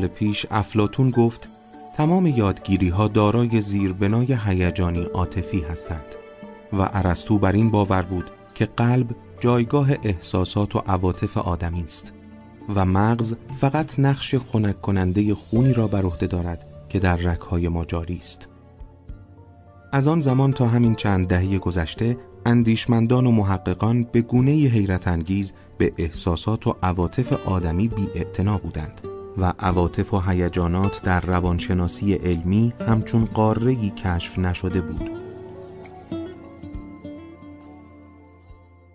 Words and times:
سال 0.00 0.08
پیش 0.08 0.46
افلاتون 0.50 1.10
گفت 1.10 1.48
تمام 1.96 2.26
یادگیری 2.26 2.88
ها 2.88 3.08
دارای 3.08 3.60
زیربنای 3.60 4.38
هیجانی 4.46 5.02
عاطفی 5.02 5.60
هستند 5.60 6.14
و 6.72 6.90
ارسطو 6.92 7.38
بر 7.38 7.52
این 7.52 7.70
باور 7.70 8.02
بود 8.02 8.30
که 8.54 8.68
قلب 8.76 9.06
جایگاه 9.40 9.90
احساسات 10.02 10.76
و 10.76 10.78
عواطف 10.78 11.38
آدمی 11.38 11.82
است 11.82 12.12
و 12.74 12.84
مغز 12.84 13.34
فقط 13.60 13.98
نقش 13.98 14.34
خنک 14.34 14.80
کننده 14.80 15.34
خونی 15.34 15.72
را 15.72 15.86
بر 15.86 16.02
عهده 16.02 16.26
دارد 16.26 16.66
که 16.88 16.98
در 16.98 17.16
رگهای 17.16 17.68
ما 17.68 17.84
جاری 17.84 18.16
است. 18.16 18.48
از 19.92 20.08
آن 20.08 20.20
زمان 20.20 20.52
تا 20.52 20.68
همین 20.68 20.94
چند 20.94 21.26
دهه 21.26 21.58
گذشته 21.58 22.16
اندیشمندان 22.46 23.26
و 23.26 23.30
محققان 23.30 24.04
به 24.12 24.20
گونه 24.20 24.50
حیرت 24.50 25.08
انگیز 25.08 25.52
به 25.78 25.92
احساسات 25.98 26.66
و 26.66 26.76
عواطف 26.82 27.32
آدمی 27.32 27.88
بی 27.88 28.08
بودند 28.62 29.09
و 29.38 29.52
عواطف 29.58 30.14
و 30.14 30.20
هیجانات 30.20 31.02
در 31.02 31.20
روانشناسی 31.20 32.14
علمی 32.14 32.72
همچون 32.88 33.24
قاره‌ای 33.24 33.90
کشف 33.90 34.38
نشده 34.38 34.80
بود. 34.80 35.10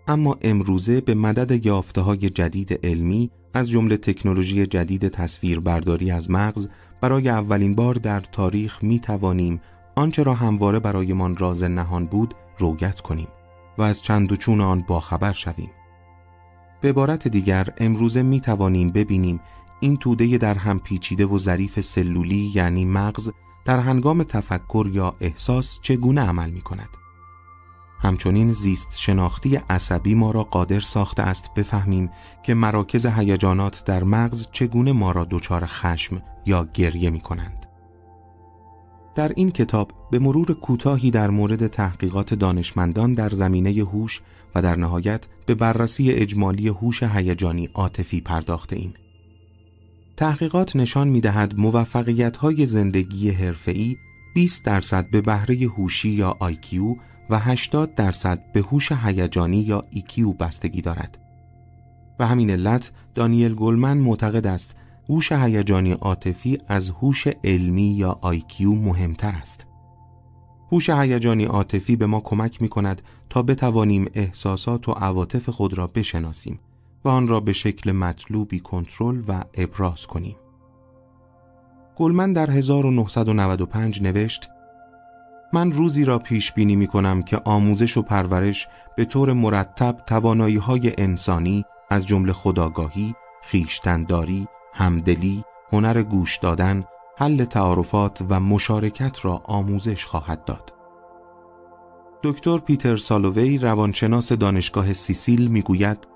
اما 0.08 0.36
امروزه 0.42 1.00
به 1.00 1.14
مدد 1.14 1.66
یافته 1.66 2.00
های 2.00 2.18
جدید 2.18 2.86
علمی 2.86 3.30
از 3.54 3.70
جمله 3.70 3.96
تکنولوژی 3.96 4.66
جدید 4.66 5.08
تصویربرداری 5.08 6.10
از 6.10 6.30
مغز 6.30 6.68
برای 7.00 7.28
اولین 7.28 7.74
بار 7.74 7.94
در 7.94 8.20
تاریخ 8.20 8.82
می 8.82 8.98
توانیم 8.98 9.60
آنچه 9.96 10.22
را 10.22 10.34
همواره 10.34 10.78
برایمان 10.78 11.36
راز 11.36 11.62
نهان 11.62 12.06
بود 12.06 12.34
رویت 12.58 13.00
کنیم 13.00 13.28
و 13.78 13.82
از 13.82 14.02
چند 14.02 14.32
و 14.32 14.36
چون 14.36 14.60
آن 14.60 14.84
باخبر 14.88 15.32
شویم. 15.32 15.70
به 16.80 16.88
عبارت 16.88 17.28
دیگر 17.28 17.68
امروزه 17.78 18.22
می 18.22 18.40
توانیم 18.40 18.90
ببینیم 18.90 19.40
این 19.86 19.96
توده 19.96 20.38
در 20.38 20.54
هم 20.54 20.78
پیچیده 20.78 21.26
و 21.26 21.38
ظریف 21.38 21.80
سلولی 21.80 22.52
یعنی 22.54 22.84
مغز 22.84 23.30
در 23.64 23.80
هنگام 23.80 24.22
تفکر 24.22 24.90
یا 24.92 25.16
احساس 25.20 25.78
چگونه 25.82 26.20
عمل 26.20 26.50
می 26.50 26.60
کند. 26.60 26.88
همچنین 28.00 28.52
زیست 28.52 28.98
شناختی 28.98 29.56
عصبی 29.56 30.14
ما 30.14 30.30
را 30.30 30.42
قادر 30.42 30.80
ساخته 30.80 31.22
است 31.22 31.54
بفهمیم 31.54 32.10
که 32.42 32.54
مراکز 32.54 33.06
هیجانات 33.06 33.84
در 33.84 34.04
مغز 34.04 34.46
چگونه 34.52 34.92
ما 34.92 35.10
را 35.10 35.26
دچار 35.30 35.66
خشم 35.66 36.22
یا 36.46 36.68
گریه 36.74 37.10
می 37.10 37.20
کنند. 37.20 37.66
در 39.14 39.32
این 39.36 39.50
کتاب 39.50 39.92
به 40.10 40.18
مرور 40.18 40.54
کوتاهی 40.54 41.10
در 41.10 41.30
مورد 41.30 41.66
تحقیقات 41.66 42.34
دانشمندان 42.34 43.14
در 43.14 43.28
زمینه 43.28 43.70
هوش 43.70 44.20
و 44.54 44.62
در 44.62 44.76
نهایت 44.76 45.26
به 45.46 45.54
بررسی 45.54 46.12
اجمالی 46.12 46.68
هوش 46.68 47.02
هیجانی 47.02 47.68
عاطفی 47.74 48.20
پرداخته 48.20 48.76
ایم. 48.76 48.94
تحقیقات 50.16 50.76
نشان 50.76 51.08
می 51.08 51.20
دهد 51.20 51.54
موفقیت 51.58 52.36
های 52.36 52.66
زندگی 52.66 53.30
حرفه‌ای 53.30 53.96
20 54.34 54.64
درصد 54.64 55.10
به 55.10 55.20
بهره 55.20 55.56
هوشی 55.56 56.08
یا 56.08 56.36
IQ 56.40 56.96
و 57.30 57.38
80 57.38 57.94
درصد 57.94 58.52
به 58.52 58.60
هوش 58.60 58.92
هیجانی 58.92 59.60
یا 59.60 59.84
EQ 59.90 60.32
بستگی 60.32 60.80
دارد. 60.80 61.18
و 62.18 62.26
همین 62.26 62.50
علت 62.50 62.92
دانیل 63.14 63.54
گلمن 63.54 63.98
معتقد 63.98 64.46
است 64.46 64.76
هوش 65.08 65.32
هیجانی 65.32 65.92
عاطفی 65.92 66.58
از 66.68 66.90
هوش 66.90 67.26
علمی 67.44 67.90
یا 67.90 68.18
آیکیو 68.20 68.74
مهمتر 68.74 69.32
است. 69.32 69.66
هوش 70.72 70.90
هیجانی 70.90 71.44
عاطفی 71.44 71.96
به 71.96 72.06
ما 72.06 72.20
کمک 72.20 72.62
می 72.62 72.68
کند 72.68 73.02
تا 73.30 73.42
بتوانیم 73.42 74.10
احساسات 74.14 74.88
و 74.88 74.92
عواطف 74.92 75.48
خود 75.48 75.78
را 75.78 75.86
بشناسیم 75.86 76.58
و 77.06 77.08
آن 77.08 77.28
را 77.28 77.40
به 77.40 77.52
شکل 77.52 77.92
مطلوبی 77.92 78.60
کنترل 78.60 79.22
و 79.28 79.44
ابراز 79.54 80.06
کنیم. 80.06 80.36
گلمن 81.96 82.32
در 82.32 82.50
1995 82.50 84.02
نوشت 84.02 84.48
من 85.52 85.72
روزی 85.72 86.04
را 86.04 86.18
پیش 86.18 86.52
بینی 86.52 86.76
می 86.76 86.86
کنم 86.86 87.22
که 87.22 87.40
آموزش 87.44 87.96
و 87.96 88.02
پرورش 88.02 88.68
به 88.96 89.04
طور 89.04 89.32
مرتب 89.32 90.02
توانایی 90.06 90.56
های 90.56 90.92
انسانی 90.98 91.64
از 91.90 92.06
جمله 92.06 92.32
خداگاهی، 92.32 93.14
خیشتنداری، 93.42 94.46
همدلی، 94.72 95.44
هنر 95.72 96.02
گوش 96.02 96.36
دادن، 96.36 96.84
حل 97.18 97.44
تعارفات 97.44 98.24
و 98.28 98.40
مشارکت 98.40 99.24
را 99.24 99.42
آموزش 99.44 100.04
خواهد 100.04 100.44
داد. 100.44 100.72
دکتر 102.22 102.58
پیتر 102.58 102.96
سالووی 102.96 103.58
روانشناس 103.58 104.32
دانشگاه 104.32 104.92
سیسیل 104.92 105.46
می‌گوید 105.46 106.15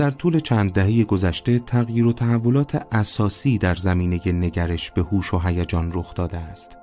در 0.00 0.10
طول 0.10 0.38
چند 0.38 0.72
دهه 0.72 1.04
گذشته 1.04 1.58
تغییر 1.58 2.06
و 2.06 2.12
تحولات 2.12 2.86
اساسی 2.92 3.58
در 3.58 3.74
زمینه 3.74 4.20
نگرش 4.26 4.90
به 4.90 5.02
هوش 5.02 5.34
و 5.34 5.38
هیجان 5.38 5.92
رخ 5.94 6.14
داده 6.14 6.36
است. 6.36 6.78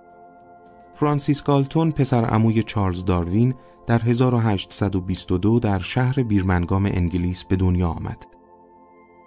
فرانسیس 0.94 1.44
گالتون 1.44 1.92
پسر 1.92 2.26
عموی 2.26 2.64
چارلز 2.64 3.06
داروین 3.06 3.54
در 3.88 4.02
1822 4.02 5.60
در 5.60 5.80
شهر 5.80 6.24
بیرمنگام 6.24 6.86
انگلیس 6.86 7.44
به 7.44 7.56
دنیا 7.56 7.88
آمد. 7.88 8.24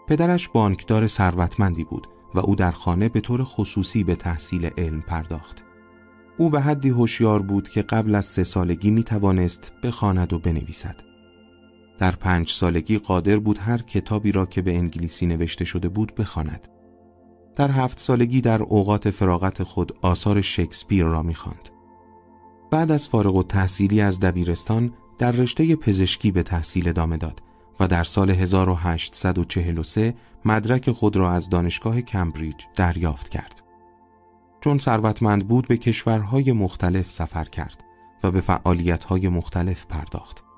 پدرش 0.09 0.49
بانکدار 0.49 1.07
ثروتمندی 1.07 1.85
بود 1.85 2.09
و 2.35 2.39
او 2.39 2.55
در 2.55 2.71
خانه 2.71 3.09
به 3.09 3.21
طور 3.21 3.45
خصوصی 3.45 4.05
به 4.05 4.15
تحصیل 4.15 4.71
علم 4.79 5.01
پرداخت. 5.01 5.65
او 6.39 6.51
به 6.51 6.61
حدی 6.61 6.89
هوشیار 6.89 7.43
بود 7.43 7.69
که 7.69 7.83
قبل 7.83 8.15
از 8.15 8.27
سه 8.27 8.45
سالگی 8.45 8.91
می 8.91 9.03
توانست 9.03 9.73
بخواند 9.83 10.33
و 10.33 10.39
بنویسد. 10.39 11.10
در 12.01 12.11
پنج 12.11 12.51
سالگی 12.51 12.99
قادر 12.99 13.37
بود 13.37 13.59
هر 13.59 13.79
کتابی 13.79 14.33
را 14.33 14.47
که 14.47 14.63
به 14.63 14.77
انگلیسی 14.77 15.27
نوشته 15.27 15.65
شده 15.65 15.89
بود 15.89 16.15
بخواند. 16.15 16.69
در 17.57 17.71
هفت 17.71 18.01
سالگی 18.01 18.41
در 18.41 18.63
اوقات 18.63 19.11
فراغت 19.11 19.63
خود 19.63 19.97
آثار 20.03 20.41
شکسپیر 20.41 21.05
را 21.05 21.23
می‌خواند. 21.23 21.69
بعد 22.71 22.91
از 22.91 23.09
فارغ 23.09 23.35
و 23.35 23.43
تحصیلی 23.43 24.01
از 24.01 24.21
دبیرستان 24.21 24.93
در 25.19 25.33
رشته 25.33 25.77
پزشکی 25.77 26.31
به 26.31 26.43
تحصیل 26.43 26.89
ادامه 26.89 27.17
داد 27.17 27.43
و 27.81 27.89
در 27.89 28.03
سال 28.03 28.31
1843 28.31 30.15
مدرک 30.45 30.91
خود 30.91 31.17
را 31.17 31.33
از 31.33 31.49
دانشگاه 31.49 32.01
کمبریج 32.01 32.57
دریافت 32.77 33.29
کرد. 33.29 33.63
چون 34.61 34.79
ثروتمند 34.79 35.49
بود 35.49 35.69
به 35.69 35.77
کشورهای 35.77 36.53
مختلف 36.53 37.11
سفر 37.11 37.45
کرد 37.45 37.85
و 38.25 38.31
به 38.31 38.41
فعالیتهای 38.41 39.29
مختلف 39.29 39.87
پرداخت. 39.87 40.50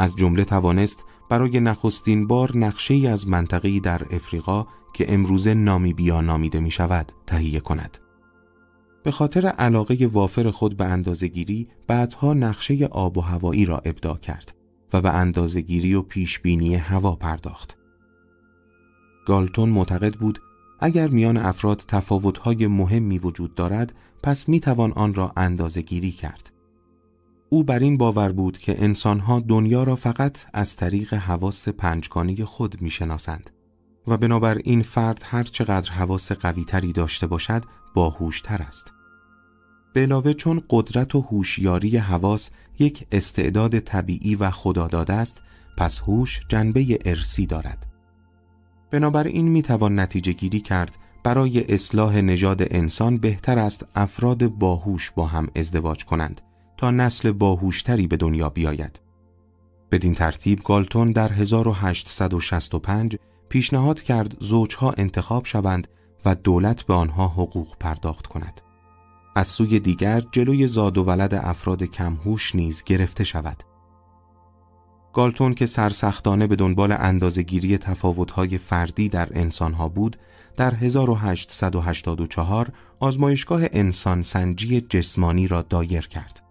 از 0.00 0.16
جمله 0.16 0.44
توانست 0.44 1.04
برای 1.28 1.60
نخستین 1.60 2.26
بار 2.26 2.58
نقشه 2.58 3.08
از 3.08 3.28
منطقه‌ای 3.28 3.80
در 3.80 4.02
افریقا 4.10 4.66
که 4.94 5.14
امروزه 5.14 5.54
نامیبیا 5.54 6.20
نامیده 6.20 6.60
می 6.60 6.70
شود 6.70 7.12
تهیه 7.26 7.60
کند. 7.60 7.98
به 9.02 9.10
خاطر 9.10 9.46
علاقه 9.46 10.06
وافر 10.06 10.50
خود 10.50 10.76
به 10.76 10.84
اندازهگیری 10.84 11.68
بعدها 11.86 12.34
نقشه 12.34 12.84
آب 12.86 13.18
و 13.18 13.20
هوایی 13.20 13.64
را 13.64 13.78
ابداع 13.78 14.16
کرد 14.18 14.54
و 14.92 15.00
به 15.00 15.10
اندازهگیری 15.10 15.94
و 15.94 16.02
پیشبینی 16.02 16.74
هوا 16.74 17.14
پرداخت. 17.14 17.76
گالتون 19.26 19.68
معتقد 19.68 20.14
بود 20.14 20.38
اگر 20.80 21.08
میان 21.08 21.36
افراد 21.36 21.84
تفاوت‌های 21.88 22.66
مهمی 22.66 23.18
وجود 23.18 23.54
دارد 23.54 23.94
پس 24.22 24.48
می 24.48 24.60
توان 24.60 24.92
آن 24.92 25.14
را 25.14 25.32
اندازهگیری 25.36 26.10
کرد. 26.10 26.52
او 27.52 27.64
بر 27.64 27.78
این 27.78 27.96
باور 27.96 28.32
بود 28.32 28.58
که 28.58 28.84
انسانها 28.84 29.40
دنیا 29.40 29.82
را 29.82 29.96
فقط 29.96 30.46
از 30.52 30.76
طریق 30.76 31.14
حواس 31.14 31.68
پنجگانه 31.68 32.44
خود 32.44 32.82
می‌شناسند 32.82 33.50
و 34.06 34.16
بنابراین 34.16 34.82
فرد 34.82 35.22
هر 35.24 35.42
چقدر 35.42 35.90
حواس 35.90 36.32
قویتری 36.32 36.92
داشته 36.92 37.26
باشد 37.26 37.64
باهوشتر 37.94 38.62
است. 38.62 38.92
به 39.92 40.00
علاوه 40.00 40.32
چون 40.32 40.62
قدرت 40.70 41.14
و 41.14 41.20
هوشیاری 41.20 41.96
حواس 41.96 42.50
یک 42.78 43.06
استعداد 43.12 43.78
طبیعی 43.78 44.34
و 44.34 44.50
خداداده 44.50 45.12
است 45.12 45.42
پس 45.78 46.00
هوش 46.00 46.40
جنبه 46.48 46.98
ارسی 47.04 47.46
دارد. 47.46 47.86
بنابراین 48.90 49.48
می 49.48 49.62
توان 49.62 50.00
نتیجه 50.00 50.32
گیری 50.32 50.60
کرد 50.60 50.96
برای 51.24 51.74
اصلاح 51.74 52.20
نژاد 52.20 52.62
انسان 52.70 53.16
بهتر 53.16 53.58
است 53.58 53.86
افراد 53.94 54.48
باهوش 54.48 55.10
با 55.10 55.26
هم 55.26 55.48
ازدواج 55.56 56.04
کنند 56.04 56.40
تا 56.80 56.90
نسل 56.90 57.32
باهوشتری 57.32 58.06
به 58.06 58.16
دنیا 58.16 58.48
بیاید. 58.48 59.00
بدین 59.90 60.14
ترتیب 60.14 60.62
گالتون 60.64 61.12
در 61.12 61.32
1865 61.32 63.16
پیشنهاد 63.48 64.02
کرد 64.02 64.36
زوجها 64.40 64.94
انتخاب 64.96 65.46
شوند 65.46 65.88
و 66.24 66.34
دولت 66.34 66.82
به 66.82 66.94
آنها 66.94 67.28
حقوق 67.28 67.76
پرداخت 67.80 68.26
کند. 68.26 68.60
از 69.36 69.48
سوی 69.48 69.80
دیگر 69.80 70.22
جلوی 70.32 70.66
زاد 70.66 70.98
و 70.98 71.04
ولد 71.04 71.34
افراد 71.34 71.82
کمهوش 71.82 72.54
نیز 72.54 72.84
گرفته 72.84 73.24
شود. 73.24 73.62
گالتون 75.12 75.54
که 75.54 75.66
سرسختانه 75.66 76.46
به 76.46 76.56
دنبال 76.56 76.92
اندازهگیری 76.92 77.78
تفاوت‌های 77.78 78.58
فردی 78.58 79.08
در 79.08 79.28
انسانها 79.32 79.88
بود، 79.88 80.16
در 80.56 80.74
1884 80.74 82.72
آزمایشگاه 83.00 83.62
انسان 83.72 84.22
سنجی 84.22 84.80
جسمانی 84.80 85.46
را 85.46 85.62
دایر 85.62 86.08
کرد 86.08 86.49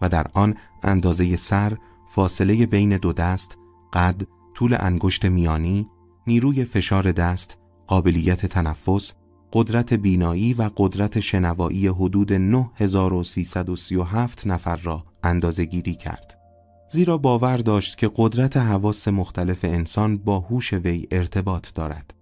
و 0.00 0.08
در 0.08 0.26
آن 0.34 0.54
اندازه 0.82 1.36
سر، 1.36 1.76
فاصله 2.10 2.66
بین 2.66 2.96
دو 2.96 3.12
دست، 3.12 3.58
قد، 3.92 4.22
طول 4.54 4.76
انگشت 4.80 5.24
میانی، 5.24 5.88
نیروی 6.26 6.64
فشار 6.64 7.12
دست، 7.12 7.58
قابلیت 7.86 8.46
تنفس، 8.46 9.14
قدرت 9.52 9.94
بینایی 9.94 10.54
و 10.54 10.70
قدرت 10.76 11.20
شنوایی 11.20 11.86
حدود 11.86 12.32
9337 12.32 14.46
نفر 14.46 14.76
را 14.76 15.04
اندازه 15.22 15.64
گیری 15.64 15.94
کرد. 15.94 16.36
زیرا 16.92 17.18
باور 17.18 17.56
داشت 17.56 17.98
که 17.98 18.10
قدرت 18.16 18.56
حواس 18.56 19.08
مختلف 19.08 19.64
انسان 19.64 20.18
با 20.18 20.38
هوش 20.38 20.72
وی 20.72 21.06
ارتباط 21.10 21.74
دارد. 21.74 22.14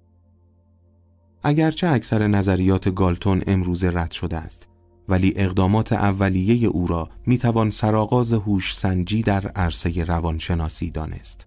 اگرچه 1.43 1.89
اکثر 1.89 2.27
نظریات 2.27 2.95
گالتون 2.95 3.43
امروزه 3.47 3.91
رد 3.95 4.11
شده 4.11 4.37
است 4.37 4.69
ولی 5.09 5.33
اقدامات 5.37 5.93
اولیه 5.93 6.69
او 6.69 6.87
را 6.87 7.09
می‌توان 7.27 7.71
سرآغاز 7.71 8.33
هوش 8.33 8.77
سنجی 8.77 9.23
در 9.23 9.49
عرصه 9.49 10.05
روانشناسی 10.05 10.91
دانست. 10.91 11.47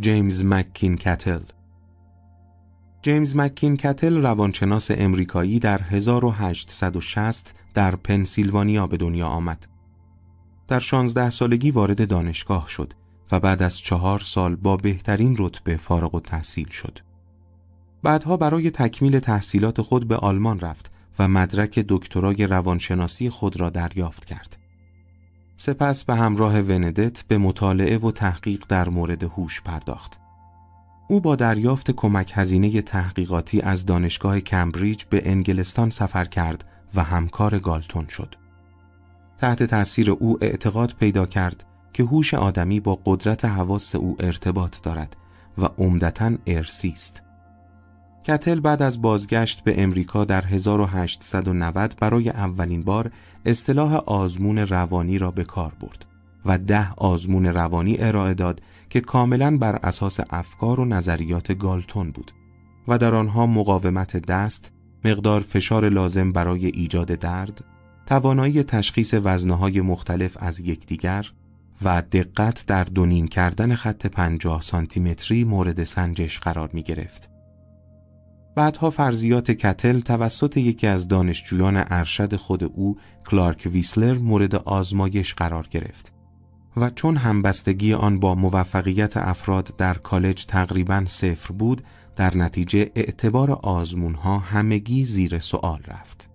جیمز 0.00 0.44
مکین 0.44 0.96
کتل 0.96 1.40
جیمز 3.02 3.36
مکین 3.36 3.76
کتل 3.76 4.22
روانشناس 4.22 4.90
امریکایی 4.90 5.58
در 5.58 5.80
1860 5.82 7.54
در 7.74 7.96
پنسیلوانیا 7.96 8.86
به 8.86 8.96
دنیا 8.96 9.26
آمد. 9.26 9.77
در 10.68 10.78
16 10.78 11.30
سالگی 11.30 11.70
وارد 11.70 12.08
دانشگاه 12.08 12.68
شد 12.68 12.92
و 13.32 13.40
بعد 13.40 13.62
از 13.62 13.78
چهار 13.78 14.18
سال 14.18 14.56
با 14.56 14.76
بهترین 14.76 15.36
رتبه 15.38 15.76
فارغ 15.76 16.14
و 16.14 16.20
تحصیل 16.20 16.68
شد. 16.68 16.98
بعدها 18.02 18.36
برای 18.36 18.70
تکمیل 18.70 19.18
تحصیلات 19.18 19.82
خود 19.82 20.08
به 20.08 20.16
آلمان 20.16 20.60
رفت 20.60 20.90
و 21.18 21.28
مدرک 21.28 21.84
دکترای 21.88 22.46
روانشناسی 22.46 23.30
خود 23.30 23.60
را 23.60 23.70
دریافت 23.70 24.24
کرد. 24.24 24.56
سپس 25.56 26.04
به 26.04 26.14
همراه 26.14 26.60
وندت 26.60 27.22
به 27.22 27.38
مطالعه 27.38 27.98
و 27.98 28.10
تحقیق 28.10 28.64
در 28.68 28.88
مورد 28.88 29.22
هوش 29.22 29.62
پرداخت. 29.62 30.20
او 31.08 31.20
با 31.20 31.36
دریافت 31.36 31.90
کمک 31.90 32.32
هزینه 32.34 32.82
تحقیقاتی 32.82 33.60
از 33.60 33.86
دانشگاه 33.86 34.40
کمبریج 34.40 35.04
به 35.04 35.30
انگلستان 35.30 35.90
سفر 35.90 36.24
کرد 36.24 36.64
و 36.94 37.02
همکار 37.02 37.58
گالتون 37.58 38.06
شد. 38.08 38.34
تحت 39.38 39.62
تاثیر 39.62 40.10
او 40.10 40.38
اعتقاد 40.40 40.94
پیدا 41.00 41.26
کرد 41.26 41.64
که 41.92 42.02
هوش 42.02 42.34
آدمی 42.34 42.80
با 42.80 42.98
قدرت 43.04 43.44
حواس 43.44 43.94
او 43.94 44.16
ارتباط 44.20 44.82
دارد 44.82 45.16
و 45.58 45.64
عمدتا 45.78 46.32
ارسی 46.46 46.88
است. 46.88 47.22
کتل 48.24 48.60
بعد 48.60 48.82
از 48.82 49.02
بازگشت 49.02 49.64
به 49.64 49.82
امریکا 49.82 50.24
در 50.24 50.44
1890 50.46 51.94
برای 52.00 52.28
اولین 52.28 52.82
بار 52.82 53.10
اصطلاح 53.46 53.94
آزمون 53.94 54.58
روانی 54.58 55.18
را 55.18 55.30
به 55.30 55.44
کار 55.44 55.72
برد 55.80 56.06
و 56.46 56.58
ده 56.58 56.92
آزمون 56.92 57.46
روانی 57.46 57.96
ارائه 57.98 58.34
داد 58.34 58.60
که 58.90 59.00
کاملا 59.00 59.56
بر 59.56 59.76
اساس 59.76 60.20
افکار 60.30 60.80
و 60.80 60.84
نظریات 60.84 61.52
گالتون 61.52 62.10
بود 62.10 62.32
و 62.88 62.98
در 62.98 63.14
آنها 63.14 63.46
مقاومت 63.46 64.16
دست، 64.16 64.72
مقدار 65.04 65.40
فشار 65.40 65.88
لازم 65.88 66.32
برای 66.32 66.66
ایجاد 66.66 67.06
درد، 67.06 67.64
توانایی 68.08 68.62
تشخیص 68.62 69.14
وزنهای 69.24 69.80
مختلف 69.80 70.36
از 70.40 70.60
یکدیگر 70.60 71.30
و 71.82 72.02
دقت 72.02 72.66
در 72.66 72.84
دونین 72.84 73.28
کردن 73.28 73.74
خط 73.74 74.06
50 74.06 74.62
سانتیمتری 74.62 75.44
مورد 75.44 75.84
سنجش 75.84 76.38
قرار 76.38 76.70
می 76.72 76.82
گرفت. 76.82 77.30
بعدها 78.56 78.90
فرضیات 78.90 79.50
کتل 79.50 80.00
توسط 80.00 80.56
یکی 80.56 80.86
از 80.86 81.08
دانشجویان 81.08 81.84
ارشد 81.90 82.36
خود 82.36 82.64
او 82.64 82.98
کلارک 83.30 83.68
ویسلر 83.72 84.18
مورد 84.18 84.54
آزمایش 84.54 85.34
قرار 85.34 85.66
گرفت 85.70 86.12
و 86.76 86.90
چون 86.90 87.16
همبستگی 87.16 87.94
آن 87.94 88.20
با 88.20 88.34
موفقیت 88.34 89.16
افراد 89.16 89.72
در 89.78 89.94
کالج 89.94 90.46
تقریبا 90.46 91.04
صفر 91.06 91.54
بود 91.54 91.82
در 92.16 92.36
نتیجه 92.36 92.90
اعتبار 92.94 93.50
آزمون 93.50 94.14
ها 94.14 94.38
همگی 94.38 95.04
زیر 95.04 95.38
سوال 95.38 95.80
رفت. 95.88 96.30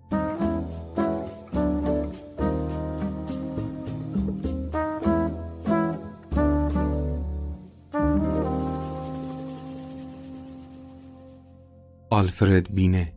آلفرد 12.24 12.74
بینه 12.74 13.12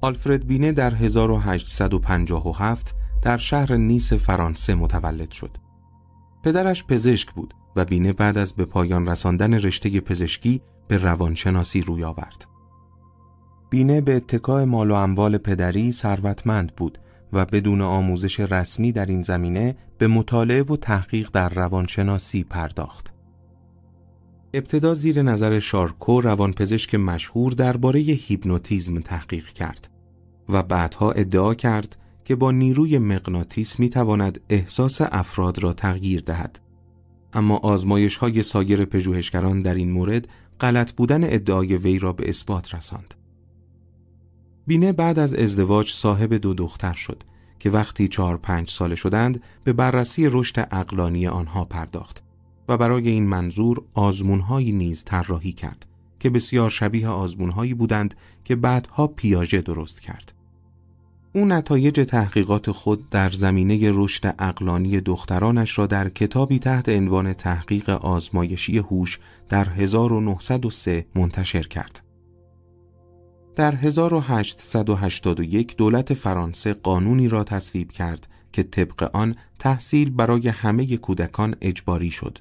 آلفرد 0.00 0.46
بینه 0.46 0.72
در 0.72 0.94
1857 0.94 2.94
در 3.22 3.36
شهر 3.36 3.76
نیس 3.76 4.12
فرانسه 4.12 4.74
متولد 4.74 5.30
شد. 5.30 5.50
پدرش 6.44 6.84
پزشک 6.84 7.32
بود 7.32 7.54
و 7.76 7.84
بینه 7.84 8.12
بعد 8.12 8.38
از 8.38 8.52
به 8.52 8.64
پایان 8.64 9.08
رساندن 9.08 9.54
رشته 9.54 10.00
پزشکی 10.00 10.62
به 10.88 10.96
روانشناسی 10.96 11.80
روی 11.80 12.04
آورد. 12.04 12.46
بینه 13.70 14.00
به 14.00 14.16
اتکای 14.16 14.64
مال 14.64 14.90
و 14.90 14.94
اموال 14.94 15.38
پدری 15.38 15.92
ثروتمند 15.92 16.76
بود 16.76 16.98
و 17.32 17.44
بدون 17.44 17.80
آموزش 17.80 18.40
رسمی 18.40 18.92
در 18.92 19.06
این 19.06 19.22
زمینه 19.22 19.76
به 19.98 20.06
مطالعه 20.06 20.62
و 20.62 20.76
تحقیق 20.76 21.30
در 21.32 21.48
روانشناسی 21.48 22.44
پرداخت. 22.44 23.12
ابتدا 24.54 24.94
زیر 24.94 25.22
نظر 25.22 25.58
شارکو 25.58 26.20
روانپزشک 26.20 26.94
مشهور 26.94 27.52
درباره 27.52 28.00
هیپنوتیزم 28.00 29.00
تحقیق 29.00 29.46
کرد 29.46 29.90
و 30.48 30.62
بعدها 30.62 31.12
ادعا 31.12 31.54
کرد 31.54 31.96
که 32.24 32.36
با 32.36 32.50
نیروی 32.50 32.98
مغناطیس 32.98 33.78
می 33.78 33.88
تواند 33.88 34.40
احساس 34.48 35.00
افراد 35.00 35.58
را 35.58 35.72
تغییر 35.72 36.20
دهد. 36.20 36.60
اما 37.32 37.56
آزمایش 37.56 38.16
های 38.16 38.42
سایر 38.42 38.84
پژوهشگران 38.84 39.62
در 39.62 39.74
این 39.74 39.92
مورد 39.92 40.28
غلط 40.60 40.92
بودن 40.92 41.24
ادعای 41.24 41.76
وی 41.76 41.98
را 41.98 42.12
به 42.12 42.28
اثبات 42.28 42.74
رساند. 42.74 43.14
بینه 44.66 44.92
بعد 44.92 45.18
از 45.18 45.34
ازدواج 45.34 45.90
صاحب 45.92 46.34
دو 46.34 46.54
دختر 46.54 46.92
شد 46.92 47.22
که 47.58 47.70
وقتی 47.70 48.08
چهار 48.08 48.36
پنج 48.36 48.70
ساله 48.70 48.94
شدند 48.94 49.42
به 49.64 49.72
بررسی 49.72 50.28
رشد 50.28 50.68
اقلانی 50.70 51.26
آنها 51.26 51.64
پرداخت 51.64 52.22
و 52.70 52.76
برای 52.76 53.08
این 53.08 53.26
منظور 53.26 53.82
آزمونهایی 53.94 54.72
نیز 54.72 55.04
طراحی 55.04 55.52
کرد 55.52 55.86
که 56.20 56.30
بسیار 56.30 56.70
شبیه 56.70 57.08
آزمونهایی 57.08 57.74
بودند 57.74 58.14
که 58.44 58.56
بعدها 58.56 59.06
پیاژه 59.06 59.60
درست 59.60 60.00
کرد. 60.00 60.32
او 61.34 61.44
نتایج 61.44 62.04
تحقیقات 62.08 62.70
خود 62.70 63.10
در 63.10 63.30
زمینه 63.30 63.90
رشد 63.92 64.34
اقلانی 64.38 65.00
دخترانش 65.00 65.78
را 65.78 65.86
در 65.86 66.08
کتابی 66.08 66.58
تحت 66.58 66.88
عنوان 66.88 67.32
تحقیق 67.32 67.90
آزمایشی 67.90 68.78
هوش 68.78 69.18
در 69.48 69.68
1903 69.68 71.06
منتشر 71.14 71.62
کرد. 71.62 72.02
در 73.56 73.74
1881 73.74 75.76
دولت 75.76 76.14
فرانسه 76.14 76.72
قانونی 76.72 77.28
را 77.28 77.44
تصویب 77.44 77.92
کرد 77.92 78.28
که 78.52 78.62
طبق 78.62 79.10
آن 79.12 79.34
تحصیل 79.58 80.10
برای 80.10 80.48
همه 80.48 80.96
کودکان 80.96 81.54
اجباری 81.60 82.10
شد 82.10 82.38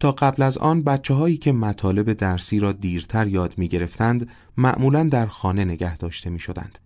تا 0.00 0.12
قبل 0.12 0.42
از 0.42 0.58
آن 0.58 0.82
بچه 0.82 1.14
هایی 1.14 1.36
که 1.36 1.52
مطالب 1.52 2.12
درسی 2.12 2.60
را 2.60 2.72
دیرتر 2.72 3.26
یاد 3.26 3.54
می 3.56 3.68
گرفتند 3.68 4.28
معمولا 4.56 5.04
در 5.04 5.26
خانه 5.26 5.64
نگه 5.64 5.96
داشته 5.96 6.30
می 6.30 6.38
شدند 6.38 6.78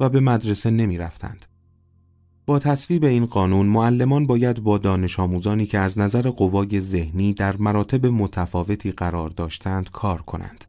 و 0.00 0.08
به 0.08 0.20
مدرسه 0.20 0.70
نمی 0.70 0.98
رفتند. 0.98 1.46
با 2.46 2.58
تصویب 2.58 3.04
این 3.04 3.26
قانون 3.26 3.66
معلمان 3.66 4.26
باید 4.26 4.62
با 4.62 4.78
دانش 4.78 5.20
آموزانی 5.20 5.66
که 5.66 5.78
از 5.78 5.98
نظر 5.98 6.30
قوای 6.30 6.80
ذهنی 6.80 7.34
در 7.34 7.56
مراتب 7.56 8.06
متفاوتی 8.06 8.92
قرار 8.92 9.28
داشتند 9.28 9.90
کار 9.90 10.22
کنند. 10.22 10.64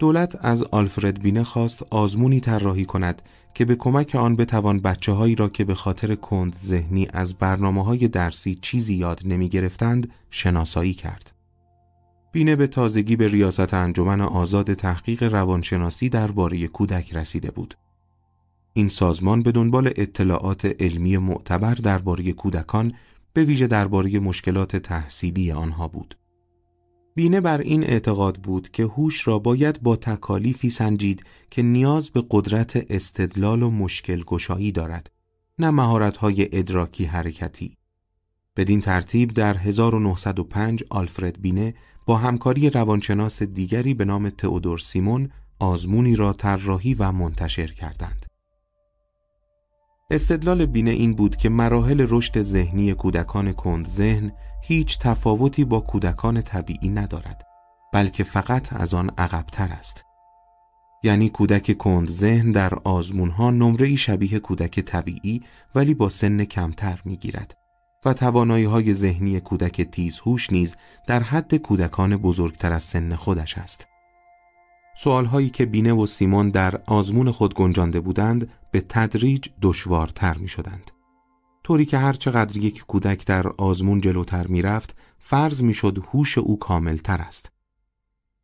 دولت 0.00 0.44
از 0.44 0.62
آلفرد 0.62 1.22
بینه 1.22 1.44
خواست 1.44 1.82
آزمونی 1.90 2.40
طراحی 2.40 2.84
کند 2.84 3.22
که 3.56 3.64
به 3.64 3.76
کمک 3.76 4.14
آن 4.14 4.36
بتوان 4.36 4.80
بچه 4.80 5.12
هایی 5.12 5.34
را 5.34 5.48
که 5.48 5.64
به 5.64 5.74
خاطر 5.74 6.14
کند 6.14 6.56
ذهنی 6.64 7.08
از 7.12 7.34
برنامه 7.34 7.84
های 7.84 8.08
درسی 8.08 8.54
چیزی 8.54 8.94
یاد 8.94 9.20
نمی 9.24 9.48
گرفتند 9.48 10.10
شناسایی 10.30 10.94
کرد. 10.94 11.32
بینه 12.32 12.56
به 12.56 12.66
تازگی 12.66 13.16
به 13.16 13.28
ریاست 13.28 13.74
انجمن 13.74 14.20
آزاد 14.20 14.74
تحقیق 14.74 15.22
روانشناسی 15.22 16.08
درباره 16.08 16.66
کودک 16.66 17.16
رسیده 17.16 17.50
بود. 17.50 17.74
این 18.72 18.88
سازمان 18.88 19.42
به 19.42 19.52
دنبال 19.52 19.92
اطلاعات 19.96 20.82
علمی 20.82 21.16
معتبر 21.16 21.74
درباره 21.74 22.32
کودکان 22.32 22.92
به 23.32 23.44
ویژه 23.44 23.66
درباره 23.66 24.18
مشکلات 24.18 24.76
تحصیلی 24.76 25.52
آنها 25.52 25.88
بود. 25.88 26.16
بینه 27.16 27.40
بر 27.40 27.58
این 27.58 27.84
اعتقاد 27.84 28.36
بود 28.36 28.70
که 28.70 28.82
هوش 28.82 29.28
را 29.28 29.38
باید 29.38 29.82
با 29.82 29.96
تکالیفی 29.96 30.70
سنجید 30.70 31.24
که 31.50 31.62
نیاز 31.62 32.10
به 32.10 32.24
قدرت 32.30 32.86
استدلال 32.90 33.62
و 33.62 33.70
مشکل 33.70 34.22
گشایی 34.22 34.72
دارد 34.72 35.10
نه 35.58 35.70
مهارت‌های 35.70 36.58
ادراکی 36.58 37.04
حرکتی. 37.04 37.76
بدین 38.56 38.80
ترتیب 38.80 39.32
در 39.32 39.56
1905 39.56 40.84
آلفرد 40.90 41.42
بینه 41.42 41.74
با 42.06 42.16
همکاری 42.16 42.70
روانشناس 42.70 43.42
دیگری 43.42 43.94
به 43.94 44.04
نام 44.04 44.30
تئودور 44.30 44.78
سیمون 44.78 45.30
آزمونی 45.58 46.16
را 46.16 46.32
طراحی 46.32 46.94
و 46.94 47.12
منتشر 47.12 47.66
کردند. 47.66 48.26
استدلال 50.10 50.66
بینه 50.66 50.90
این 50.90 51.14
بود 51.14 51.36
که 51.36 51.48
مراحل 51.48 52.06
رشد 52.08 52.42
ذهنی 52.42 52.94
کودکان 52.94 53.52
کند 53.52 53.88
ذهن 53.88 54.32
هیچ 54.62 54.98
تفاوتی 54.98 55.64
با 55.64 55.80
کودکان 55.80 56.42
طبیعی 56.42 56.88
ندارد 56.88 57.46
بلکه 57.92 58.24
فقط 58.24 58.72
از 58.72 58.94
آن 58.94 59.10
عقبتر 59.18 59.72
است 59.72 60.04
یعنی 61.02 61.28
کودک 61.28 61.78
کند 61.78 62.10
ذهن 62.10 62.52
در 62.52 62.74
آزمون 62.74 63.30
ها 63.30 63.50
نمره 63.50 63.96
شبیه 63.96 64.38
کودک 64.38 64.80
طبیعی 64.80 65.42
ولی 65.74 65.94
با 65.94 66.08
سن 66.08 66.44
کمتر 66.44 67.00
می 67.04 67.16
گیرد 67.16 67.56
و 68.04 68.12
توانایی 68.12 68.64
های 68.64 68.94
ذهنی 68.94 69.40
کودک 69.40 69.82
تیزهوش 69.82 70.52
نیز 70.52 70.76
در 71.06 71.22
حد 71.22 71.54
کودکان 71.54 72.16
بزرگتر 72.16 72.72
از 72.72 72.82
سن 72.82 73.14
خودش 73.14 73.58
است. 73.58 73.86
سوال 74.96 75.24
هایی 75.24 75.50
که 75.50 75.66
بینه 75.66 75.92
و 75.92 76.06
سیمون 76.06 76.48
در 76.50 76.80
آزمون 76.86 77.30
خود 77.30 77.54
گنجانده 77.54 78.00
بودند 78.00 78.48
به 78.70 78.80
تدریج 78.80 79.48
دشوارتر 79.62 80.36
می 80.38 80.48
شدند. 80.48 80.90
طوری 81.66 81.86
که 81.86 81.98
هر 81.98 82.12
چقدر 82.12 82.56
یک 82.56 82.84
کودک 82.86 83.26
در 83.26 83.48
آزمون 83.48 84.00
جلوتر 84.00 84.46
می 84.46 84.62
رفت 84.62 84.96
فرض 85.18 85.62
می 85.62 85.74
شد 85.74 85.98
هوش 86.12 86.38
او 86.38 86.58
کاملتر 86.58 87.20
است. 87.20 87.52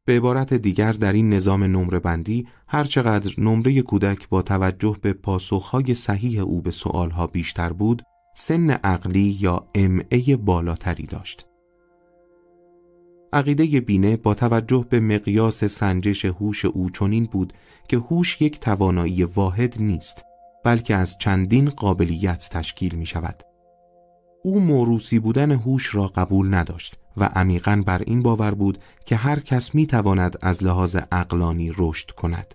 به 0.05 0.17
عبارت 0.17 0.55
دیگر 0.55 0.93
در 0.93 1.13
این 1.13 1.33
نظام 1.33 1.65
نمره 1.65 1.99
بندی 1.99 2.47
هر 2.69 2.85
چقدر 2.85 3.35
نمره 3.39 3.83
کودک 3.83 4.29
با 4.29 4.43
توجه 4.43 4.97
به 5.03 5.13
پاسخهای 5.13 5.95
صحیح 5.95 6.43
او 6.43 6.63
به 6.63 6.71
سوالها 6.71 7.27
بیشتر 7.27 7.73
بود 7.73 8.03
سن 8.37 8.71
عقلی 8.71 9.37
یا 9.41 9.69
ای 10.11 10.37
بالاتری 10.37 11.05
داشت. 11.05 11.47
عقیده 13.33 13.81
بینه 13.81 14.17
با 14.17 14.35
توجه 14.35 14.87
به 14.91 15.01
مقیاس 15.01 15.65
سنجش 15.65 16.25
هوش 16.25 16.65
او 16.65 16.91
چنین 16.91 17.25
بود 17.25 17.53
که 17.89 17.97
هوش 17.97 18.41
یک 18.41 18.61
توانایی 18.61 19.25
واحد 19.25 19.83
نیست 19.83 20.32
بلکه 20.65 20.95
از 20.95 21.19
چندین 21.19 21.71
قابلیت 21.71 22.49
تشکیل 22.49 22.95
می 22.95 23.07
شود. 23.07 23.43
او 24.45 24.61
موروسی 24.61 25.19
بودن 25.19 25.53
هوش 25.53 25.95
را 25.95 26.07
قبول 26.07 26.55
نداشت 26.55 26.99
و 27.17 27.25
عمیقا 27.25 27.83
بر 27.87 28.03
این 28.07 28.23
باور 28.23 28.55
بود 28.55 28.79
که 29.07 29.17
هر 29.17 29.41
کس 29.41 29.75
می 29.75 29.87
تواند 29.87 30.37
از 30.43 30.65
لحاظ 30.65 30.97
اقلانی 31.13 31.73
رشد 31.79 32.11
کند. 32.11 32.55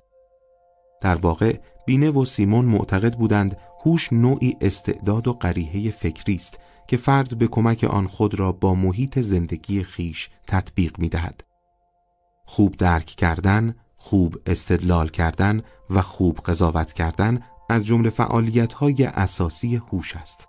در 1.01 1.15
واقع 1.15 1.57
بینه 1.85 2.09
و 2.09 2.25
سیمون 2.25 2.65
معتقد 2.65 3.15
بودند 3.15 3.57
هوش 3.85 4.13
نوعی 4.13 4.57
استعداد 4.61 5.27
و 5.27 5.33
قریحه 5.33 5.91
فکری 5.91 6.35
است 6.35 6.59
که 6.87 6.97
فرد 6.97 7.37
به 7.37 7.47
کمک 7.47 7.83
آن 7.83 8.07
خود 8.07 8.39
را 8.39 8.51
با 8.51 8.75
محیط 8.75 9.19
زندگی 9.19 9.83
خیش 9.83 10.29
تطبیق 10.47 10.99
می 10.99 11.09
دهد. 11.09 11.43
خوب 12.45 12.75
درک 12.77 13.05
کردن، 13.05 13.75
خوب 13.97 14.35
استدلال 14.45 15.09
کردن 15.09 15.61
و 15.89 16.01
خوب 16.01 16.39
قضاوت 16.45 16.93
کردن 16.93 17.39
از 17.69 17.85
جمله 17.85 18.09
فعالیت 18.09 18.73
های 18.73 19.03
اساسی 19.03 19.75
هوش 19.75 20.15
است. 20.15 20.47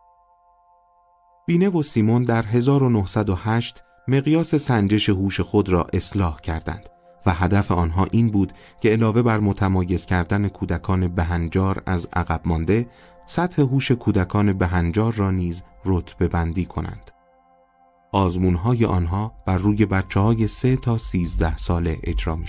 بینه 1.46 1.68
و 1.68 1.82
سیمون 1.82 2.22
در 2.24 2.42
1908 2.42 3.82
مقیاس 4.08 4.54
سنجش 4.54 5.08
هوش 5.08 5.40
خود 5.40 5.68
را 5.68 5.86
اصلاح 5.92 6.40
کردند 6.40 6.88
و 7.26 7.32
هدف 7.34 7.72
آنها 7.72 8.06
این 8.10 8.28
بود 8.28 8.52
که 8.80 8.90
علاوه 8.90 9.22
بر 9.22 9.38
متمایز 9.38 10.06
کردن 10.06 10.48
کودکان 10.48 11.08
بهنجار 11.08 11.82
از 11.86 12.08
عقب 12.12 12.40
مانده 12.44 12.86
سطح 13.26 13.62
هوش 13.62 13.90
کودکان 13.92 14.52
بهنجار 14.52 15.12
را 15.12 15.30
نیز 15.30 15.62
رتبه 15.84 16.28
بندی 16.28 16.64
کنند. 16.64 17.10
آزمون 18.12 18.54
های 18.54 18.84
آنها 18.84 19.32
بر 19.46 19.56
روی 19.56 19.86
بچه 19.86 20.20
های 20.20 20.48
سه 20.48 20.76
تا 20.76 20.98
سیزده 20.98 21.56
ساله 21.56 21.98
اجرا 22.02 22.36
می. 22.36 22.46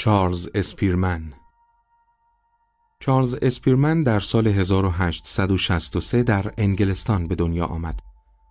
چارلز 0.00 0.48
اسپیرمن 0.54 1.32
چارلز 3.00 3.34
اسپیرمن 3.42 4.02
در 4.02 4.20
سال 4.20 4.46
1863 4.46 6.22
در 6.22 6.52
انگلستان 6.58 7.26
به 7.26 7.34
دنیا 7.34 7.66
آمد 7.66 8.00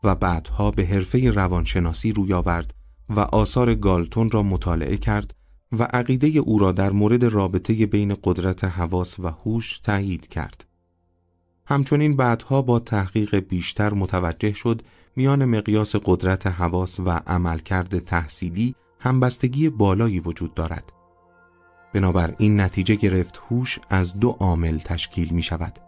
و 0.04 0.16
بعدها 0.16 0.72
به 0.72 0.86
حرفه 0.86 1.32
روانشناسی 1.32 2.14
روی 2.14 2.34
آورد 2.34 2.74
و 3.10 3.20
آثار 3.20 3.76
گالتون 3.76 4.32
را 4.32 4.44
مطالعه 4.44 4.98
کرد 4.98 5.36
و 5.72 5.84
عقیده 5.84 6.28
او 6.28 6.60
را 6.60 6.72
در 6.72 6.92
مورد 6.92 7.24
رابطه 7.24 7.86
بین 7.86 8.18
قدرت 8.24 8.64
حواس 8.64 9.20
و 9.20 9.28
هوش 9.28 9.80
تایید 9.80 10.28
کرد. 10.28 10.66
همچنین 11.66 12.16
بعدها 12.16 12.62
با 12.62 12.80
تحقیق 12.80 13.36
بیشتر 13.36 13.94
متوجه 13.94 14.54
شد 14.54 14.82
میان 15.16 15.46
مقیاس 15.46 15.96
قدرت 15.96 16.48
حواس 16.48 17.00
و 17.00 17.10
عملکرد 17.10 18.00
تحصیلی 18.00 18.76
همبستگی 19.00 19.70
بالایی 19.70 20.20
وجود 20.20 20.54
دارد. 20.54 20.99
بنابراین 21.94 22.60
نتیجه 22.60 22.96
گرفت 22.96 23.42
هوش 23.50 23.80
از 23.90 24.20
دو 24.20 24.30
عامل 24.30 24.78
تشکیل 24.78 25.30
می 25.30 25.42
شود. 25.42 25.80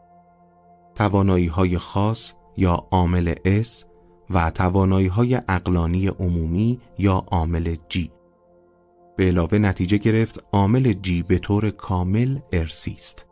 توانایی 0.96 1.48
های 1.48 1.77
خاص 1.77 2.34
یا 2.58 2.88
عامل 2.91 3.36
S 3.63 3.86
و 4.29 4.51
توانایی 4.51 5.08
های 5.08 5.41
اقلانی 5.50 6.08
عمومی 6.08 6.79
یا 6.98 7.25
عامل 7.27 7.75
G. 7.93 8.10
به 9.17 9.27
علاوه 9.27 9.58
نتیجه 9.58 9.98
گرفت 9.98 10.43
عامل 10.51 10.93
G 10.93 11.24
به 11.27 11.38
طور 11.38 11.70
کامل 11.70 12.39
ارسی 12.53 12.93
است. 12.98 13.30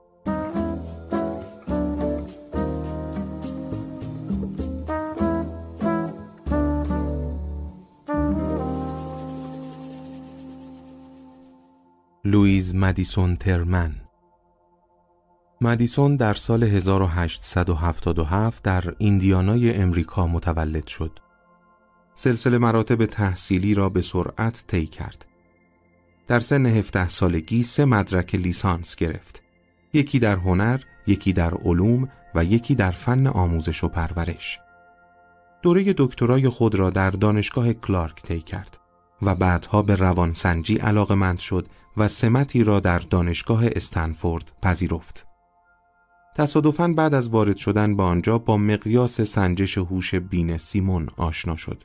لویز 12.30 12.76
مدیسون 12.76 13.36
ترمن 13.36 13.92
مدیسون 15.62 16.16
در 16.16 16.34
سال 16.34 16.64
1877 16.64 18.64
در 18.64 18.84
ایندیانای 18.98 19.74
امریکا 19.74 20.28
متولد 20.28 20.88
شد. 20.88 21.20
سلسله 22.16 22.58
مراتب 22.58 23.06
تحصیلی 23.06 23.74
را 23.74 23.90
به 23.90 24.02
سرعت 24.02 24.64
طی 24.68 24.86
کرد. 24.86 25.26
در 26.28 26.40
سن 26.40 26.66
17 26.66 27.10
سالگی 27.10 27.64
سه 27.64 27.86
مدرک 27.86 28.36
لیسانس 28.36 28.96
گرفت. 28.96 29.44
یکی 29.94 30.20
در 30.20 30.36
هنر، 30.36 30.82
یکی 31.08 31.34
در 31.34 31.54
علوم 31.54 32.10
و 32.36 32.44
یکی 32.44 32.76
در 32.76 32.92
فن 32.92 33.28
آموزش 33.28 33.84
و 33.84 33.88
پرورش. 33.88 34.60
دوره 35.62 35.94
دکترای 35.98 36.50
خود 36.50 36.76
را 36.76 36.90
در 36.90 37.10
دانشگاه 37.10 37.74
کلارک 37.74 38.22
طی 38.22 38.42
کرد 38.42 38.80
و 39.22 39.36
بعدها 39.36 39.82
به 39.82 39.96
روانسنجی 39.96 40.76
علاقمند 40.76 41.40
شد 41.40 41.68
و 41.98 42.08
سمتی 42.08 42.64
را 42.64 42.80
در 42.80 43.00
دانشگاه 43.00 43.64
استنفورد 43.66 44.52
پذیرفت. 44.62 45.26
تصادفاً 46.36 46.88
بعد 46.88 47.14
از 47.14 47.30
وارد 47.30 47.58
شدن 47.58 47.96
به 47.96 48.04
آنجا 48.04 48.38
با 48.38 48.58
مقیاس 48.58 49.22
سنجش 49.22 49.78
هوش 49.78 50.16
بین 50.16 50.58
سیمون 50.58 51.08
آشنا 51.18 51.56
شد. 51.56 51.84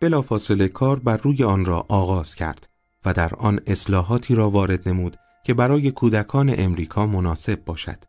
بلافاصله 0.00 0.68
کار 0.68 0.98
بر 0.98 1.16
روی 1.16 1.44
آن 1.44 1.64
را 1.64 1.86
آغاز 1.88 2.34
کرد 2.34 2.68
و 3.04 3.12
در 3.12 3.34
آن 3.34 3.60
اصلاحاتی 3.66 4.34
را 4.34 4.50
وارد 4.50 4.88
نمود 4.88 5.16
که 5.44 5.54
برای 5.54 5.90
کودکان 5.90 6.54
امریکا 6.58 7.06
مناسب 7.06 7.64
باشد. 7.64 8.04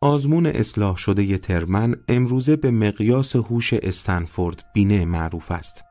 آزمون 0.00 0.46
اصلاح 0.46 0.96
شده 0.96 1.38
ترمن 1.38 1.94
امروزه 2.08 2.56
به 2.56 2.70
مقیاس 2.70 3.36
هوش 3.36 3.74
استنفورد 3.74 4.64
بینه 4.74 5.04
معروف 5.04 5.50
است. 5.50 5.87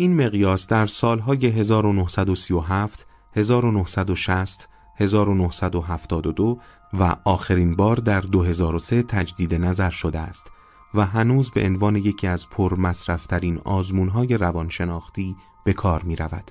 این 0.00 0.26
مقیاس 0.26 0.66
در 0.66 0.86
سالهای 0.86 1.46
1937 1.46 3.06
1960 3.36 4.68
1972 4.96 6.60
و 6.92 7.16
آخرین 7.24 7.76
بار 7.76 7.96
در 7.96 8.20
2003 8.20 9.02
تجدید 9.02 9.54
نظر 9.54 9.90
شده 9.90 10.18
است 10.18 10.50
و 10.94 11.06
هنوز 11.06 11.50
به 11.50 11.66
عنوان 11.66 11.96
یکی 11.96 12.26
از 12.26 12.48
پرمصرفترین 12.50 13.58
آزمونهای 13.58 14.36
روانشناختی 14.36 15.36
به 15.64 15.72
کار 15.72 16.02
می 16.02 16.16
رود. 16.16 16.50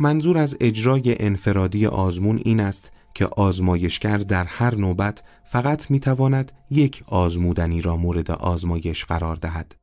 منظور 0.00 0.38
از 0.38 0.56
اجرای 0.60 1.22
انفرادی 1.24 1.86
آزمون 1.86 2.40
این 2.44 2.60
است 2.60 2.92
که 3.14 3.26
آزمایشگر 3.26 4.18
در 4.18 4.44
هر 4.44 4.74
نوبت 4.74 5.22
فقط 5.44 5.90
می 5.90 6.00
تواند 6.00 6.52
یک 6.70 7.04
آزمودنی 7.06 7.80
را 7.80 7.96
مورد 7.96 8.30
آزمایش 8.30 9.04
قرار 9.04 9.36
دهد. 9.36 9.79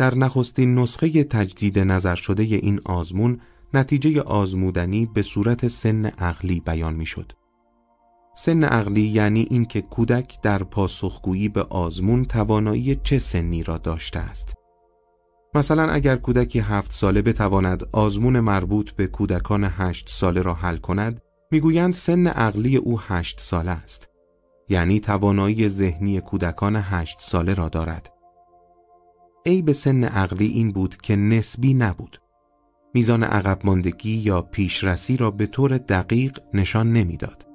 در 0.00 0.14
نخستین 0.14 0.74
نسخه 0.74 1.24
تجدید 1.24 1.78
نظر 1.78 2.14
شده 2.14 2.42
این 2.42 2.80
آزمون 2.84 3.40
نتیجه 3.74 4.20
آزمودنی 4.20 5.06
به 5.14 5.22
صورت 5.22 5.68
سن 5.68 6.06
عقلی 6.06 6.60
بیان 6.60 6.94
می 6.94 7.06
شد. 7.06 7.32
سن 8.36 8.64
عقلی 8.64 9.00
یعنی 9.00 9.46
اینکه 9.50 9.80
کودک 9.80 10.40
در 10.42 10.62
پاسخگویی 10.62 11.48
به 11.48 11.62
آزمون 11.62 12.24
توانایی 12.24 12.96
چه 12.96 13.18
سنی 13.18 13.62
را 13.62 13.78
داشته 13.78 14.18
است. 14.18 14.54
مثلا 15.54 15.90
اگر 15.90 16.16
کودکی 16.16 16.58
هفت 16.58 16.92
ساله 16.92 17.22
بتواند 17.22 17.88
آزمون 17.92 18.40
مربوط 18.40 18.90
به 18.90 19.06
کودکان 19.06 19.64
هشت 19.64 20.08
ساله 20.08 20.42
را 20.42 20.54
حل 20.54 20.76
کند، 20.76 21.20
می‌گویند 21.50 21.94
سن 21.94 22.26
عقلی 22.26 22.76
او 22.76 23.00
هشت 23.00 23.40
ساله 23.40 23.70
است. 23.70 24.08
یعنی 24.68 25.00
توانایی 25.00 25.68
ذهنی 25.68 26.20
کودکان 26.20 26.76
هشت 26.76 27.20
ساله 27.20 27.54
را 27.54 27.68
دارد. 27.68 28.19
به 29.44 29.72
سن 29.72 30.04
عقلی 30.04 30.46
این 30.46 30.72
بود 30.72 30.96
که 30.96 31.16
نسبی 31.16 31.74
نبود. 31.74 32.20
میزان 32.94 33.22
عقب 33.22 33.60
ماندگی 33.64 34.16
یا 34.16 34.42
پیشرسی 34.42 35.16
را 35.16 35.30
به 35.30 35.46
طور 35.46 35.78
دقیق 35.78 36.38
نشان 36.54 36.92
نمی‌داد. 36.92 37.46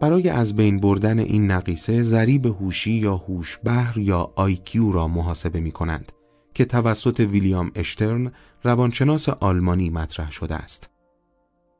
برای 0.00 0.28
از 0.28 0.56
بین 0.56 0.80
بردن 0.80 1.18
این 1.18 1.50
نقیصه 1.50 2.02
ضریب 2.02 2.46
هوشی 2.46 2.92
یا 2.92 3.16
هوش 3.16 3.58
بهر 3.64 3.98
یا 3.98 4.32
آیکیو 4.36 4.92
را 4.92 5.08
محاسبه 5.08 5.60
می 5.60 5.72
کنند 5.72 6.12
که 6.54 6.64
توسط 6.64 7.20
ویلیام 7.20 7.70
اشترن 7.74 8.32
روانشناس 8.62 9.28
آلمانی 9.28 9.90
مطرح 9.90 10.30
شده 10.30 10.54
است. 10.54 10.90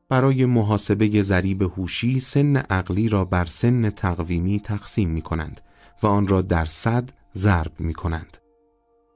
برای 0.09 0.45
محاسبه 0.45 1.21
ضریب 1.21 1.61
هوشی 1.61 2.19
سن 2.19 2.57
عقلی 2.57 3.09
را 3.09 3.25
بر 3.25 3.45
سن 3.45 3.89
تقویمی 3.89 4.59
تقسیم 4.59 5.09
می 5.09 5.21
کنند 5.21 5.61
و 6.03 6.07
آن 6.07 6.27
را 6.27 6.41
در 6.41 6.65
صد 6.65 7.09
ضرب 7.35 7.71
می 7.79 7.93
کنند. 7.93 8.37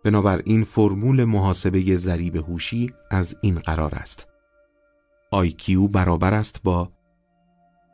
بنابراین 0.03 0.63
فرمول 0.63 1.23
محاسبه 1.23 1.97
ضریب 1.97 2.35
هوشی 2.35 2.93
از 3.11 3.35
این 3.41 3.55
قرار 3.55 3.95
است. 3.95 4.27
IQ 5.35 5.71
برابر 5.91 6.33
است 6.33 6.63
با 6.63 6.91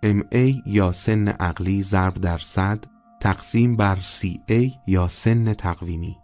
MA 0.06 0.54
یا 0.66 0.92
سن 0.92 1.28
عقلی 1.28 1.84
ضرب 1.84 2.14
در 2.14 2.38
صد 2.38 2.86
تقسیم 3.22 3.76
بر 3.76 3.96
CA 3.96 4.72
یا 4.88 5.08
سن 5.08 5.54
تقویمی. 5.54 6.18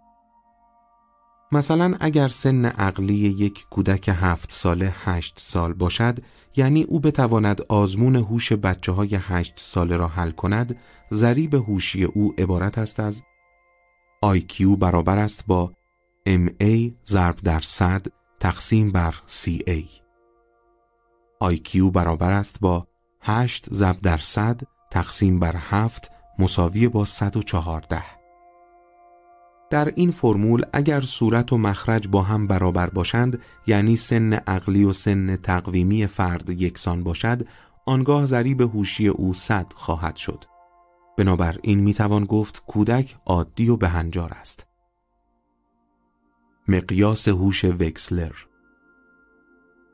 مثلا 1.54 1.96
اگر 2.00 2.28
سن 2.28 2.66
عقلی 2.66 3.14
یک 3.14 3.66
کودک 3.70 4.10
هفت 4.14 4.52
ساله 4.52 4.96
هشت 5.04 5.34
سال 5.40 5.74
باشد 5.74 6.20
یعنی 6.56 6.84
او 6.84 7.00
بتواند 7.00 7.62
آزمون 7.70 8.16
هوش 8.16 8.54
بچه 8.54 8.92
های 8.92 9.20
هشت 9.22 9.54
ساله 9.56 9.98
را 9.98 10.08
حل 10.08 10.32
کند 10.32 10.76
ضریب 11.14 11.54
هوشی 11.54 12.04
او 12.04 12.34
عبارت 12.38 12.78
است 12.78 13.00
از 13.00 13.24
IQ 14.24 14.62
برابر 14.80 15.18
است 15.18 15.44
با 15.48 15.72
MA 16.30 16.92
ضرب 17.08 17.36
در 17.36 17.60
صد 17.60 18.06
تقسیم 18.40 18.92
بر 18.92 19.16
CA 19.28 19.84
IQ 21.44 21.78
برابر 21.94 22.32
است 22.32 22.60
با 22.60 22.88
8 23.22 23.74
ضرب 23.74 24.02
در 24.02 24.18
صد 24.18 24.62
تقسیم 24.92 25.40
بر 25.40 25.56
7 25.56 26.12
مساوی 26.40 26.88
با 26.88 27.06
114 27.06 28.04
در 29.70 29.94
این 29.96 30.12
فرمول 30.12 30.66
اگر 30.74 31.02
صورت 31.02 31.54
و 31.54 31.58
مخرج 31.58 32.08
با 32.08 32.22
هم 32.22 32.48
برابر 32.48 32.90
باشند 32.90 33.40
یعنی 33.68 33.96
سن 33.96 34.34
عقلی 34.34 34.84
و 34.84 34.94
سن 34.94 35.36
تقویمی 35.36 36.08
فرد 36.08 36.50
یکسان 36.50 37.04
باشد 37.04 37.48
آنگاه 37.86 38.26
ضریب 38.26 38.62
هوشی 38.62 39.08
او 39.08 39.34
صد 39.34 39.74
خواهد 39.76 40.16
شد. 40.16 40.53
بنابراین 41.18 41.80
می‌توان 41.80 42.26
گفت 42.26 42.64
کودک 42.68 43.16
عادی 43.26 43.70
و 43.70 43.78
بهنجار 43.78 44.32
است 44.34 44.68
مقیاس 46.68 47.28
هوش 47.28 47.66
وکسلر 47.66 48.32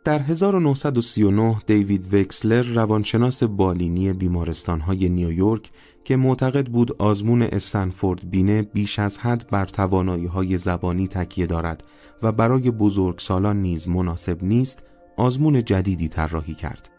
در 0.04 0.20
1939 0.20 1.62
دیوید 1.68 2.14
وکسلر 2.14 2.62
روانشناس 2.62 3.44
بالینی 3.44 4.14
بیمارستانهای 4.14 5.10
نیویورک 5.10 5.72
که 6.04 6.16
معتقد 6.16 6.68
بود 6.68 7.02
آزمون 7.02 7.42
استنفورد 7.42 8.30
بینه 8.30 8.62
بیش 8.62 9.00
از 9.00 9.18
حد 9.18 9.48
بر 9.48 9.66
توانایی 9.66 10.26
های 10.26 10.58
زبانی 10.58 11.08
تکیه 11.08 11.46
دارد 11.46 11.84
و 12.22 12.32
برای 12.32 12.72
بزرگسالان 12.72 13.62
نیز 13.62 13.88
مناسب 13.88 14.44
نیست 14.44 14.84
آزمون 15.18 15.64
جدیدی 15.64 16.10
طراحی 16.10 16.54
کرد. 16.54 16.90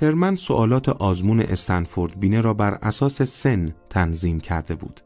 ترمن 0.00 0.34
سوالات 0.34 0.88
آزمون 0.88 1.40
استنفورد 1.40 2.20
بینه 2.20 2.40
را 2.40 2.54
بر 2.54 2.74
اساس 2.74 3.22
سن 3.22 3.74
تنظیم 3.90 4.40
کرده 4.40 4.74
بود. 4.74 5.00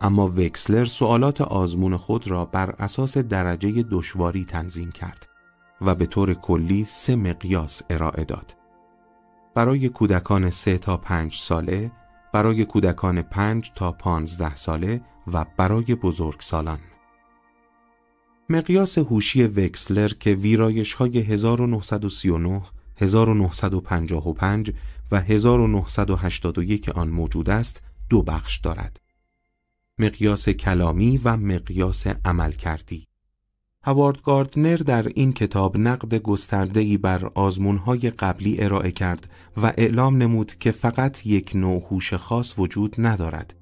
اما 0.00 0.28
وکسلر 0.28 0.84
سوالات 0.84 1.40
آزمون 1.40 1.96
خود 1.96 2.28
را 2.28 2.44
بر 2.44 2.74
اساس 2.78 3.18
درجه 3.18 3.82
دشواری 3.82 4.44
تنظیم 4.44 4.90
کرد 4.90 5.28
و 5.80 5.94
به 5.94 6.06
طور 6.06 6.34
کلی 6.34 6.84
سه 6.84 7.16
مقیاس 7.16 7.82
ارائه 7.90 8.24
داد. 8.24 8.56
برای 9.54 9.88
کودکان 9.88 10.50
سه 10.50 10.78
تا 10.78 10.96
پنج 10.96 11.34
ساله، 11.34 11.92
برای 12.32 12.64
کودکان 12.64 13.22
پنج 13.22 13.72
تا 13.74 13.92
پانزده 13.92 14.54
ساله 14.54 15.00
و 15.32 15.44
برای 15.56 15.94
بزرگسالان. 15.94 16.80
مقیاس 18.48 18.98
هوشی 18.98 19.42
وکسلر 19.42 20.08
که 20.08 20.30
ویرایش 20.34 20.94
های 20.94 21.18
1939 21.18 22.62
1955 22.98 24.72
و 25.10 25.20
1981 25.20 26.88
آن 26.88 27.08
موجود 27.08 27.50
است 27.50 27.82
دو 28.10 28.22
بخش 28.22 28.58
دارد. 28.58 29.00
مقیاس 29.98 30.48
کلامی 30.48 31.20
و 31.24 31.36
مقیاس 31.36 32.06
عمل 32.06 32.52
کردی. 32.52 33.08
گاردنر 34.24 34.76
در 34.76 35.08
این 35.08 35.32
کتاب 35.32 35.76
نقد 35.76 36.14
گسترده‌ای 36.14 36.96
بر 36.96 37.30
آزمونهای 37.34 38.10
قبلی 38.10 38.62
ارائه 38.62 38.90
کرد 38.90 39.30
و 39.56 39.72
اعلام 39.76 40.16
نمود 40.16 40.52
که 40.58 40.70
فقط 40.70 41.26
یک 41.26 41.52
نوع 41.54 41.86
هوش 41.90 42.14
خاص 42.14 42.58
وجود 42.58 42.96
ندارد 42.98 43.54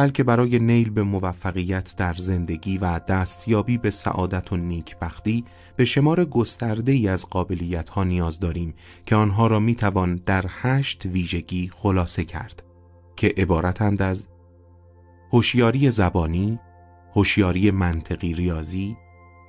بلکه 0.00 0.24
برای 0.24 0.58
نیل 0.58 0.90
به 0.90 1.02
موفقیت 1.02 1.94
در 1.96 2.14
زندگی 2.14 2.78
و 2.78 2.98
دستیابی 2.98 3.78
به 3.78 3.90
سعادت 3.90 4.52
و 4.52 4.56
نیکبختی 4.56 5.44
به 5.76 5.84
شمار 5.84 6.24
گسترده 6.24 6.92
ای 6.92 7.08
از 7.08 7.26
قابلیت 7.26 7.88
ها 7.88 8.04
نیاز 8.04 8.40
داریم 8.40 8.74
که 9.06 9.16
آنها 9.16 9.46
را 9.46 9.58
می 9.58 9.74
توان 9.74 10.16
در 10.26 10.44
هشت 10.48 11.06
ویژگی 11.06 11.70
خلاصه 11.74 12.24
کرد 12.24 12.62
که 13.16 13.34
عبارتند 13.36 14.02
از 14.02 14.28
هوشیاری 15.32 15.90
زبانی، 15.90 16.58
هوشیاری 17.14 17.70
منطقی 17.70 18.34
ریاضی، 18.34 18.96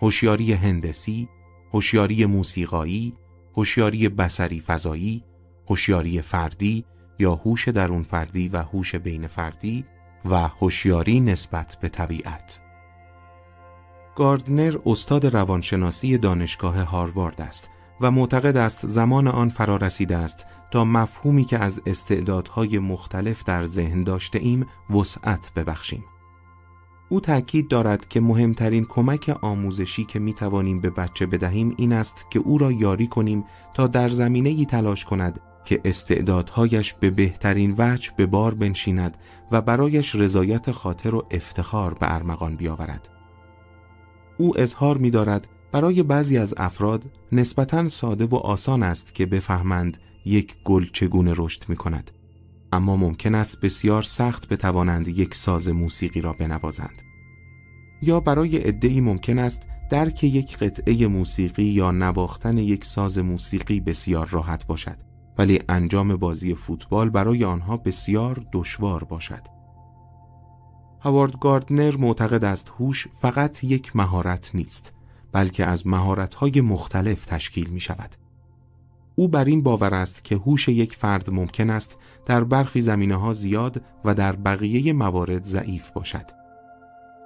هوشیاری 0.01 0.53
هندسی، 0.53 1.29
هوشیاری 1.73 2.25
موسیقایی، 2.25 3.13
هوشیاری 3.57 4.09
بسری 4.09 4.59
فضایی، 4.59 5.23
هوشیاری 5.69 6.21
فردی 6.21 6.85
یا 7.19 7.35
هوش 7.35 7.67
درون 7.67 8.03
فردی 8.03 8.49
و 8.49 8.57
هوش 8.57 8.95
بین 8.95 9.27
فردی 9.27 9.85
و 10.25 10.47
هوشیاری 10.47 11.19
نسبت 11.19 11.77
به 11.81 11.89
طبیعت. 11.89 12.62
گاردنر 14.15 14.77
استاد 14.86 15.25
روانشناسی 15.25 16.17
دانشگاه 16.17 16.81
هاروارد 16.81 17.41
است 17.41 17.69
و 18.01 18.12
معتقد 18.12 18.57
است 18.57 18.88
زمان 18.88 19.27
آن 19.27 19.49
فرا 19.49 19.75
رسیده 19.75 20.17
است 20.17 20.45
تا 20.71 20.86
مفهومی 20.86 21.43
که 21.43 21.60
از 21.60 21.81
استعدادهای 21.86 22.79
مختلف 22.79 23.43
در 23.43 23.65
ذهن 23.65 24.03
داشته 24.03 24.39
ایم 24.39 24.65
وسعت 24.89 25.51
ببخشیم. 25.55 26.03
او 27.10 27.19
تاکید 27.19 27.67
دارد 27.67 28.07
که 28.07 28.21
مهمترین 28.21 28.86
کمک 28.86 29.38
آموزشی 29.41 30.05
که 30.05 30.19
می 30.19 30.34
توانیم 30.34 30.81
به 30.81 30.89
بچه 30.89 31.25
بدهیم 31.25 31.73
این 31.77 31.93
است 31.93 32.27
که 32.29 32.39
او 32.39 32.57
را 32.57 32.71
یاری 32.71 33.07
کنیم 33.07 33.43
تا 33.73 33.88
در 33.88 34.10
زمینه 34.10 34.49
ای 34.49 34.65
تلاش 34.65 35.05
کند 35.05 35.39
که 35.65 35.82
استعدادهایش 35.86 36.93
به 36.93 37.10
بهترین 37.10 37.76
وجه 37.78 38.12
به 38.17 38.26
بار 38.26 38.54
بنشیند 38.54 39.17
و 39.52 39.62
برایش 39.62 40.15
رضایت 40.15 40.71
خاطر 40.71 41.15
و 41.15 41.26
افتخار 41.32 41.93
به 41.93 42.15
ارمغان 42.15 42.56
بیاورد. 42.56 43.10
او 44.38 44.60
اظهار 44.60 44.97
می 44.97 45.12
دارد 45.12 45.47
برای 45.71 46.04
بعضی 46.04 46.38
از 46.38 46.54
افراد 46.58 47.06
نسبتا 47.32 47.88
ساده 47.88 48.26
و 48.26 48.36
آسان 48.36 48.84
است 48.84 49.15
که 49.15 49.26
بفهمند 49.26 49.97
یک 50.26 50.56
گل 50.63 50.86
چگونه 50.93 51.34
رشد 51.38 51.63
می 51.67 51.76
کند. 51.76 52.12
اما 52.74 52.95
ممکن 52.95 53.36
است 53.36 53.60
بسیار 53.60 54.02
سخت 54.02 54.47
بتوانند 54.47 55.08
یک 55.08 55.36
ساز 55.36 55.69
موسیقی 55.69 56.21
را 56.21 56.34
بنوازند. 56.34 57.02
یا 58.02 58.19
برای 58.19 58.58
عدهای 58.58 59.02
ممکن 59.02 59.39
است 59.39 59.62
درک 59.89 60.24
یک 60.24 60.58
قطعه 60.58 61.08
موسیقی 61.08 61.63
یا 61.63 61.91
نواختن 61.91 62.58
یک 62.58 62.86
ساز 62.86 63.17
موسیقی 63.17 63.80
بسیار 63.80 64.28
راحت 64.30 64.67
باشد 64.67 65.11
ولی 65.41 65.60
انجام 65.69 66.15
بازی 66.15 66.56
فوتبال 66.56 67.10
برای 67.10 67.43
آنها 67.43 67.77
بسیار 67.77 68.45
دشوار 68.51 69.04
باشد. 69.04 69.41
هاوارد 70.99 71.39
گاردنر 71.39 71.97
معتقد 71.97 72.43
است 72.43 72.73
هوش 72.80 73.08
فقط 73.08 73.63
یک 73.63 73.95
مهارت 73.95 74.56
نیست 74.56 74.93
بلکه 75.32 75.65
از 75.65 75.88
مهارت‌های 75.88 76.62
مختلف 76.62 77.25
تشکیل 77.25 77.69
می 77.69 77.80
شود. 77.80 78.15
او 79.15 79.27
بر 79.27 79.45
این 79.45 79.63
باور 79.63 79.93
است 79.93 80.23
که 80.23 80.36
هوش 80.36 80.67
یک 80.67 80.95
فرد 80.95 81.30
ممکن 81.30 81.69
است 81.69 81.97
در 82.25 82.43
برخی 82.43 82.82
زمینه 82.82 83.15
ها 83.15 83.34
زیاد 83.34 83.82
و 84.06 84.13
در 84.13 84.36
بقیه 84.36 84.93
موارد 84.93 85.45
ضعیف 85.45 85.91
باشد. 85.91 86.25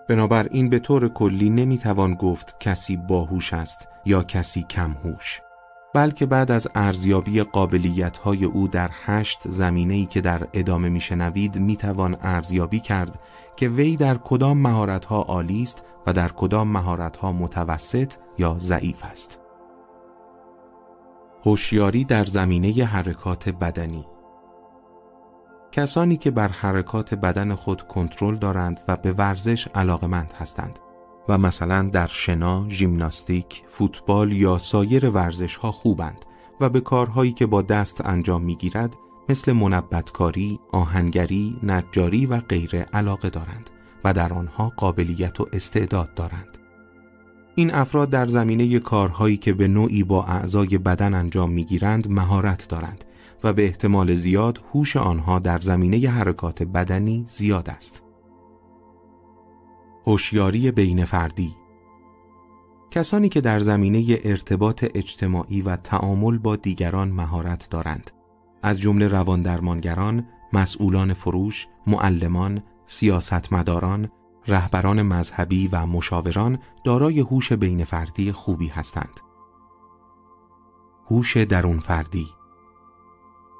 بنابراین 0.10 0.70
به 0.70 0.80
طور 0.80 1.10
کلی 1.10 1.50
نمی‌توان 1.50 2.14
گفت 2.14 2.60
کسی 2.60 2.98
باهوش 2.98 3.54
است 3.54 3.88
یا 4.06 4.24
کسی 4.24 4.64
کم 4.64 4.92
هوش. 4.92 5.42
بلکه 5.96 6.26
بعد 6.26 6.52
از 6.52 6.68
ارزیابی 6.76 7.44
قابلیت 7.44 8.18
های 8.18 8.46
او 8.46 8.68
در 8.68 8.90
هشت 9.06 9.50
زمینه 9.50 9.94
ای 9.94 10.06
که 10.06 10.22
در 10.22 10.48
ادامه 10.54 10.90
میشنوید 10.90 11.60
می‌توان 11.60 12.18
ارزیابی 12.22 12.80
کرد 12.80 13.20
که 13.56 13.70
وی 13.70 13.98
در 13.98 14.18
کدام 14.18 14.58
مهارت 14.58 15.06
ها 15.06 15.22
عالی 15.22 15.64
است 15.64 15.84
و 16.08 16.14
در 16.14 16.28
کدام 16.28 16.68
مهارت 16.68 17.18
ها 17.18 17.32
متوسط 17.32 18.14
یا 18.38 18.56
ضعیف 18.60 19.04
است. 19.04 19.40
هوشیاری 21.46 22.04
در 22.04 22.26
زمینه 22.26 22.86
حرکات 22.86 23.50
بدنی 23.50 24.06
کسانی 25.72 26.18
که 26.18 26.32
بر 26.32 26.48
حرکات 26.48 27.14
بدن 27.14 27.56
خود 27.56 27.82
کنترل 27.82 28.36
دارند 28.36 28.80
و 28.88 28.96
به 28.96 29.12
ورزش 29.12 29.68
علاقمند 29.68 30.34
هستند 30.40 30.80
و 31.30 31.38
مثلا 31.38 31.90
در 31.90 32.08
شنا، 32.08 32.66
ژیمناستیک، 32.70 33.64
فوتبال 33.70 34.32
یا 34.32 34.58
سایر 34.58 35.10
ورزش 35.10 35.56
ها 35.56 35.72
خوبند 35.72 36.26
و 36.62 36.70
به 36.70 36.82
کارهایی 36.82 37.32
که 37.32 37.46
با 37.46 37.62
دست 37.62 38.06
انجام 38.06 38.42
می‌گیرد 38.42 38.96
مثل 39.30 39.52
منبتکاری، 39.52 40.60
آهنگری، 40.72 41.58
نجاری 41.64 42.26
و 42.26 42.40
غیره 42.40 42.86
علاقه 42.94 43.30
دارند 43.30 43.70
و 44.04 44.14
در 44.14 44.34
آنها 44.34 44.72
قابلیت 44.78 45.42
و 45.42 45.48
استعداد 45.54 46.14
دارند. 46.14 46.58
این 47.56 47.74
افراد 47.74 48.10
در 48.10 48.28
زمینه 48.28 48.80
کارهایی 48.80 49.38
که 49.38 49.54
به 49.54 49.68
نوعی 49.68 50.04
با 50.04 50.24
اعضای 50.24 50.78
بدن 50.78 51.14
انجام 51.14 51.52
می‌گیرند 51.52 52.12
مهارت 52.12 52.68
دارند 52.70 53.06
و 53.44 53.54
به 53.54 53.66
احتمال 53.66 54.16
زیاد 54.16 54.62
هوش 54.74 54.98
آنها 54.98 55.40
در 55.40 55.60
زمینه 55.60 56.10
حرکات 56.10 56.64
بدنی 56.64 57.26
زیاد 57.28 57.70
است. 57.70 58.05
هوشیاری 60.08 60.72
بین 60.72 61.06
فردی 61.06 61.56
کسانی 62.92 63.30
که 63.30 63.42
در 63.42 63.60
زمینه 63.60 64.20
ارتباط 64.24 64.86
اجتماعی 64.96 65.62
و 65.62 65.76
تعامل 65.76 66.38
با 66.38 66.56
دیگران 66.56 67.12
مهارت 67.12 67.68
دارند 67.72 68.12
از 68.64 68.80
جمله 68.80 69.08
رواندرمانگران، 69.08 70.28
مسئولان 70.54 71.14
فروش، 71.14 71.68
معلمان، 71.88 72.64
سیاستمداران، 72.88 74.10
رهبران 74.48 75.02
مذهبی 75.02 75.68
و 75.68 75.86
مشاوران 75.86 76.60
دارای 76.84 77.20
هوش 77.20 77.54
بین 77.54 77.84
فردی 77.84 78.32
خوبی 78.32 78.68
هستند. 78.68 79.20
هوش 81.12 81.38
درون 81.38 81.80
فردی 81.80 82.28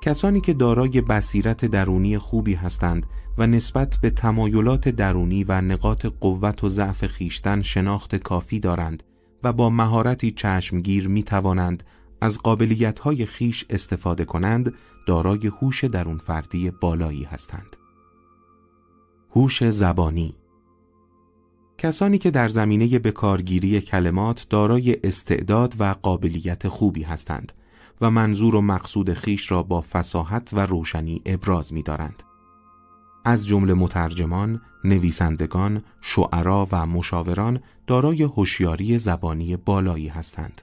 کسانی 0.06 0.42
که 0.42 0.54
دارای 0.54 1.02
بصیرت 1.02 1.66
درونی 1.66 2.18
خوبی 2.18 2.54
هستند 2.54 3.06
و 3.38 3.48
نسبت 3.48 3.98
به 4.02 4.10
تمایلات 4.10 4.90
درونی 4.90 5.44
و 5.44 5.62
نقاط 5.62 6.06
قوت 6.06 6.64
و 6.64 6.70
ضعف 6.70 7.08
خیشتن 7.08 7.62
شناخت 7.62 8.16
کافی 8.16 8.60
دارند 8.60 9.04
و 9.44 9.54
با 9.54 9.70
مهارتی 9.70 10.32
چشمگیر 10.32 11.08
می 11.08 11.24
توانند 11.24 11.84
از 12.22 12.40
قابلیت‌های 12.40 13.26
خیش 13.26 13.66
استفاده 13.70 14.26
کنند 14.26 14.74
دارای 15.08 15.48
هوش 15.48 15.84
درون 15.84 16.18
فردی 16.18 16.72
بالایی 16.72 17.24
هستند. 17.24 17.76
هوش 19.36 19.70
زبانی 19.70 20.36
کسانی 21.78 22.18
که 22.18 22.32
در 22.32 22.48
زمینه 22.48 23.00
بکارگیری 23.00 23.82
کلمات 23.82 24.46
دارای 24.50 24.98
استعداد 25.04 25.76
و 25.80 25.96
قابلیت 26.02 26.68
خوبی 26.68 27.04
هستند 27.04 27.54
و 28.02 28.12
منظور 28.12 28.56
و 28.56 28.62
مقصود 28.62 29.14
خیش 29.14 29.52
را 29.52 29.64
با 29.64 29.82
فساحت 29.82 30.50
و 30.54 30.60
روشنی 30.60 31.22
ابراز 31.26 31.74
می 31.74 31.84
دارند. 31.84 32.24
از 33.26 33.48
جمله 33.48 33.74
مترجمان، 33.74 34.62
نویسندگان، 34.84 35.84
شعرا 36.02 36.68
و 36.72 36.86
مشاوران 36.86 37.60
دارای 37.88 38.24
هوشیاری 38.24 39.00
زبانی 39.00 39.58
بالایی 39.58 40.08
هستند. 40.08 40.62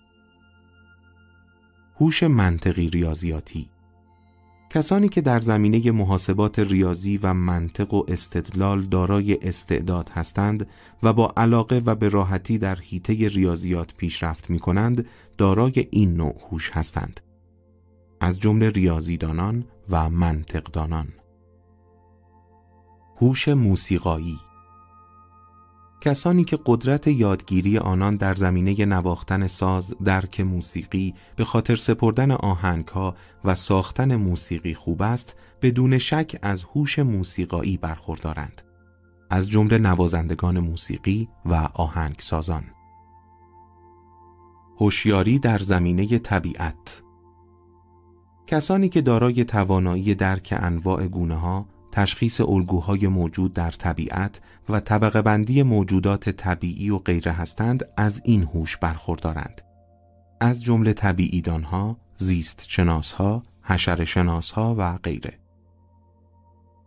هوش 2.01 2.23
منطقی 2.23 2.91
ریاضیاتی 2.91 3.69
کسانی 4.75 5.09
که 5.09 5.21
در 5.21 5.41
زمینه 5.41 5.91
محاسبات 5.91 6.59
ریاضی 6.59 7.17
و 7.17 7.35
منطق 7.35 7.95
و 7.95 8.05
استدلال 8.09 8.83
دارای 8.83 9.39
استعداد 9.43 10.09
هستند 10.09 10.67
و 11.03 11.13
با 11.13 11.33
علاقه 11.37 11.83
و 11.87 11.95
به 11.95 12.09
راحتی 12.09 12.59
در 12.59 12.75
حیطه 12.75 13.29
ریاضیات 13.29 13.95
پیشرفت 13.95 14.51
می 14.51 14.59
کنند 14.59 15.07
دارای 15.39 15.89
این 15.91 16.17
نوع 16.17 16.35
هوش 16.51 16.71
هستند. 16.71 17.21
از 18.21 18.41
جمله 18.41 18.69
ریاضیدانان 18.69 19.65
و 19.91 20.11
منطقدانان. 20.11 21.09
هوش 23.21 23.49
موسیقایی 23.49 24.39
کسانی 26.03 26.45
که 26.45 26.59
قدرت 26.67 27.07
یادگیری 27.07 27.79
آنان 27.79 28.17
در 28.17 28.35
زمینه 28.35 28.85
نواختن 28.85 29.47
ساز، 29.47 29.95
درک 30.05 30.41
موسیقی، 30.41 31.15
به 31.37 31.45
خاطر 31.45 31.77
سپردن 31.77 32.31
آهنگها 32.31 33.15
و 33.45 33.55
ساختن 33.55 34.17
موسیقی 34.17 34.75
خوب 34.75 35.03
است، 35.03 35.37
بدون 35.63 35.99
شک 35.99 36.39
از 36.43 36.65
هوش 36.65 36.99
موسیقایی 36.99 37.77
برخوردارند. 37.77 38.63
از 39.31 39.51
جمله 39.51 39.79
نوازندگان 39.79 40.59
موسیقی 40.59 41.29
و 41.47 41.55
آهنگسازان. 41.75 42.65
هوشیاری 44.79 45.39
در 45.39 45.59
زمینه 45.59 46.19
طبیعت 46.19 47.03
کسانی 48.47 48.89
که 48.89 49.01
دارای 49.01 49.45
توانایی 49.45 50.15
درک 50.15 50.55
انواع 50.57 51.07
گونه 51.07 51.37
ها، 51.37 51.67
تشخیص 51.93 52.41
الگوهای 52.41 53.09
موجود 53.09 53.53
در 53.53 53.71
طبیعت 53.71 54.41
و 54.69 54.81
طبقه 54.81 55.23
بندی 55.23 55.63
موجودات 55.63 56.31
طبیعی 56.31 56.91
و 56.91 56.99
غیره 56.99 57.33
هستند 57.33 57.85
از 57.97 58.23
این 58.25 58.43
هوش 58.43 58.77
برخوردارند. 58.77 59.63
از 60.41 60.63
جمله 60.65 60.93
طبیعیدانها، 60.93 61.97
زیست 62.17 62.65
شناسها، 62.69 63.43
حشر 63.63 64.05
شناسها 64.05 64.75
و 64.79 64.99
غیره. 64.99 65.39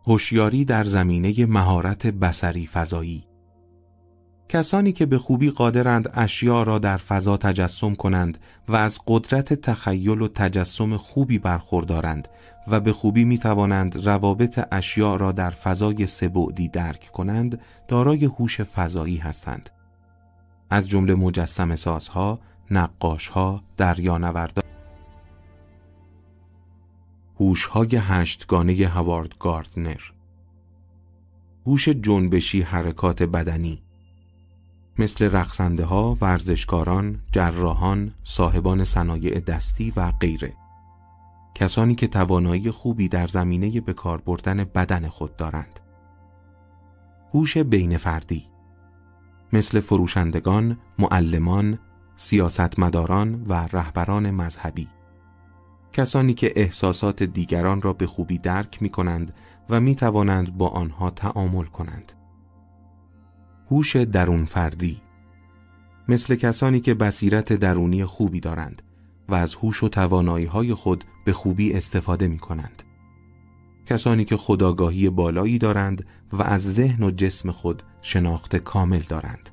هوشیاری 0.08 0.66
در 0.66 0.84
زمینه 0.84 1.46
مهارت 1.46 2.08
بسری 2.08 2.68
فضایی 2.68 3.24
کسانی 4.50 4.92
که 4.92 5.06
به 5.06 5.18
خوبی 5.18 5.50
قادرند 5.50 6.10
اشیا 6.14 6.64
را 6.64 6.80
در 6.80 6.98
فضا 6.98 7.38
تجسم 7.38 7.96
کنند 7.96 8.38
و 8.68 8.76
از 8.76 9.00
قدرت 9.08 9.54
تخیل 9.54 10.22
و 10.22 10.28
تجسم 10.28 10.98
خوبی 10.98 11.40
برخوردارند 11.40 12.28
و 12.68 12.80
به 12.80 12.94
خوبی 12.94 13.26
می 13.26 13.38
توانند 13.38 14.06
روابط 14.06 14.68
اشیا 14.72 15.16
را 15.16 15.32
در 15.32 15.50
فضای 15.50 16.08
سبعدی 16.08 16.68
درک 16.68 17.10
کنند 17.14 17.62
دارای 17.88 18.26
هوش 18.26 18.62
فضایی 18.62 19.18
هستند. 19.18 19.70
از 20.70 20.90
جمله 20.90 21.16
مجسم 21.16 21.76
سازها، 21.76 22.40
نقاشها، 22.72 23.64
دریانوردان 23.78 24.64
هوش‌های 27.40 27.96
هشتگانه 27.96 28.88
هوارد 28.88 29.38
گاردنر. 29.40 30.02
هوش 31.66 31.90
جنبشی 31.90 32.62
حرکات 32.62 33.24
بدنی. 33.24 33.85
مثل 35.00 35.32
رقصنده 35.32 35.86
ها، 35.86 36.18
ورزشکاران، 36.22 37.20
جراحان، 37.32 38.14
صاحبان 38.24 38.84
صنایع 38.84 39.40
دستی 39.40 39.94
و 39.96 40.12
غیره. 40.12 40.54
کسانی 41.56 41.96
که 41.96 42.08
توانایی 42.08 42.72
خوبی 42.72 43.08
در 43.08 43.28
زمینه 43.28 43.82
به 43.82 43.94
کار 43.94 44.22
بردن 44.22 44.64
بدن 44.64 45.08
خود 45.08 45.38
دارند. 45.38 45.80
هوش 47.34 47.58
بین 47.58 47.98
فردی 47.98 48.44
مثل 49.54 49.80
فروشندگان، 49.80 50.78
معلمان، 51.00 51.80
سیاستمداران 52.18 53.46
و 53.48 53.54
رهبران 53.54 54.32
مذهبی. 54.32 54.88
کسانی 55.94 56.34
که 56.34 56.54
احساسات 56.56 57.24
دیگران 57.24 57.82
را 57.82 57.94
به 57.94 58.08
خوبی 58.08 58.38
درک 58.38 58.82
می 58.82 58.90
کنند 58.90 59.34
و 59.70 59.82
می 59.82 59.96
توانند 59.96 60.58
با 60.58 60.68
آنها 60.68 61.10
تعامل 61.10 61.66
کنند. 61.66 62.12
هوش 63.72 63.96
درون 63.96 64.46
فردی 64.46 65.02
مثل 66.08 66.36
کسانی 66.36 66.80
که 66.80 66.94
بصیرت 66.94 67.54
درونی 67.54 68.06
خوبی 68.06 68.40
دارند 68.40 68.82
و 69.30 69.36
از 69.36 69.56
هوش 69.56 69.84
و 69.84 69.90
توانایی 69.90 70.46
های 70.46 70.74
خود 70.74 71.04
به 71.26 71.34
خوبی 71.34 71.74
استفاده 71.74 72.28
می 72.28 72.40
کنند. 72.40 72.84
کسانی 73.86 74.26
که 74.26 74.38
خداگاهی 74.38 75.10
بالایی 75.10 75.58
دارند 75.58 76.06
و 76.34 76.42
از 76.42 76.74
ذهن 76.74 77.04
و 77.04 77.12
جسم 77.12 77.52
خود 77.52 77.84
شناخت 78.02 78.56
کامل 78.56 79.02
دارند. 79.10 79.50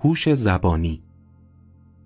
هوش 0.00 0.34
زبانی 0.34 1.02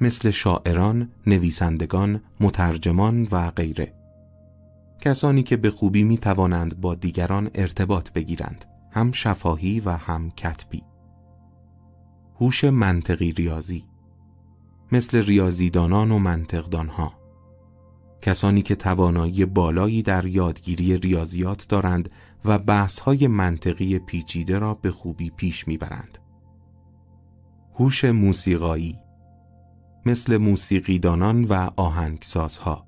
مثل 0.01 0.31
شاعران، 0.31 1.09
نویسندگان، 1.27 2.21
مترجمان 2.41 3.29
و 3.31 3.51
غیره. 3.51 3.95
کسانی 5.01 5.43
که 5.43 5.57
به 5.57 5.71
خوبی 5.71 6.05
می 6.05 6.19
توانند 6.19 6.81
با 6.81 6.95
دیگران 6.95 7.51
ارتباط 7.55 8.13
بگیرند. 8.13 8.72
هم 8.93 9.13
شفاهی 9.13 9.81
و 9.81 9.91
هم 9.91 10.31
کتبی. 10.31 10.83
هوش 12.41 12.65
منطقی 12.65 13.33
ریاضی. 13.33 13.85
مثل 14.93 15.23
ریاضیدانان 15.25 16.11
و 16.11 16.19
منطقدانها. 16.19 17.13
کسانی 18.23 18.63
که 18.63 18.75
توانایی 18.75 19.45
بالایی 19.45 20.03
در 20.03 20.27
یادگیری 20.27 20.97
ریاضیات 20.97 21.69
دارند 21.69 22.11
و 22.45 22.59
بحث‌های 22.59 23.27
منطقی 23.27 23.99
پیچیده 23.99 24.59
را 24.59 24.75
به 24.75 24.91
خوبی 24.91 25.31
پیش 25.31 25.69
می‌برند. 25.69 26.19
هوش 27.75 28.05
موسیقایی. 28.05 28.99
مثل 30.07 30.37
موسیقیدانان 30.37 31.45
و 31.45 31.71
آهنگسازها. 31.77 32.87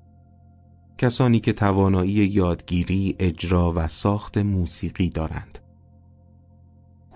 کسانی 0.97 1.39
که 1.39 1.53
توانایی 1.53 2.11
یادگیری، 2.11 3.15
اجرا 3.19 3.73
و 3.75 3.87
ساخت 3.87 4.37
موسیقی 4.37 5.09
دارند. 5.09 5.59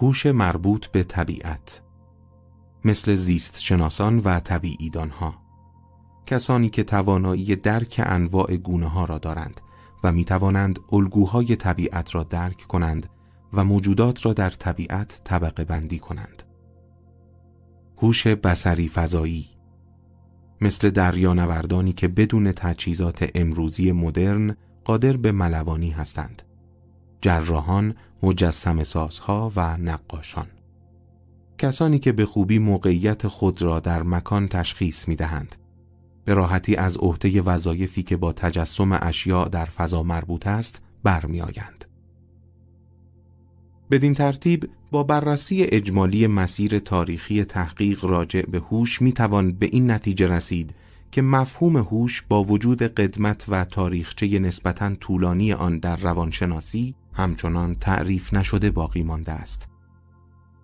هوش 0.02 0.26
مربوط 0.26 0.88
به 0.88 1.04
طبیعت 1.04 1.82
مثل 2.86 3.16
زیست 3.16 3.62
شناسان 3.62 4.20
و 4.20 4.40
طبیعیدان 4.40 5.10
ها 5.10 5.36
کسانی 6.26 6.70
که 6.70 6.84
توانایی 6.84 7.56
درک 7.56 8.02
انواع 8.06 8.58
گونه 8.58 8.88
ها 8.88 9.06
را 9.06 9.18
دارند 9.18 9.62
و 10.04 10.12
می 10.12 10.26
توانند 10.26 10.80
الگوهای 10.92 11.56
طبیعت 11.56 12.16
را 12.16 12.24
درک 12.24 12.58
کنند 12.58 13.10
و 13.54 13.64
موجودات 13.64 14.26
را 14.26 14.34
در 14.34 14.50
طبیعت 14.50 15.22
طبقه 15.24 15.64
بندی 15.64 16.00
کنند. 16.00 16.44
هوش 17.98 18.28
بسری 18.28 18.88
فضایی 18.88 19.46
مثل 20.62 20.90
دریانوردانی 20.90 21.94
که 21.94 22.08
بدون 22.08 22.52
تجهیزات 22.52 23.30
امروزی 23.36 23.92
مدرن 23.92 24.56
قادر 24.84 25.18
به 25.18 25.32
ملوانی 25.32 25.90
هستند. 25.90 26.42
جراحان، 27.22 27.96
مجسم 28.24 28.84
سازها 28.84 29.52
و 29.56 29.78
نقاشان. 29.78 30.48
کسانی 31.58 32.00
که 32.00 32.12
به 32.12 32.26
خوبی 32.26 32.60
موقعیت 32.60 33.28
خود 33.28 33.62
را 33.62 33.80
در 33.80 34.04
مکان 34.04 34.48
تشخیص 34.48 35.08
می 35.08 35.16
دهند. 35.16 35.56
به 36.26 36.34
راحتی 36.34 36.76
از 36.76 36.98
عهده 36.98 37.42
وظایفی 37.42 38.04
که 38.04 38.18
با 38.18 38.34
تجسم 38.34 39.00
اشیاء 39.02 39.48
در 39.48 39.66
فضا 39.66 40.04
مربوط 40.04 40.48
است 40.48 40.82
برمیآیند. 41.04 41.86
بدین 43.92 44.14
ترتیب 44.14 44.70
با 44.92 45.04
بررسی 45.04 45.64
اجمالی 45.64 46.28
مسیر 46.28 46.80
تاریخی 46.80 47.44
تحقیق 47.44 48.06
راجع 48.06 48.42
به 48.42 48.60
هوش 48.60 49.02
می 49.02 49.12
توان 49.12 49.52
به 49.52 49.70
این 49.72 49.92
نتیجه 49.92 50.28
رسید 50.28 50.76
که 51.12 51.22
مفهوم 51.22 51.78
هوش 51.78 52.24
با 52.30 52.44
وجود 52.44 52.82
قدمت 52.82 53.46
و 53.48 53.66
تاریخچه 53.66 54.40
نسبتاً 54.40 54.96
طولانی 54.96 55.54
آن 55.54 55.80
در 55.80 55.96
روانشناسی 55.96 56.96
همچنان 57.14 57.76
تعریف 57.76 58.34
نشده 58.34 58.72
باقی 58.72 59.04
مانده 59.04 59.32
است. 59.32 59.68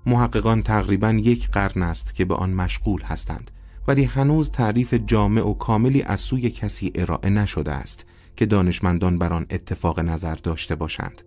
محققان 0.06 0.64
تقریبا 0.64 1.12
یک 1.12 1.50
قرن 1.50 1.84
است 1.84 2.16
که 2.16 2.26
به 2.26 2.36
آن 2.36 2.54
مشغول 2.54 3.02
هستند 3.02 3.52
ولی 3.88 4.04
هنوز 4.04 4.52
تعریف 4.52 4.94
جامع 4.94 5.42
و 5.42 5.54
کاملی 5.54 6.02
از 6.02 6.20
سوی 6.20 6.50
کسی 6.50 6.92
ارائه 6.96 7.30
نشده 7.30 7.72
است 7.72 8.06
که 8.36 8.46
دانشمندان 8.46 9.18
بر 9.18 9.34
آن 9.34 9.46
اتفاق 9.50 10.00
نظر 10.00 10.36
داشته 10.36 10.76
باشند. 10.76 11.22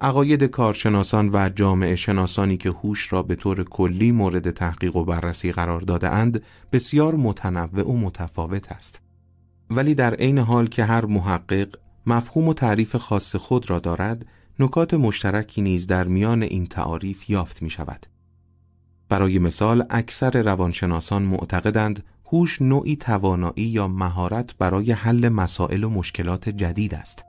عقاید 0.00 0.44
کارشناسان 0.44 1.30
و 1.32 1.48
جامعه 1.48 1.96
شناسانی 1.96 2.56
که 2.56 2.70
هوش 2.70 3.12
را 3.12 3.22
به 3.22 3.34
طور 3.34 3.64
کلی 3.64 4.12
مورد 4.12 4.50
تحقیق 4.50 4.96
و 4.96 5.04
بررسی 5.04 5.52
قرار 5.52 5.80
داده 5.80 6.08
اند 6.08 6.42
بسیار 6.72 7.14
متنوع 7.14 7.82
و 7.82 7.96
متفاوت 7.96 8.72
است. 8.72 9.02
ولی 9.70 9.94
در 9.94 10.14
عین 10.14 10.38
حال 10.38 10.66
که 10.66 10.84
هر 10.84 11.04
محقق 11.04 11.68
مفهوم 12.06 12.48
و 12.48 12.54
تعریف 12.54 12.96
خاص 12.96 13.36
خود 13.36 13.70
را 13.70 13.78
دارد، 13.78 14.26
نکات 14.58 14.94
مشترکی 14.94 15.62
نیز 15.62 15.86
در 15.86 16.04
میان 16.04 16.42
این 16.42 16.66
تعاریف 16.66 17.30
یافت 17.30 17.62
می 17.62 17.70
شود. 17.70 18.06
برای 19.08 19.38
مثال 19.38 19.86
اکثر 19.90 20.42
روانشناسان 20.42 21.22
معتقدند 21.22 22.04
هوش 22.32 22.62
نوعی 22.62 22.96
توانایی 22.96 23.64
یا 23.64 23.88
مهارت 23.88 24.56
برای 24.56 24.92
حل 24.92 25.28
مسائل 25.28 25.84
و 25.84 25.90
مشکلات 25.90 26.48
جدید 26.48 26.94
است. 26.94 27.24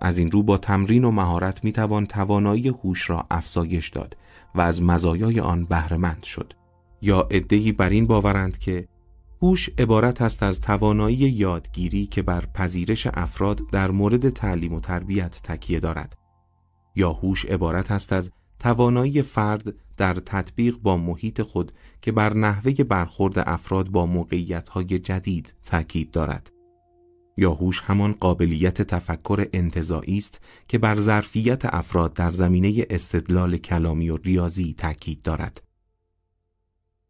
از 0.00 0.18
این 0.18 0.30
رو 0.30 0.42
با 0.42 0.58
تمرین 0.58 1.04
و 1.04 1.10
مهارت 1.10 1.64
می 1.64 1.72
توان 1.72 2.06
توانایی 2.06 2.68
هوش 2.68 3.10
را 3.10 3.26
افزایش 3.30 3.88
داد 3.88 4.16
و 4.54 4.60
از 4.60 4.82
مزایای 4.82 5.40
آن 5.40 5.64
بهرهمند 5.64 6.22
شد. 6.22 6.52
یا 7.02 7.28
ادهی 7.30 7.72
بر 7.72 7.88
این 7.88 8.06
باورند 8.06 8.58
که 8.58 8.88
هوش 9.42 9.70
عبارت 9.78 10.22
است 10.22 10.42
از 10.42 10.60
توانایی 10.60 11.16
یادگیری 11.16 12.06
که 12.06 12.22
بر 12.22 12.44
پذیرش 12.54 13.06
افراد 13.14 13.60
در 13.72 13.90
مورد 13.90 14.30
تعلیم 14.30 14.72
و 14.72 14.80
تربیت 14.80 15.40
تکیه 15.42 15.80
دارد. 15.80 16.16
یا 16.96 17.12
هوش 17.12 17.44
عبارت 17.44 17.90
است 17.90 18.12
از 18.12 18.30
توانایی 18.58 19.22
فرد 19.22 19.74
در 19.96 20.14
تطبیق 20.14 20.76
با 20.76 20.96
محیط 20.96 21.42
خود 21.42 21.72
که 22.02 22.12
بر 22.12 22.34
نحوه 22.34 22.72
برخورد 22.72 23.38
افراد 23.38 23.88
با 23.88 24.06
موقعیت‌های 24.06 24.98
جدید 24.98 25.54
تاکید 25.64 26.10
دارد. 26.10 26.50
یا 27.36 27.52
هوش 27.52 27.82
همان 27.82 28.12
قابلیت 28.12 28.82
تفکر 28.82 29.46
انتظایی 29.52 30.18
است 30.18 30.40
که 30.68 30.78
بر 30.78 31.00
ظرفیت 31.00 31.74
افراد 31.74 32.12
در 32.12 32.32
زمینه 32.32 32.86
استدلال 32.90 33.56
کلامی 33.56 34.10
و 34.10 34.16
ریاضی 34.16 34.74
تاکید 34.78 35.22
دارد. 35.22 35.65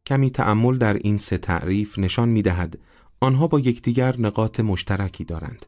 کمی 0.06 0.30
تأمل 0.30 0.78
در 0.78 0.94
این 0.94 1.16
سه 1.16 1.38
تعریف 1.38 1.98
نشان 1.98 2.28
می 2.28 2.42
دهد 2.42 2.78
آنها 3.20 3.46
با 3.46 3.60
یکدیگر 3.60 4.14
نقاط 4.18 4.60
مشترکی 4.60 5.24
دارند. 5.24 5.66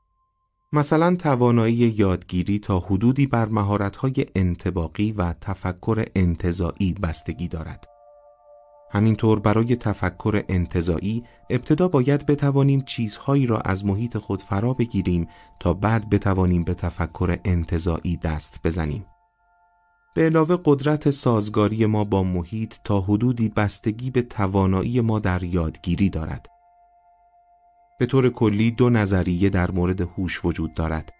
مثلا 0.73 1.17
توانایی 1.17 1.75
یادگیری 1.75 2.59
تا 2.59 2.79
حدودی 2.79 3.27
بر 3.27 3.49
مهارت‌های 3.49 4.27
انتباقی 4.35 5.13
و 5.13 5.33
تفکر 5.33 6.05
انتظایی 6.17 6.93
بستگی 7.03 7.49
دارد. 7.49 7.85
همینطور 8.91 9.41
برای 9.41 9.77
تفکر 9.77 10.43
انتظایی 10.49 11.25
ابتدا 11.51 11.89
باید 11.89 12.27
بتوانیم 12.27 12.81
چیزهایی 12.81 13.47
را 13.47 13.59
از 13.59 13.85
محیط 13.85 14.19
خود 14.19 14.43
فرا 14.43 14.75
بگیریم 14.75 15.29
تا 15.61 15.75
بعد 15.75 16.11
بتوانیم 16.11 16.65
به 16.65 16.75
تفکر 16.75 17.37
انتظایی 17.45 18.17
دست 18.17 18.61
بزنیم. 18.65 19.07
به 20.15 20.25
علاوه 20.25 20.59
قدرت 20.65 21.11
سازگاری 21.11 21.87
ما 21.87 22.05
با 22.05 22.23
محیط 22.23 22.75
تا 22.85 23.01
حدودی 23.01 23.49
بستگی 23.49 24.11
به 24.11 24.23
توانایی 24.23 25.01
ما 25.01 25.19
در 25.19 25.43
یادگیری 25.43 26.11
دارد. 26.11 26.47
به 27.99 28.07
طور 28.07 28.31
کلی 28.31 28.71
دو 28.71 28.91
نظریه 28.91 29.51
در 29.51 29.71
مورد 29.71 30.01
هوش 30.01 30.45
وجود 30.45 30.75
دارد. 30.75 31.13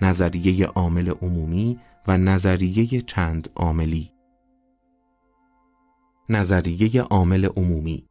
نظریه 0.00 0.66
عامل 0.66 1.08
عمومی 1.08 1.78
و 2.06 2.18
نظریه 2.18 3.00
چند 3.00 3.48
عاملی. 3.56 4.14
نظریه 6.28 7.02
عامل 7.02 7.44
عمومی 7.44 8.08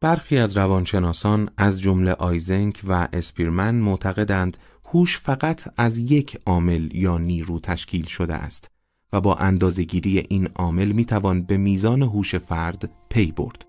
برخی 0.00 0.38
از 0.38 0.56
روانشناسان 0.56 1.50
از 1.56 1.80
جمله 1.80 2.12
آیزنک 2.12 2.80
و 2.88 3.08
اسپیرمن 3.12 3.74
معتقدند 3.74 4.56
هوش 4.84 5.18
فقط 5.18 5.68
از 5.76 5.98
یک 5.98 6.38
عامل 6.46 6.94
یا 6.94 7.18
نیرو 7.18 7.60
تشکیل 7.60 8.06
شده 8.06 8.34
است 8.34 8.70
و 9.12 9.20
با 9.20 9.34
اندازهگیری 9.34 10.22
این 10.28 10.48
عامل 10.56 10.92
می‌توان 10.92 11.42
به 11.42 11.56
میزان 11.56 12.02
هوش 12.02 12.34
فرد 12.34 12.90
پی 13.08 13.32
برد. 13.32 13.66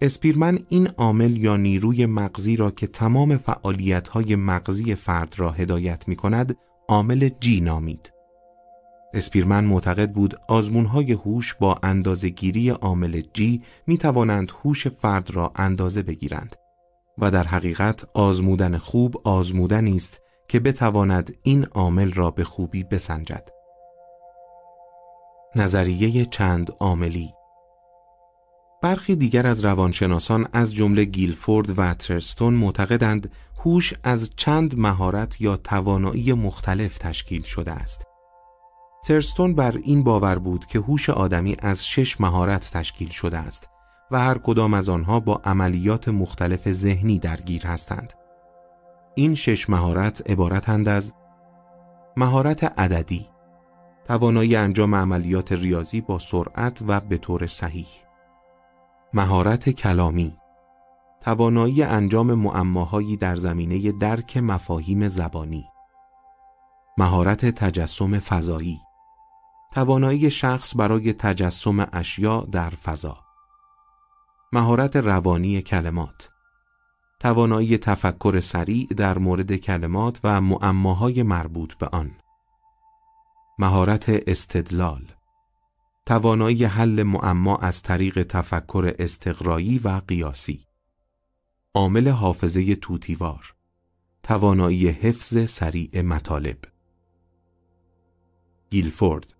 اسپیرمن 0.00 0.58
این 0.68 0.86
عامل 0.86 1.36
یا 1.36 1.56
نیروی 1.56 2.06
مغزی 2.06 2.56
را 2.56 2.70
که 2.70 2.86
تمام 2.86 3.36
فعالیت‌های 3.36 4.36
مغزی 4.36 4.94
فرد 4.94 5.34
را 5.36 5.50
هدایت 5.50 6.08
می 6.08 6.16
کند 6.16 6.56
عامل 6.88 7.28
جی 7.40 7.60
نامید. 7.60 8.12
اسپیرمن 9.14 9.64
معتقد 9.64 10.12
بود 10.12 10.34
آزمونهای 10.48 11.12
هوش 11.12 11.54
با 11.54 11.78
اندازهگیری 11.82 12.68
عامل 12.68 13.22
جی 13.32 13.62
می 13.86 13.98
توانند 13.98 14.52
هوش 14.64 14.88
فرد 14.88 15.30
را 15.30 15.52
اندازه 15.56 16.02
بگیرند 16.02 16.56
و 17.18 17.30
در 17.30 17.44
حقیقت 17.44 18.06
آزمودن 18.14 18.78
خوب 18.78 19.20
آزمودنی 19.24 19.96
است 19.96 20.20
که 20.48 20.60
بتواند 20.60 21.36
این 21.42 21.64
عامل 21.64 22.12
را 22.12 22.30
به 22.30 22.44
خوبی 22.44 22.84
بسنجد. 22.84 23.48
نظریه 25.56 26.24
چند 26.24 26.70
عاملی 26.80 27.34
برخی 28.82 29.16
دیگر 29.16 29.46
از 29.46 29.64
روانشناسان 29.64 30.46
از 30.52 30.74
جمله 30.74 31.04
گیلفورد 31.04 31.78
و 31.78 31.94
ترستون 31.94 32.54
معتقدند 32.54 33.30
هوش 33.64 33.94
از 34.02 34.30
چند 34.36 34.78
مهارت 34.78 35.40
یا 35.40 35.56
توانایی 35.56 36.32
مختلف 36.32 36.98
تشکیل 36.98 37.42
شده 37.42 37.72
است. 37.72 38.06
ترستون 39.04 39.54
بر 39.54 39.78
این 39.82 40.04
باور 40.04 40.38
بود 40.38 40.66
که 40.66 40.78
هوش 40.78 41.10
آدمی 41.10 41.56
از 41.58 41.86
شش 41.86 42.20
مهارت 42.20 42.70
تشکیل 42.72 43.08
شده 43.08 43.38
است 43.38 43.68
و 44.10 44.20
هر 44.20 44.38
کدام 44.38 44.74
از 44.74 44.88
آنها 44.88 45.20
با 45.20 45.40
عملیات 45.44 46.08
مختلف 46.08 46.72
ذهنی 46.72 47.18
درگیر 47.18 47.66
هستند. 47.66 48.12
این 49.14 49.34
شش 49.34 49.70
مهارت 49.70 50.30
عبارتند 50.30 50.88
از 50.88 51.14
مهارت 52.16 52.64
عددی 52.78 53.33
توانایی 54.04 54.56
انجام 54.56 54.94
عملیات 54.94 55.52
ریاضی 55.52 56.00
با 56.00 56.18
سرعت 56.18 56.82
و 56.86 57.00
به 57.00 57.18
طور 57.18 57.46
صحیح. 57.46 57.88
مهارت 59.14 59.70
کلامی 59.70 60.36
توانایی 61.20 61.82
انجام 61.82 62.34
معماهایی 62.34 63.16
در 63.16 63.36
زمینه 63.36 63.92
درک 63.92 64.36
مفاهیم 64.36 65.08
زبانی. 65.08 65.64
مهارت 66.98 67.46
تجسم 67.46 68.18
فضایی 68.18 68.80
توانایی 69.72 70.30
شخص 70.30 70.76
برای 70.76 71.12
تجسم 71.12 71.86
اشیاء 71.92 72.44
در 72.44 72.70
فضا. 72.70 73.18
مهارت 74.52 74.96
روانی 74.96 75.62
کلمات 75.62 76.30
توانایی 77.20 77.78
تفکر 77.78 78.40
سریع 78.40 78.86
در 78.86 79.18
مورد 79.18 79.56
کلمات 79.56 80.20
و 80.24 80.40
معماهای 80.40 81.22
مربوط 81.22 81.74
به 81.74 81.86
آن. 81.86 82.10
مهارت 83.58 84.04
استدلال 84.08 85.02
توانایی 86.06 86.64
حل 86.64 87.02
معما 87.02 87.56
از 87.56 87.82
طریق 87.82 88.22
تفکر 88.22 88.94
استقرایی 88.98 89.78
و 89.78 90.00
قیاسی. 90.08 90.60
عامل 91.74 92.08
حافظه 92.08 92.74
توتیوار 92.74 93.54
توانایی 94.22 94.88
حفظ 94.88 95.50
سریع 95.50 96.02
مطالب. 96.02 96.58
گیلفورد 98.70 99.34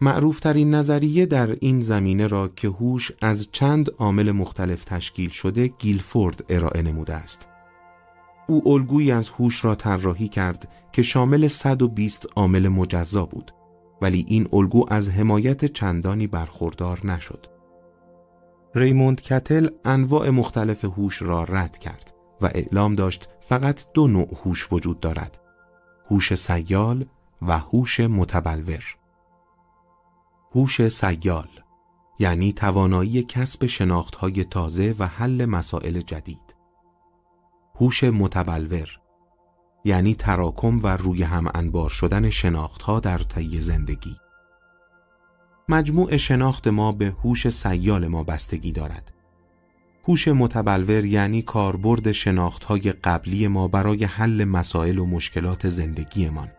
معروفترین 0.00 0.74
نظریه 0.74 1.26
در 1.26 1.50
این 1.50 1.80
زمینه 1.80 2.26
را 2.26 2.48
که 2.48 2.68
هوش 2.68 3.12
از 3.20 3.48
چند 3.52 3.90
عامل 3.98 4.32
مختلف 4.32 4.84
تشکیل 4.84 5.30
شده 5.30 5.68
گیلفورد 5.68 6.44
ارائه 6.48 6.82
نموده 6.82 7.14
است. 7.14 7.48
او 8.46 8.72
الگویی 8.72 9.12
از 9.12 9.28
هوش 9.28 9.64
را 9.64 9.74
طراحی 9.74 10.28
کرد 10.28 10.68
که 10.92 11.02
شامل 11.02 11.48
120 11.48 12.26
عامل 12.36 12.68
مجزا 12.68 13.26
بود 13.26 13.52
ولی 14.02 14.24
این 14.28 14.48
الگو 14.52 14.86
از 14.88 15.08
حمایت 15.08 15.64
چندانی 15.64 16.26
برخوردار 16.26 17.06
نشد. 17.06 17.46
ریموند 18.74 19.22
کتل 19.22 19.68
انواع 19.84 20.30
مختلف 20.30 20.84
هوش 20.84 21.22
را 21.22 21.44
رد 21.44 21.78
کرد 21.78 22.14
و 22.40 22.46
اعلام 22.46 22.94
داشت 22.94 23.28
فقط 23.40 23.84
دو 23.94 24.06
نوع 24.06 24.28
هوش 24.44 24.72
وجود 24.72 25.00
دارد. 25.00 25.38
هوش 26.10 26.34
سیال 26.34 27.04
و 27.42 27.58
هوش 27.58 28.00
متبلور. 28.00 28.84
هوش 30.54 30.88
سیال 30.88 31.48
یعنی 32.18 32.52
توانایی 32.52 33.22
کسب 33.22 33.66
شناختهای 33.66 34.44
تازه 34.44 34.94
و 34.98 35.06
حل 35.06 35.44
مسائل 35.44 36.00
جدید. 36.00 36.43
هوش 37.80 38.04
متبلور 38.04 38.88
یعنی 39.84 40.14
تراکم 40.14 40.80
و 40.82 40.86
روی 40.86 41.22
هم 41.22 41.50
انبار 41.54 41.90
شدن 41.90 42.30
شناختها 42.30 43.00
در 43.00 43.18
طی 43.18 43.60
زندگی. 43.60 44.16
مجموع 45.68 46.16
شناخت 46.16 46.68
ما 46.68 46.92
به 46.92 47.14
هوش 47.24 47.50
سیال 47.50 48.06
ما 48.06 48.22
بستگی 48.24 48.72
دارد. 48.72 49.12
هوش 50.08 50.28
متبلور 50.28 51.04
یعنی 51.04 51.42
کاربرد 51.42 52.12
شناختهای 52.12 52.80
قبلی 52.80 53.48
ما 53.48 53.68
برای 53.68 54.04
حل 54.04 54.44
مسائل 54.44 54.98
و 54.98 55.06
مشکلات 55.06 55.68
زندگیمان. 55.68 56.50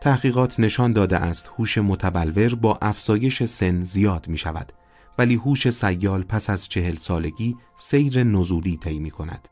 تحقیقات 0.00 0.60
نشان 0.60 0.92
داده 0.92 1.16
است 1.16 1.50
هوش 1.58 1.78
متبلور 1.78 2.54
با 2.54 2.78
افزایش 2.82 3.42
سن 3.42 3.84
زیاد 3.84 4.28
می 4.28 4.38
شود 4.38 4.72
ولی 5.18 5.34
هوش 5.34 5.70
سیال 5.70 6.22
پس 6.22 6.50
از 6.50 6.68
چهل 6.68 6.94
سالگی 6.94 7.56
سیر 7.76 8.22
نزولی 8.24 8.76
طی 8.76 8.98
می 8.98 9.10
کند. 9.10 9.48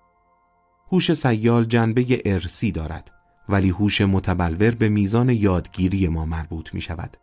هوش 0.92 1.12
سیال 1.12 1.64
جنبه 1.64 2.22
ارسی 2.24 2.72
دارد 2.72 3.10
ولی 3.48 3.70
هوش 3.70 4.00
متبلور 4.00 4.70
به 4.70 4.88
میزان 4.88 5.28
یادگیری 5.28 6.08
ما 6.08 6.26
مربوط 6.26 6.74
می 6.74 6.80
شود. 6.80 7.16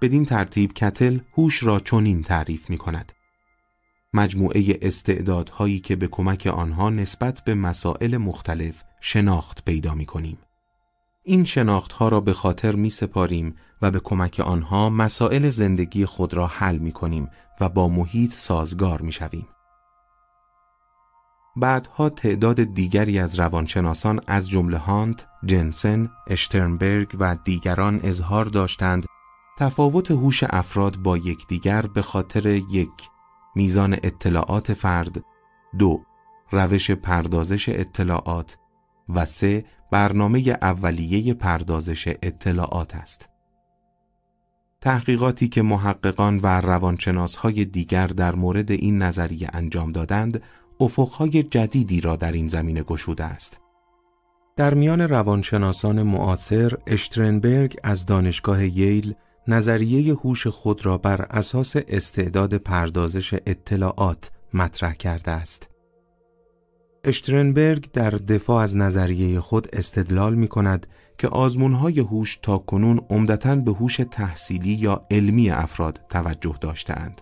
بدین 0.00 0.24
ترتیب 0.24 0.72
کتل 0.72 1.18
هوش 1.36 1.62
را 1.62 1.80
چنین 1.80 2.22
تعریف 2.22 2.70
می 2.70 2.78
کند. 2.78 3.12
مجموعه 4.14 4.78
استعدادهایی 4.82 5.80
که 5.80 5.96
به 5.96 6.06
کمک 6.08 6.46
آنها 6.46 6.90
نسبت 6.90 7.44
به 7.44 7.54
مسائل 7.54 8.16
مختلف 8.16 8.84
شناخت 9.00 9.64
پیدا 9.64 9.94
می 9.94 10.06
کنیم. 10.06 10.38
این 11.24 11.44
شناخت 11.44 11.92
ها 11.92 12.08
را 12.08 12.20
به 12.20 12.32
خاطر 12.32 12.74
می 12.74 12.90
سپاریم 12.90 13.56
و 13.82 13.90
به 13.90 14.00
کمک 14.00 14.40
آنها 14.40 14.90
مسائل 14.90 15.50
زندگی 15.50 16.04
خود 16.04 16.34
را 16.34 16.46
حل 16.46 16.78
می 16.78 16.92
کنیم 16.92 17.28
و 17.60 17.68
با 17.68 17.88
محیط 17.88 18.34
سازگار 18.34 19.02
می 19.02 19.12
شویم. 19.12 19.46
بعدها 21.56 22.08
تعداد 22.08 22.74
دیگری 22.74 23.18
از 23.18 23.38
روانشناسان 23.38 24.20
از 24.26 24.50
جمله 24.50 24.78
هانت، 24.78 25.26
جنسن، 25.44 26.10
اشترنبرگ 26.26 27.16
و 27.20 27.36
دیگران 27.44 28.00
اظهار 28.02 28.44
داشتند. 28.44 29.06
تفاوت 29.58 30.10
هوش 30.10 30.44
افراد 30.50 30.96
با 30.96 31.16
یکدیگر 31.16 31.82
به 31.82 32.02
خاطر 32.02 32.46
یک 32.46 33.08
میزان 33.54 33.92
اطلاعات 33.92 34.72
فرد. 34.72 35.24
دو 35.78 36.04
روش 36.52 36.90
پردازش 36.90 37.68
اطلاعات. 37.68 38.56
و 39.14 39.24
سه 39.24 39.64
برنامه 39.90 40.56
اولیه 40.62 41.34
پردازش 41.34 42.08
اطلاعات 42.22 42.94
است. 42.94 43.28
تحقیقاتی 44.80 45.48
که 45.48 45.62
محققان 45.62 46.40
و 46.42 46.60
روانشناسهای 46.60 47.64
دیگر 47.64 48.06
در 48.06 48.34
مورد 48.34 48.70
این 48.70 49.02
نظریه 49.02 49.50
انجام 49.52 49.92
دادند، 49.92 50.42
افقهای 50.80 51.42
جدیدی 51.42 52.00
را 52.00 52.16
در 52.16 52.32
این 52.32 52.48
زمینه 52.48 52.82
گشوده 52.82 53.24
است. 53.24 53.60
در 54.56 54.74
میان 54.74 55.00
روانشناسان 55.00 56.02
معاصر، 56.02 56.72
اشترنبرگ 56.86 57.76
از 57.82 58.06
دانشگاه 58.06 58.64
ییل 58.64 59.14
نظریه 59.48 60.14
هوش 60.14 60.46
خود 60.46 60.86
را 60.86 60.98
بر 60.98 61.22
اساس 61.22 61.76
استعداد 61.88 62.54
پردازش 62.54 63.34
اطلاعات 63.46 64.30
مطرح 64.54 64.92
کرده 64.94 65.30
است. 65.30 65.70
اشترنبرگ 67.04 67.92
در 67.92 68.10
دفاع 68.10 68.62
از 68.62 68.76
نظریه 68.76 69.40
خود 69.40 69.68
استدلال 69.72 70.34
می 70.34 70.48
کند 70.48 70.86
که 71.18 71.28
آزمونهای 71.28 72.00
هوش 72.00 72.36
تا 72.36 72.58
کنون 72.58 73.00
عمدتا 73.10 73.56
به 73.56 73.72
هوش 73.72 74.00
تحصیلی 74.10 74.72
یا 74.72 75.06
علمی 75.10 75.50
افراد 75.50 76.00
توجه 76.08 76.54
داشتهاند. 76.60 77.20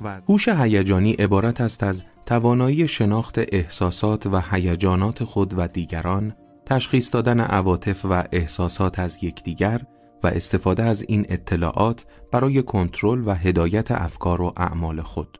و 0.00 0.20
هوش 0.28 0.48
هیجانی 0.48 1.12
عبارت 1.12 1.60
است 1.60 1.82
از 1.82 2.02
توانایی 2.26 2.88
شناخت 2.88 3.38
احساسات 3.38 4.26
و 4.26 4.40
هیجانات 4.50 5.24
خود 5.24 5.54
و 5.56 5.68
دیگران، 5.68 6.34
تشخیص 6.66 7.14
دادن 7.14 7.40
عواطف 7.40 8.04
و 8.04 8.24
احساسات 8.32 8.98
از 8.98 9.24
یکدیگر 9.24 9.82
و 10.22 10.26
استفاده 10.26 10.82
از 10.82 11.04
این 11.08 11.26
اطلاعات 11.28 12.06
برای 12.32 12.62
کنترل 12.62 13.28
و 13.28 13.34
هدایت 13.34 13.90
افکار 13.90 14.42
و 14.42 14.52
اعمال 14.56 15.00
خود. 15.00 15.38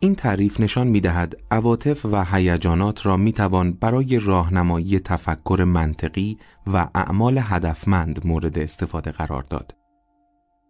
این 0.00 0.14
تعریف 0.14 0.60
نشان 0.60 0.86
می 0.86 1.00
دهد 1.00 1.36
عواطف 1.50 2.04
و 2.04 2.24
هیجانات 2.24 3.06
را 3.06 3.16
می 3.16 3.32
توان 3.32 3.72
برای 3.72 4.18
راهنمایی 4.18 4.98
تفکر 4.98 5.64
منطقی 5.66 6.38
و 6.66 6.88
اعمال 6.94 7.38
هدفمند 7.42 8.26
مورد 8.26 8.58
استفاده 8.58 9.10
قرار 9.10 9.42
داد. 9.42 9.74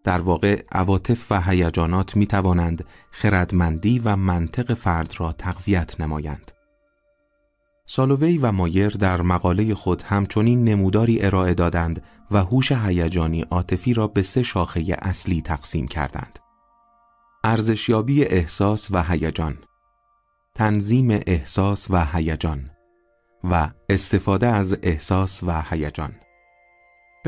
در 0.08 0.20
واقع 0.20 0.62
عواطف 0.72 1.32
و 1.32 1.40
هیجانات 1.40 2.16
می 2.16 2.26
توانند 2.26 2.84
خردمندی 3.10 3.98
و 3.98 4.16
منطق 4.16 4.74
فرد 4.74 5.14
را 5.18 5.32
تقویت 5.32 6.00
نمایند. 6.00 6.52
سالووی 7.86 8.38
و 8.38 8.52
مایر 8.52 8.88
در 8.88 9.22
مقاله 9.22 9.74
خود 9.74 10.02
همچنین 10.02 10.64
نموداری 10.64 11.22
ارائه 11.22 11.54
دادند 11.54 12.02
و 12.30 12.38
هوش 12.44 12.72
هیجانی 12.72 13.40
عاطفی 13.40 13.94
را 13.94 14.06
به 14.06 14.22
سه 14.22 14.42
شاخه 14.42 14.96
اصلی 15.02 15.42
تقسیم 15.42 15.88
کردند. 15.88 16.38
ارزشیابی 17.44 18.24
احساس 18.24 18.90
و 18.90 19.02
هیجان، 19.02 19.58
تنظیم 20.54 21.10
احساس 21.10 21.90
و 21.90 22.04
هیجان 22.04 22.70
و 23.44 23.70
استفاده 23.88 24.46
از 24.46 24.78
احساس 24.82 25.42
و 25.42 25.62
هیجان. 25.70 26.12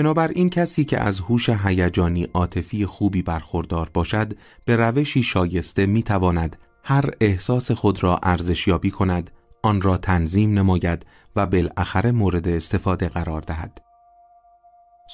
بنابراین 0.00 0.50
کسی 0.50 0.84
که 0.84 1.00
از 1.00 1.20
هوش 1.20 1.48
هیجانی 1.48 2.24
عاطفی 2.34 2.86
خوبی 2.86 3.22
برخوردار 3.22 3.90
باشد 3.94 4.32
به 4.64 4.76
روشی 4.76 5.22
شایسته 5.22 5.86
می 5.86 6.02
تواند 6.02 6.56
هر 6.84 7.10
احساس 7.20 7.70
خود 7.70 8.02
را 8.02 8.16
ارزشیابی 8.22 8.90
کند 8.90 9.30
آن 9.62 9.82
را 9.82 9.96
تنظیم 9.96 10.58
نماید 10.58 11.06
و 11.36 11.46
بالاخره 11.46 12.12
مورد 12.12 12.48
استفاده 12.48 13.08
قرار 13.08 13.40
دهد. 13.40 13.80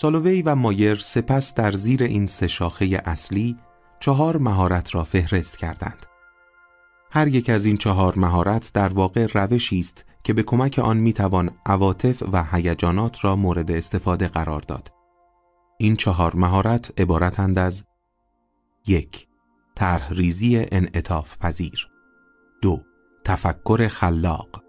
سالووی 0.01 0.43
و 0.43 0.55
مایر 0.55 0.95
سپس 0.95 1.55
در 1.55 1.73
زیر 1.73 2.03
این 2.03 2.27
سه 2.27 2.47
شاخه 2.47 3.03
اصلی 3.05 3.57
چهار 4.01 4.37
مهارت 4.37 4.95
را 4.95 5.05
فهرست 5.05 5.59
کردند. 5.59 6.07
هر 7.11 7.29
یک 7.29 7.51
از 7.51 7.67
این 7.67 7.77
چهار 7.77 8.19
مهارت 8.19 8.71
در 8.75 8.89
واقع 8.89 9.27
روشی 9.27 9.79
است 9.79 10.05
که 10.27 10.33
به 10.33 10.43
کمک 10.43 10.79
آن 10.79 10.97
می‌توان 10.97 11.51
عواطف 11.67 12.23
و 12.33 12.45
هیجانات 12.45 13.25
را 13.25 13.37
مورد 13.37 13.71
استفاده 13.71 14.29
قرار 14.29 14.61
داد. 14.61 14.93
این 15.79 15.97
چهار 15.97 16.37
مهارت 16.37 17.01
عبارتند 17.01 17.59
از 17.59 17.85
یک 18.87 19.27
طرح 19.75 20.13
ریزی 20.13 20.67
انعطاف 20.73 21.39
پذیر. 21.39 21.89
دو 22.63 22.81
تفکر 23.25 23.89
خلاق. 23.89 24.63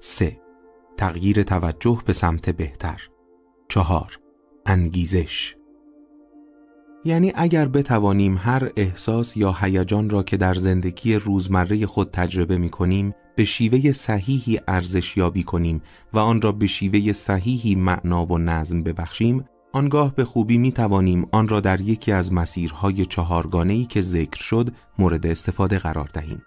سه 0.00 0.40
تغییر 0.96 1.42
توجه 1.42 2.02
به 2.06 2.12
سمت 2.12 2.50
بهتر. 2.50 3.08
چهار 3.68 4.18
انگیزش. 4.66 5.56
یعنی 7.04 7.32
اگر 7.34 7.68
بتوانیم 7.68 8.36
هر 8.36 8.70
احساس 8.76 9.36
یا 9.36 9.52
هیجان 9.60 10.10
را 10.10 10.22
که 10.22 10.36
در 10.36 10.54
زندگی 10.54 11.14
روزمره 11.14 11.86
خود 11.86 12.10
تجربه 12.10 12.58
می 12.58 12.70
کنیم 12.70 13.14
به 13.38 13.44
شیوه 13.44 13.92
صحیحی 13.92 14.60
ارزش 14.68 15.16
یابی 15.16 15.42
کنیم 15.42 15.82
و 16.12 16.18
آن 16.18 16.42
را 16.42 16.52
به 16.52 16.66
شیوه 16.66 17.12
صحیحی 17.12 17.74
معنا 17.74 18.26
و 18.26 18.38
نظم 18.38 18.82
ببخشیم 18.82 19.44
آنگاه 19.72 20.14
به 20.14 20.24
خوبی 20.24 20.58
می 20.58 20.72
توانیم 20.72 21.26
آن 21.32 21.48
را 21.48 21.60
در 21.60 21.80
یکی 21.80 22.12
از 22.12 22.32
مسیرهای 22.32 23.06
چهارگانه‌ای 23.06 23.84
که 23.84 24.00
ذکر 24.00 24.42
شد 24.42 24.70
مورد 24.98 25.26
استفاده 25.26 25.78
قرار 25.78 26.10
دهیم. 26.12 26.42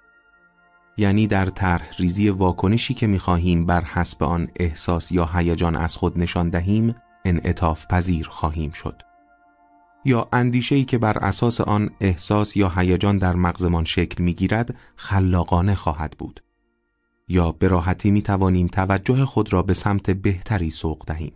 یعنی 0.97 1.27
در 1.27 1.45
طرح 1.45 1.89
ریزی 1.99 2.29
واکنشی 2.29 2.93
که 2.93 3.07
می 3.07 3.19
خواهیم 3.19 3.65
بر 3.65 3.83
حسب 3.83 4.23
آن 4.23 4.47
احساس 4.55 5.11
یا 5.11 5.29
هیجان 5.33 5.75
از 5.75 5.95
خود 5.95 6.19
نشان 6.19 6.49
دهیم 6.49 6.95
انعطاف 7.25 7.87
پذیر 7.87 8.27
خواهیم 8.27 8.71
شد. 8.71 9.01
یا 10.05 10.27
اندیشه‌ای 10.33 10.83
که 10.83 10.97
بر 10.97 11.17
اساس 11.17 11.61
آن 11.61 11.89
احساس 12.01 12.57
یا 12.57 12.69
هیجان 12.75 13.17
در 13.17 13.33
مغزمان 13.33 13.85
شکل 13.85 14.23
می‌گیرد 14.23 14.75
خلاقانه 14.95 15.75
خواهد 15.75 16.15
بود. 16.19 16.43
یا 17.31 17.51
به 17.51 17.67
راحتی 17.67 18.11
می 18.11 18.21
توانیم 18.21 18.67
توجه 18.67 19.25
خود 19.25 19.53
را 19.53 19.63
به 19.63 19.73
سمت 19.73 20.11
بهتری 20.11 20.69
سوق 20.69 21.03
دهیم 21.07 21.31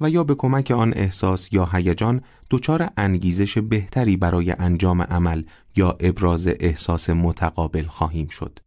و 0.00 0.10
یا 0.10 0.24
به 0.24 0.34
کمک 0.34 0.70
آن 0.70 0.92
احساس 0.96 1.52
یا 1.52 1.68
هیجان 1.72 2.20
دچار 2.50 2.90
انگیزش 2.96 3.58
بهتری 3.58 4.16
برای 4.16 4.50
انجام 4.50 5.02
عمل 5.02 5.42
یا 5.76 5.96
ابراز 6.00 6.48
احساس 6.60 7.10
متقابل 7.10 7.86
خواهیم 7.86 8.28
شد. 8.28 8.58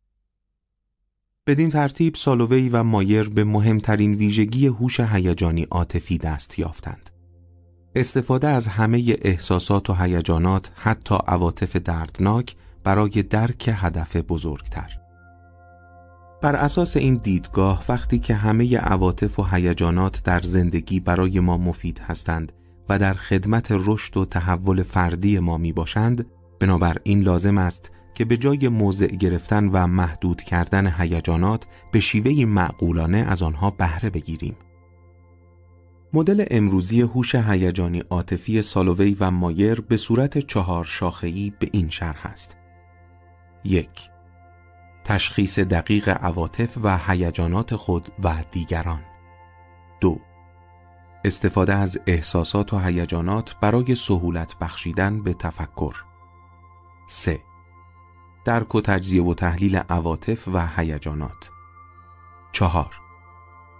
بدین 1.47 1.69
ترتیب 1.69 2.15
سالووی 2.15 2.69
و 2.69 2.83
مایر 2.83 3.29
به 3.29 3.43
مهمترین 3.43 4.15
ویژگی 4.15 4.67
هوش 4.67 4.99
هیجانی 4.99 5.63
عاطفی 5.71 6.17
دست 6.17 6.59
یافتند. 6.59 7.09
استفاده 7.95 8.47
از 8.47 8.67
همه 8.67 9.15
احساسات 9.21 9.89
و 9.89 9.93
هیجانات 9.93 10.71
حتی 10.75 11.15
عواطف 11.27 11.75
دردناک 11.75 12.55
برای 12.83 13.23
درک 13.23 13.69
هدف 13.73 14.15
بزرگتر. 14.15 15.00
بر 16.41 16.55
اساس 16.55 16.97
این 16.97 17.15
دیدگاه 17.15 17.83
وقتی 17.89 18.19
که 18.19 18.35
همه 18.35 18.77
عواطف 18.77 19.39
و 19.39 19.43
هیجانات 19.43 20.23
در 20.23 20.39
زندگی 20.39 20.99
برای 20.99 21.39
ما 21.39 21.57
مفید 21.57 21.99
هستند 21.99 22.51
و 22.89 22.99
در 22.99 23.13
خدمت 23.13 23.67
رشد 23.69 24.17
و 24.17 24.25
تحول 24.25 24.83
فردی 24.83 25.39
ما 25.39 25.57
می 25.57 25.73
باشند 25.73 26.25
بنابراین 26.59 27.21
لازم 27.21 27.57
است 27.57 27.91
که 28.15 28.25
به 28.25 28.37
جای 28.37 28.67
موضع 28.67 29.07
گرفتن 29.07 29.67
و 29.67 29.87
محدود 29.87 30.41
کردن 30.41 30.87
هیجانات 30.87 31.65
به 31.91 31.99
شیوه 31.99 32.45
معقولانه 32.45 33.17
از 33.17 33.43
آنها 33.43 33.69
بهره 33.69 34.09
بگیریم. 34.09 34.55
مدل 36.13 36.45
امروزی 36.51 37.01
هوش 37.01 37.35
هیجانی 37.35 37.99
عاطفی 37.99 38.61
سالووی 38.61 39.17
و 39.19 39.31
مایر 39.31 39.81
به 39.81 39.97
صورت 39.97 40.37
چهار 40.37 40.83
شاخه‌ای 40.83 41.53
به 41.59 41.69
این 41.71 41.89
شرح 41.89 42.25
است. 42.25 42.57
یک 43.63 44.10
تشخیص 45.03 45.59
دقیق 45.59 46.09
عواطف 46.09 46.77
و 46.83 46.97
هیجانات 46.97 47.75
خود 47.75 48.11
و 48.23 48.43
دیگران. 48.51 49.01
دو 50.01 50.19
استفاده 51.25 51.75
از 51.75 51.99
احساسات 52.07 52.73
و 52.73 52.79
هیجانات 52.79 53.55
برای 53.61 53.95
سهولت 53.95 54.55
بخشیدن 54.59 55.23
به 55.23 55.33
تفکر. 55.33 55.95
3. 57.07 57.39
درک 58.45 58.75
و 58.75 58.81
تجزیه 58.81 59.23
و 59.23 59.33
تحلیل 59.33 59.75
عواطف 59.75 60.47
و 60.47 60.67
هیجانات. 60.67 61.51
4. 62.51 63.01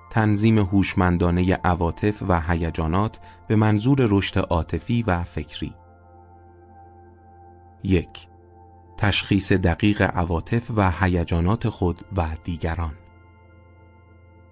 تنظیم 0.10 0.60
هوشمندانه 0.60 1.54
عواطف 1.54 2.24
و 2.28 2.42
هیجانات 2.42 3.20
به 3.48 3.56
منظور 3.56 4.08
رشد 4.10 4.40
عاطفی 4.40 5.04
و 5.04 5.24
فکری. 5.24 5.76
یک 7.84 8.28
تشخیص 9.02 9.52
دقیق 9.52 10.02
عواطف 10.02 10.72
و 10.76 10.92
هیجانات 10.92 11.70
خود 11.70 12.02
و 12.18 12.28
دیگران. 12.44 12.94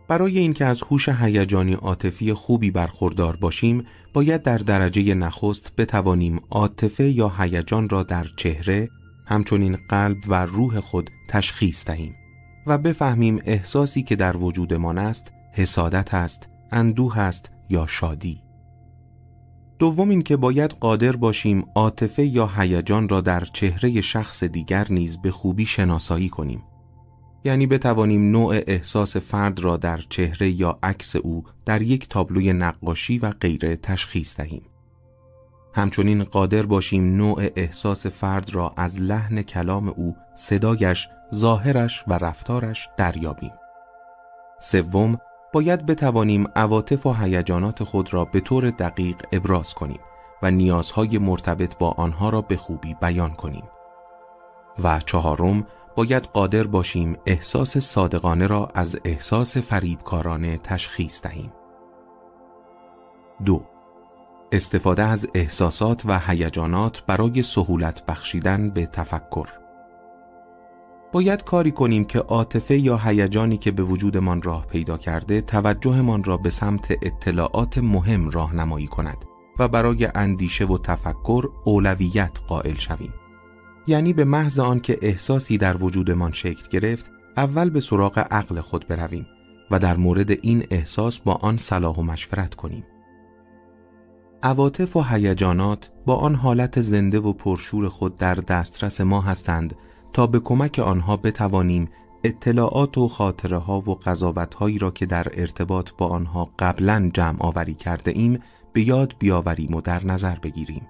برای 0.08 0.40
اینکه 0.40 0.66
از 0.66 0.84
هوش 0.84 1.10
هیجانی 1.10 1.74
عاطفی 1.74 2.34
خوبی 2.34 2.72
برخوردار 2.72 3.36
باشیم 3.36 3.86
باید 4.14 4.42
در 4.42 4.58
درجه 4.58 5.14
نخست 5.14 5.76
بتوانیم 5.78 6.40
عاطفه 6.50 7.04
یا 7.04 7.34
هیجان 7.38 7.90
را 7.90 8.04
در 8.04 8.26
چهره 8.38 8.90
همچنین 9.26 9.78
قلب 9.90 10.18
و 10.28 10.46
روح 10.46 10.80
خود 10.80 11.10
تشخیص 11.28 11.86
دهیم 11.86 12.16
و 12.68 12.78
بفهمیم 12.78 13.42
احساسی 13.46 14.04
که 14.04 14.16
در 14.16 14.38
وجودمان 14.38 14.98
است 14.98 15.32
حسادت 15.54 16.14
است 16.14 16.50
اندوه 16.72 17.20
است 17.20 17.52
یا 17.70 17.88
شادی. 17.88 18.49
دوم 19.80 20.10
اینکه 20.10 20.38
باید 20.38 20.72
قادر 20.72 21.16
باشیم 21.16 21.66
عاطفه 21.76 22.26
یا 22.26 22.48
هیجان 22.58 23.10
را 23.10 23.22
در 23.22 23.44
چهره 23.44 24.02
شخص 24.02 24.44
دیگر 24.44 24.88
نیز 24.90 25.18
به 25.18 25.32
خوبی 25.32 25.66
شناسایی 25.66 26.30
کنیم 26.30 26.64
یعنی 27.44 27.68
بتوانیم 27.68 28.32
نوع 28.32 28.56
احساس 28.68 29.18
فرد 29.18 29.60
را 29.60 29.78
در 29.78 29.98
چهره 29.98 30.50
یا 30.50 30.80
عکس 30.84 31.16
او 31.16 31.44
در 31.66 31.82
یک 31.82 32.10
تابلوی 32.10 32.54
نقاشی 32.54 33.18
و 33.18 33.32
غیره 33.32 33.76
تشخیص 33.76 34.38
دهیم. 34.38 34.62
همچنین 35.76 36.24
قادر 36.24 36.66
باشیم 36.66 37.16
نوع 37.18 37.50
احساس 37.56 38.06
فرد 38.08 38.56
را 38.56 38.74
از 38.78 39.00
لحن 39.00 39.42
کلام 39.42 39.90
او، 39.90 40.16
صدایش، 40.36 41.08
ظاهرش 41.36 42.04
و 42.08 42.14
رفتارش 42.14 42.90
دریابیم. 42.98 43.54
سوم، 44.62 45.18
باید 45.54 45.86
بتوانیم 45.86 46.48
عواطف 46.56 47.06
و 47.06 47.14
هیجانات 47.14 47.84
خود 47.84 48.14
را 48.14 48.26
به 48.26 48.40
طور 48.40 48.70
دقیق 48.70 49.16
ابراز 49.32 49.74
کنیم 49.74 50.00
و 50.42 50.52
نیازهای 50.52 51.18
مرتبط 51.18 51.78
با 51.78 51.92
آنها 51.92 52.30
را 52.30 52.42
به 52.42 52.58
خوبی 52.58 52.94
بیان 53.02 53.34
کنیم. 53.34 53.64
و 54.84 55.00
چهارم، 55.00 55.68
باید 55.96 56.24
قادر 56.24 56.64
باشیم 56.64 57.18
احساس 57.26 57.78
صادقانه 57.78 58.48
را 58.48 58.70
از 58.76 59.00
احساس 59.06 59.58
فریبکارانه 59.58 60.58
تشخیص 60.58 61.22
دهیم. 61.22 61.54
دو 63.46 63.66
استفاده 64.52 65.04
از 65.04 65.28
احساسات 65.34 66.06
و 66.06 66.20
هیجانات 66.20 67.04
برای 67.08 67.44
سهولت 67.44 68.06
بخشیدن 68.06 68.70
به 68.70 68.86
تفکر 68.86 69.48
باید 71.12 71.44
کاری 71.44 71.72
کنیم 71.72 72.06
که 72.06 72.20
عاطفه 72.20 72.78
یا 72.78 72.98
هیجانی 72.98 73.58
که 73.58 73.72
به 73.72 73.84
وجودمان 73.84 74.42
راه 74.42 74.68
پیدا 74.68 74.98
کرده 74.98 75.42
توجهمان 75.42 76.24
را 76.24 76.38
به 76.38 76.50
سمت 76.50 76.92
اطلاعات 77.02 77.78
مهم 77.78 78.30
راهنمایی 78.30 78.88
کند 78.88 79.18
و 79.60 79.68
برای 79.68 80.08
اندیشه 80.16 80.66
و 80.66 80.78
تفکر 80.78 81.50
اولویت 81.66 82.32
قائل 82.48 82.76
شویم. 82.76 83.14
یعنی 83.88 84.14
به 84.14 84.24
محض 84.24 84.60
آنکه 84.60 85.00
احساسی 85.02 85.58
در 85.58 85.84
وجودمان 85.84 86.32
شکل 86.32 86.68
گرفت 86.72 87.12
اول 87.38 87.70
به 87.70 87.80
سراغ 87.80 88.20
عقل 88.32 88.62
خود 88.62 88.88
برویم 88.88 89.26
و 89.72 89.80
در 89.80 89.98
مورد 89.98 90.32
این 90.32 90.66
احساس 90.72 91.20
با 91.20 91.34
آن 91.34 91.58
صلاح 91.58 91.96
و 91.96 92.02
مشورت 92.02 92.56
کنیم 92.56 92.84
عواطف 94.44 94.96
و 94.96 95.02
هیجانات 95.02 95.92
با 96.06 96.16
آن 96.16 96.36
حالت 96.36 96.82
زنده 96.82 97.20
و 97.20 97.34
پرشور 97.34 97.90
خود 97.90 98.16
در 98.16 98.36
دسترس 98.36 99.02
ما 99.02 99.22
هستند 99.22 99.76
تا 100.14 100.28
به 100.28 100.40
کمک 100.40 100.80
آنها 100.80 101.18
بتوانیم 101.18 101.90
اطلاعات 102.24 102.98
و 102.98 103.08
خاطره 103.08 103.58
ها 103.58 103.80
و 103.80 103.96
قضاوت 103.96 104.56
هایی 104.56 104.78
را 104.78 104.92
که 104.92 105.06
در 105.06 105.28
ارتباط 105.34 105.92
با 105.98 106.08
آنها 106.08 106.50
قبلا 106.60 107.12
جمع 107.14 107.38
آوری 107.40 107.74
کرده 107.74 108.12
ایم 108.12 108.40
به 108.74 108.82
یاد 108.82 109.16
بیاوریم 109.20 109.74
و 109.74 109.82
در 109.82 110.06
نظر 110.06 110.40
بگیریم. 110.40 110.88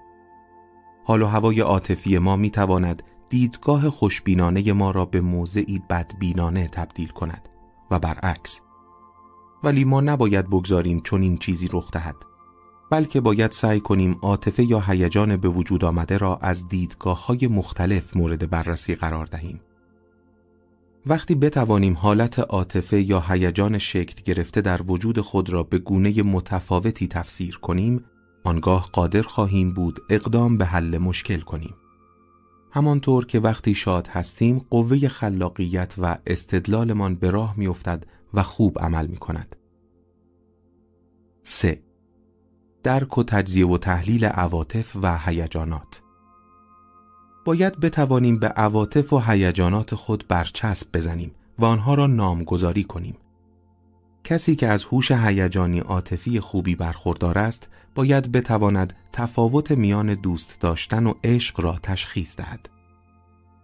حال 1.03 1.21
و 1.21 1.25
هوای 1.25 1.59
عاطفی 1.59 2.17
ما 2.17 2.35
می 2.35 2.51
تواند 2.51 3.03
دیدگاه 3.29 3.89
خوشبینانه 3.89 4.73
ما 4.73 4.91
را 4.91 5.05
به 5.05 5.21
موضعی 5.21 5.81
بدبینانه 5.89 6.67
تبدیل 6.67 7.07
کند 7.07 7.49
و 7.91 7.99
برعکس 7.99 8.61
ولی 9.63 9.83
ما 9.83 10.01
نباید 10.01 10.47
بگذاریم 10.47 11.01
چون 11.01 11.21
این 11.21 11.37
چیزی 11.37 11.69
رخ 11.73 11.91
دهد 11.91 12.15
بلکه 12.89 13.21
باید 13.21 13.51
سعی 13.51 13.79
کنیم 13.79 14.19
عاطفه 14.21 14.63
یا 14.63 14.79
هیجان 14.79 15.37
به 15.37 15.49
وجود 15.49 15.85
آمده 15.85 16.17
را 16.17 16.37
از 16.41 16.67
دیدگاه 16.67 17.25
های 17.25 17.47
مختلف 17.47 18.17
مورد 18.17 18.49
بررسی 18.49 18.95
قرار 18.95 19.25
دهیم 19.25 19.61
وقتی 21.05 21.35
بتوانیم 21.35 21.93
حالت 21.93 22.39
عاطفه 22.39 23.01
یا 23.01 23.19
هیجان 23.19 23.77
شکل 23.77 24.23
گرفته 24.25 24.61
در 24.61 24.81
وجود 24.81 25.19
خود 25.21 25.49
را 25.49 25.63
به 25.63 25.77
گونه 25.77 26.23
متفاوتی 26.23 27.07
تفسیر 27.07 27.57
کنیم 27.57 28.05
آنگاه 28.43 28.89
قادر 28.93 29.21
خواهیم 29.21 29.73
بود 29.73 29.99
اقدام 30.09 30.57
به 30.57 30.65
حل 30.65 30.97
مشکل 30.97 31.39
کنیم. 31.39 31.75
همانطور 32.71 33.25
که 33.25 33.39
وقتی 33.39 33.75
شاد 33.75 34.07
هستیم 34.07 34.65
قوه 34.69 35.07
خلاقیت 35.07 35.93
و 35.97 36.17
استدلالمان 36.27 37.15
به 37.15 37.29
راه 37.29 37.53
میافتد 37.57 38.05
و 38.33 38.43
خوب 38.43 38.79
عمل 38.79 39.07
می 39.07 39.17
کند. 39.17 39.55
3. 41.43 41.81
درک 42.83 43.17
و 43.17 43.23
تجزیه 43.23 43.67
و 43.67 43.77
تحلیل 43.77 44.25
عواطف 44.25 44.95
و 45.01 45.17
هیجانات. 45.17 46.01
باید 47.45 47.79
بتوانیم 47.79 48.39
به 48.39 48.47
عواطف 48.47 49.13
و 49.13 49.19
هیجانات 49.19 49.95
خود 49.95 50.25
برچسب 50.27 50.87
بزنیم 50.93 51.31
و 51.59 51.65
آنها 51.65 51.93
را 51.93 52.07
نامگذاری 52.07 52.83
کنیم. 52.83 53.17
کسی 54.23 54.55
که 54.55 54.67
از 54.67 54.83
هوش 54.83 55.11
هیجانی 55.11 55.79
عاطفی 55.79 56.39
خوبی 56.39 56.75
برخوردار 56.75 57.37
است 57.37 57.69
باید 57.95 58.31
بتواند 58.31 58.93
تفاوت 59.13 59.71
میان 59.71 60.13
دوست 60.13 60.59
داشتن 60.59 61.07
و 61.07 61.13
عشق 61.23 61.61
را 61.61 61.79
تشخیص 61.83 62.35
دهد. 62.35 62.69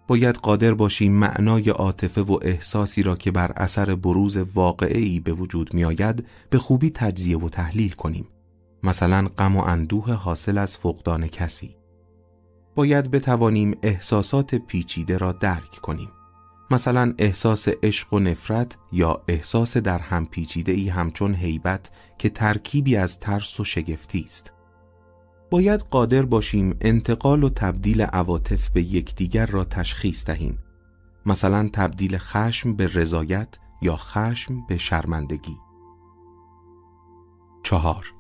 باید 0.07 0.36
قادر 0.36 0.74
باشیم 0.74 1.11
معنای 1.11 1.70
عاطفه 1.70 2.22
و 2.22 2.39
احساسی 2.41 3.03
را 3.03 3.16
که 3.16 3.32
بر 3.32 3.51
اثر 3.51 3.95
بروز 3.95 4.38
واقعی 4.38 5.20
به 5.20 5.34
وجود 5.34 5.74
می 5.74 5.86
آید 5.86 6.28
به 6.49 6.57
خوبی 6.57 6.89
تجزیه 6.89 7.38
و 7.39 7.49
تحلیل 7.49 7.91
کنیم. 7.91 8.28
مثلا 8.86 9.27
غم 9.38 9.55
و 9.55 9.61
اندوه 9.61 10.13
حاصل 10.13 10.57
از 10.57 10.77
فقدان 10.77 11.27
کسی 11.27 11.75
باید 12.75 13.11
بتوانیم 13.11 13.77
احساسات 13.83 14.55
پیچیده 14.55 15.17
را 15.17 15.31
درک 15.31 15.71
کنیم 15.71 16.09
مثلا 16.71 17.13
احساس 17.17 17.67
عشق 17.83 18.13
و 18.13 18.19
نفرت 18.19 18.77
یا 18.91 19.21
احساس 19.27 19.77
در 19.77 19.99
هم 19.99 20.25
پیچیده 20.25 20.71
ای 20.71 20.89
همچون 20.89 21.36
هیبت 21.36 21.91
که 22.17 22.29
ترکیبی 22.29 22.95
از 22.95 23.19
ترس 23.19 23.59
و 23.59 23.63
شگفتی 23.63 24.21
است. 24.21 24.53
باید 25.49 25.79
قادر 25.79 26.21
باشیم 26.21 26.77
انتقال 26.81 27.43
و 27.43 27.49
تبدیل 27.49 28.01
عواطف 28.01 28.69
به 28.69 28.81
یکدیگر 28.81 29.45
را 29.45 29.63
تشخیص 29.63 30.25
دهیم. 30.25 30.59
مثلا 31.25 31.69
تبدیل 31.73 32.17
خشم 32.17 32.73
به 32.73 32.88
رضایت 32.88 33.57
یا 33.81 33.95
خشم 33.95 34.65
به 34.67 34.77
شرمندگی. 34.77 35.57
چهار 37.63 38.14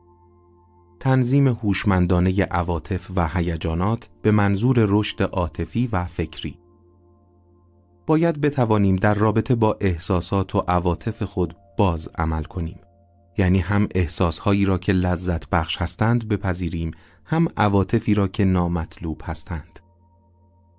تنظیم 1.05 1.47
هوشمندانه 1.47 2.43
عواطف 2.43 3.11
و 3.15 3.27
هیجانات 3.27 4.09
به 4.21 4.31
منظور 4.31 4.75
رشد 4.89 5.21
عاطفی 5.23 5.89
و 5.91 6.05
فکری 6.05 6.59
باید 8.05 8.41
بتوانیم 8.41 8.95
در 8.95 9.13
رابطه 9.13 9.55
با 9.55 9.77
احساسات 9.81 10.55
و 10.55 10.63
عواطف 10.67 11.23
خود 11.23 11.55
باز 11.77 12.09
عمل 12.17 12.43
کنیم. 12.43 12.79
یعنی 13.37 13.59
هم 13.59 13.87
احساسهایی 13.95 14.65
را 14.65 14.77
که 14.77 14.93
لذت 14.93 15.49
بخش 15.49 15.77
هستند 15.77 16.27
بپذیریم 16.27 16.91
هم 17.25 17.47
عواطفی 17.57 18.13
را 18.13 18.27
که 18.27 18.45
نامطلوب 18.45 19.21
هستند. 19.25 19.79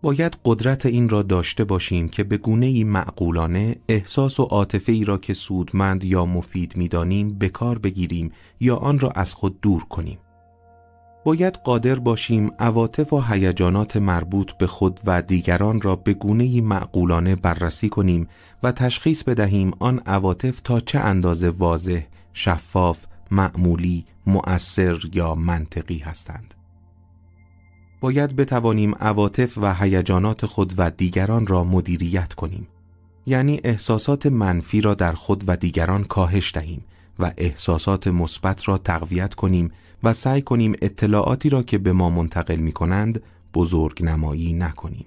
باید 0.06 0.38
قدرت 0.44 0.86
این 0.86 1.08
را 1.08 1.22
داشته 1.22 1.64
باشیم 1.64 2.08
که 2.08 2.24
به 2.24 2.36
گونه 2.36 2.66
ای 2.66 2.84
معقولانه 2.84 3.76
احساس 3.88 4.40
و 4.40 4.42
عاطفه 4.42 4.92
ای 4.92 5.04
را 5.04 5.18
که 5.18 5.34
سودمند 5.34 6.04
یا 6.04 6.26
مفید 6.26 6.76
می‌دانیم 6.76 7.38
به 7.38 7.48
کار 7.48 7.78
بگیریم 7.78 8.32
یا 8.60 8.76
آن 8.76 8.98
را 8.98 9.10
از 9.10 9.34
خود 9.34 9.60
دور 9.60 9.84
کنیم. 9.84 10.18
باید 11.24 11.54
قادر 11.54 11.94
باشیم 11.94 12.50
عواطف 12.58 13.12
و 13.12 13.20
هیجانات 13.20 13.96
مربوط 13.96 14.52
به 14.52 14.66
خود 14.66 15.00
و 15.06 15.22
دیگران 15.22 15.80
را 15.80 15.96
به 15.96 16.14
گونه 16.14 16.60
معقولانه 16.60 17.36
بررسی 17.36 17.88
کنیم 17.88 18.28
و 18.62 18.72
تشخیص 18.72 19.22
بدهیم 19.22 19.70
آن 19.78 19.98
عواطف 20.06 20.60
تا 20.60 20.80
چه 20.80 20.98
اندازه 20.98 21.48
واضح، 21.48 22.02
شفاف، 22.32 23.04
معمولی، 23.30 24.04
مؤثر 24.26 24.98
یا 25.12 25.34
منطقی 25.34 25.98
هستند. 25.98 26.55
باید 28.00 28.36
بتوانیم 28.36 28.94
عواطف 28.94 29.58
و 29.58 29.74
هیجانات 29.74 30.46
خود 30.46 30.74
و 30.76 30.90
دیگران 30.90 31.46
را 31.46 31.64
مدیریت 31.64 32.34
کنیم. 32.34 32.68
یعنی 33.26 33.60
احساسات 33.64 34.26
منفی 34.26 34.80
را 34.80 34.94
در 34.94 35.12
خود 35.12 35.44
و 35.46 35.56
دیگران 35.56 36.04
کاهش 36.04 36.54
دهیم 36.54 36.84
و 37.18 37.32
احساسات 37.36 38.06
مثبت 38.06 38.68
را 38.68 38.78
تقویت 38.78 39.34
کنیم 39.34 39.70
و 40.02 40.12
سعی 40.12 40.42
کنیم 40.42 40.74
اطلاعاتی 40.82 41.48
را 41.48 41.62
که 41.62 41.78
به 41.78 41.92
ما 41.92 42.10
منتقل 42.10 42.56
می 42.56 42.72
کنند 42.72 43.22
بزرگ 43.54 44.02
نمایی 44.02 44.52
نکنیم. 44.52 45.06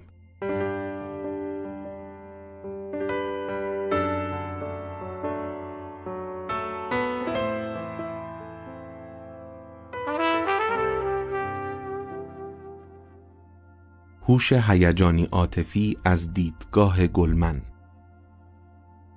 هوش 14.30 14.52
هیجانی 14.52 15.24
عاطفی 15.24 15.96
از 16.04 16.34
دیدگاه 16.34 17.06
گلمن 17.06 17.62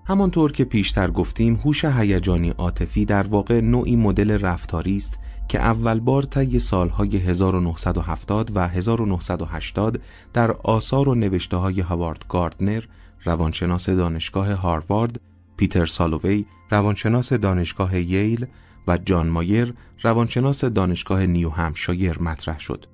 همانطور 0.05 0.51
که 0.51 0.64
پیشتر 0.64 1.11
گفتیم 1.11 1.55
هوش 1.55 1.86
هیجانی 1.86 2.49
عاطفی 2.49 3.05
در 3.05 3.28
واقع 3.28 3.61
نوعی 3.61 3.95
مدل 3.95 4.32
رفتاری 4.32 4.95
است 4.95 5.20
که 5.47 5.59
اول 5.59 5.99
بار 5.99 6.24
طی 6.24 6.59
سالهای 6.59 7.18
1970 7.18 8.51
و 8.55 8.68
1980 8.68 10.01
در 10.34 10.51
آثار 10.51 11.09
و 11.09 11.16
نوشته 11.16 11.57
های 11.57 11.82
هاوارد 11.82 12.26
گاردنر 12.30 12.84
روانشناس 13.24 13.89
دانشگاه 13.89 14.53
هاروارد، 14.53 15.20
پیتر 15.57 15.86
سالووی 15.86 16.45
روانشناس 16.72 17.34
دانشگاه 17.34 17.99
ییل 17.99 18.45
و 18.88 18.97
جان 18.97 19.28
مایر 19.28 19.74
روانشناس 20.01 20.66
دانشگاه 20.66 21.26
نیو 21.26 21.49
همشایر 21.49 22.20
مطرح 22.20 22.59
شد. 22.59 22.93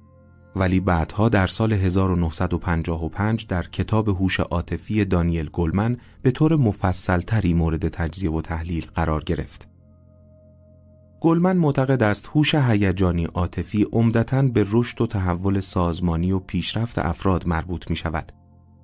ولی 0.56 0.80
بعدها 0.80 1.30
در 1.30 1.48
سال 1.48 1.74
1955 1.74 3.48
در 3.48 3.64
کتاب 3.64 4.10
هوش 4.10 4.40
عاطفی 4.40 5.06
دانیل 5.06 5.50
گلمن 5.50 5.98
به 6.22 6.32
طور 6.32 6.56
مفصلتری 6.56 7.54
مورد 7.54 7.88
تجزیه 7.88 8.32
و 8.32 8.42
تحلیل 8.42 8.86
قرار 8.96 9.24
گرفت. 9.24 9.68
گلمن 11.22 11.58
معتقد 11.58 12.04
است 12.04 12.30
هوش 12.34 12.56
هیجانی 12.56 13.26
عاطفی 13.26 13.86
عمدتا 13.92 14.42
به 14.42 14.66
رشد 14.72 15.02
و 15.02 15.08
تحول 15.08 15.60
سازمانی 15.60 16.32
و 16.32 16.40
پیشرفت 16.40 17.00
افراد 17.00 17.48
مربوط 17.48 17.90
می 17.90 17.96
شود. 17.96 18.32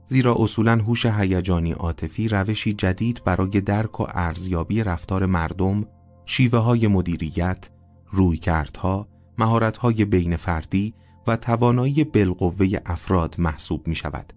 زیرا 0.08 0.36
اصولا 0.40 0.76
هوش 0.76 1.06
هیجانی 1.06 1.72
عاطفی 1.72 2.28
روشی 2.28 2.74
جدید 2.74 3.22
برای 3.26 3.62
درک 3.62 4.00
و 4.00 4.06
ارزیابی 4.10 4.84
رفتار 4.84 5.26
مردم، 5.26 5.86
شیوه 6.26 6.60
های 6.60 6.88
مدیریت، 6.88 7.70
رویکردها، 8.12 9.08
مهارت‌های 9.38 10.06
بین 10.06 10.36
فردی 10.36 10.94
و 11.28 11.36
توانایی 11.36 12.04
بالقوه 12.04 12.68
افراد 12.86 13.36
محسوب 13.38 13.88
می 13.88 13.96
شود. 13.96 14.34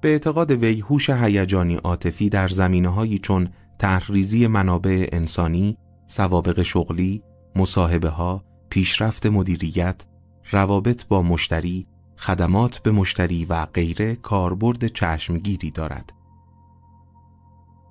به 0.00 0.08
اعتقاد 0.08 0.50
وی 0.50 0.80
هوش 0.80 1.10
هیجانی 1.10 1.74
عاطفی 1.74 2.28
در 2.28 2.48
زمینه‌هایی 2.48 3.18
چون 3.18 3.48
تحریزی 3.78 4.46
منابع 4.46 5.08
انسانی، 5.12 5.76
سوابق 6.08 6.62
شغلی، 6.62 7.22
مصاحبه 7.56 8.08
ها، 8.08 8.44
پیشرفت 8.70 9.26
مدیریت، 9.26 10.04
روابط 10.50 11.06
با 11.06 11.22
مشتری، 11.22 11.86
خدمات 12.16 12.78
به 12.78 12.90
مشتری 12.90 13.44
و 13.44 13.66
غیره 13.66 14.14
کاربرد 14.14 14.86
چشمگیری 14.86 15.70
دارد. 15.70 16.12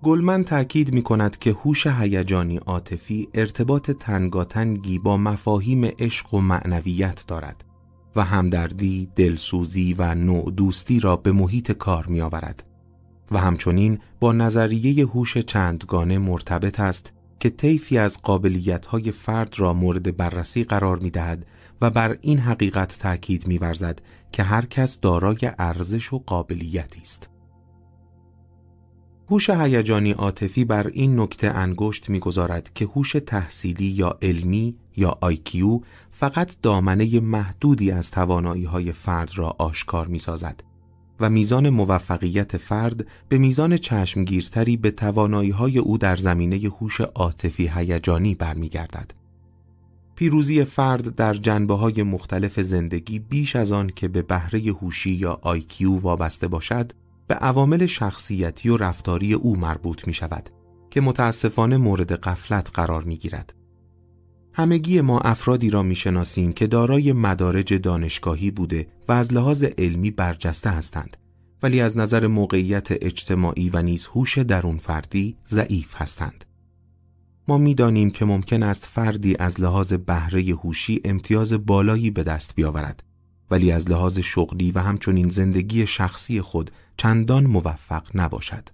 گلمن 0.04 0.44
تأکید 0.44 0.94
می 0.94 1.02
کند 1.02 1.38
که 1.38 1.52
هوش 1.52 1.88
هیجانی 1.88 2.58
عاطفی 2.58 3.30
ارتباط 3.34 3.92
تنگاتنگی 3.92 5.00
با 5.00 5.18
مفاهیم 5.18 5.86
عشق 5.86 6.34
و 6.34 6.42
معنویت 6.42 7.24
دارد 7.28 7.64
و 8.16 8.24
همدردی، 8.24 9.10
دلسوزی 9.16 9.96
و 9.98 10.16
نوع 10.16 10.52
دوستی 10.52 11.00
را 11.00 11.16
به 11.16 11.32
محیط 11.32 11.72
کار 11.72 12.06
می 12.08 12.22
آورد 12.22 12.64
و 13.32 13.38
همچنین 13.38 14.00
با 14.20 14.32
نظریه 14.32 15.06
هوش 15.08 15.38
چندگانه 15.38 16.18
مرتبط 16.18 16.80
است 16.80 17.14
که 17.40 17.50
طیفی 17.50 17.98
از 17.98 18.22
قابلیت‌های 18.22 19.12
فرد 19.12 19.60
را 19.60 19.74
مورد 19.74 20.18
بررسی 20.18 20.64
قرار 20.64 21.00
می‌دهد 21.00 21.46
و 21.82 21.90
بر 21.90 22.18
این 22.22 22.40
حقیقت 22.40 22.98
تأکید 22.98 23.48
می‌ورزد 23.48 24.02
که 24.32 24.44
هر 24.44 24.66
کس 24.66 25.00
دارای 25.00 25.52
ارزش 25.60 26.14
و 26.14 26.24
قابلیتی 26.26 27.02
است. 27.02 27.30
هوش 29.30 29.50
هیجانی 29.50 30.12
عاطفی 30.12 30.66
بر 30.66 30.88
این 30.88 31.20
نکته 31.20 31.48
انگشت 31.48 32.10
می‌گذارد 32.10 32.74
که 32.74 32.86
هوش 32.86 33.16
تحصیلی 33.26 33.86
یا 33.86 34.18
علمی 34.22 34.76
یا 34.98 35.18
آیکیو 35.22 35.80
فقط 36.12 36.56
دامنه 36.62 37.20
محدودی 37.20 37.92
از 37.92 38.12
توانایی‌های 38.12 38.92
فرد 38.92 39.32
را 39.36 39.56
آشکار 39.58 40.08
می‌سازد 40.08 40.64
و 41.22 41.30
میزان 41.30 41.70
موفقیت 41.70 42.58
فرد 42.58 43.08
به 43.30 43.38
میزان 43.38 43.78
چشمگیرتری 43.78 44.78
به 44.78 44.92
توانایی 44.92 45.80
او 45.80 45.98
در 45.98 46.16
زمینه 46.16 46.58
هوش 46.58 47.02
عاطفی 47.02 47.72
هیجانی 47.76 48.36
برمیگردد. 48.36 49.12
پیروزی 50.16 50.64
فرد 50.64 51.16
در 51.16 51.34
جنبه 51.34 51.74
های 51.74 52.04
مختلف 52.04 52.60
زندگی 52.60 53.20
بیش 53.20 53.56
از 53.56 53.72
آن 53.72 53.92
که 53.96 54.08
به 54.08 54.22
بهره 54.22 54.60
هوشی 54.60 55.12
یا 55.12 55.40
آیکیو 55.42 56.00
وابسته 56.00 56.48
باشد 56.48 56.92
به 57.28 57.36
عوامل 57.36 57.86
شخصیتی 57.86 58.70
و 58.70 58.78
رفتاری 58.78 59.34
او 59.34 59.56
مربوط 59.56 60.08
می 60.08 60.14
شود 60.14 60.50
که 60.90 61.02
متاسفانه 61.02 61.78
مورد 61.78 62.12
قفلت 62.12 62.70
قرار 62.74 63.04
می 63.04 63.18
گیرد. 63.18 63.61
همگی 64.54 65.02
ما 65.02 65.20
افرادی 65.20 65.70
را 65.70 65.84
می‌شناسیم 65.84 66.54
که 66.54 66.68
دارای 66.68 67.14
مدارج 67.14 67.74
دانشگاهی 67.74 68.52
بوده 68.52 68.88
و 69.08 69.12
از 69.12 69.34
لحاظ 69.34 69.64
علمی 69.64 70.12
برجسته 70.12 70.70
هستند 70.70 71.18
ولی 71.64 71.82
از 71.82 71.98
نظر 71.98 72.28
موقعیت 72.28 72.88
اجتماعی 72.92 73.70
و 73.70 73.82
نیز 73.82 74.06
هوش 74.06 74.38
درون 74.38 74.78
فردی 74.78 75.38
ضعیف 75.48 75.96
هستند. 75.96 76.46
ما 77.48 77.58
می‌دانیم 77.58 78.12
که 78.12 78.26
ممکن 78.26 78.64
است 78.64 78.86
فردی 78.86 79.36
از 79.40 79.62
لحاظ 79.62 79.94
بهره 79.94 80.42
هوشی 80.42 81.02
امتیاز 81.06 81.54
بالایی 81.54 82.10
به 82.10 82.24
دست 82.24 82.56
بیاورد 82.56 83.04
ولی 83.52 83.72
از 83.72 83.90
لحاظ 83.90 84.20
شغلی 84.20 84.72
و 84.72 84.80
همچنین 84.80 85.30
زندگی 85.30 85.88
شخصی 85.88 86.42
خود 86.42 86.72
چندان 86.98 87.48
موفق 87.48 88.04
نباشد. 88.16 88.70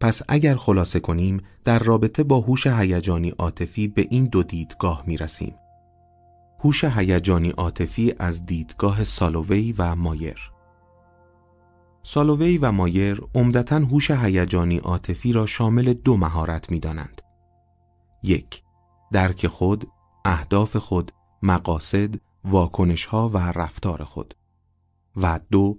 پس 0.00 0.22
اگر 0.28 0.56
خلاصه 0.56 1.00
کنیم 1.00 1.40
در 1.64 1.78
رابطه 1.78 2.22
با 2.22 2.40
هوش 2.40 2.66
هیجانی 2.66 3.30
عاطفی 3.30 3.88
به 3.88 4.06
این 4.10 4.24
دو 4.24 4.42
دیدگاه 4.42 5.04
می 5.06 5.16
رسیم. 5.16 5.54
هوش 6.60 6.84
هیجانی 6.84 7.50
عاطفی 7.50 8.14
از 8.18 8.46
دیدگاه 8.46 9.04
سالووی 9.04 9.74
و 9.78 9.94
مایر 9.94 10.52
سالووی 12.02 12.58
و 12.58 12.72
مایر 12.72 13.20
عمدتا 13.34 13.76
هوش 13.76 14.10
هیجانی 14.10 14.78
عاطفی 14.78 15.32
را 15.32 15.46
شامل 15.46 15.92
دو 15.92 16.16
مهارت 16.16 16.70
می 16.70 16.80
دانند. 16.80 17.22
یک، 18.22 18.62
درک 19.12 19.46
خود، 19.46 19.88
اهداف 20.24 20.76
خود، 20.76 21.12
مقاصد، 21.42 22.14
واکنش 22.44 23.04
ها 23.04 23.28
و 23.28 23.38
رفتار 23.38 24.04
خود. 24.04 24.34
و 25.16 25.40
دو، 25.50 25.76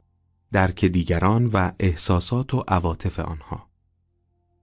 درک 0.51 0.85
دیگران 0.85 1.45
و 1.45 1.71
احساسات 1.79 2.53
و 2.53 2.63
عواطف 2.67 3.19
آنها. 3.19 3.68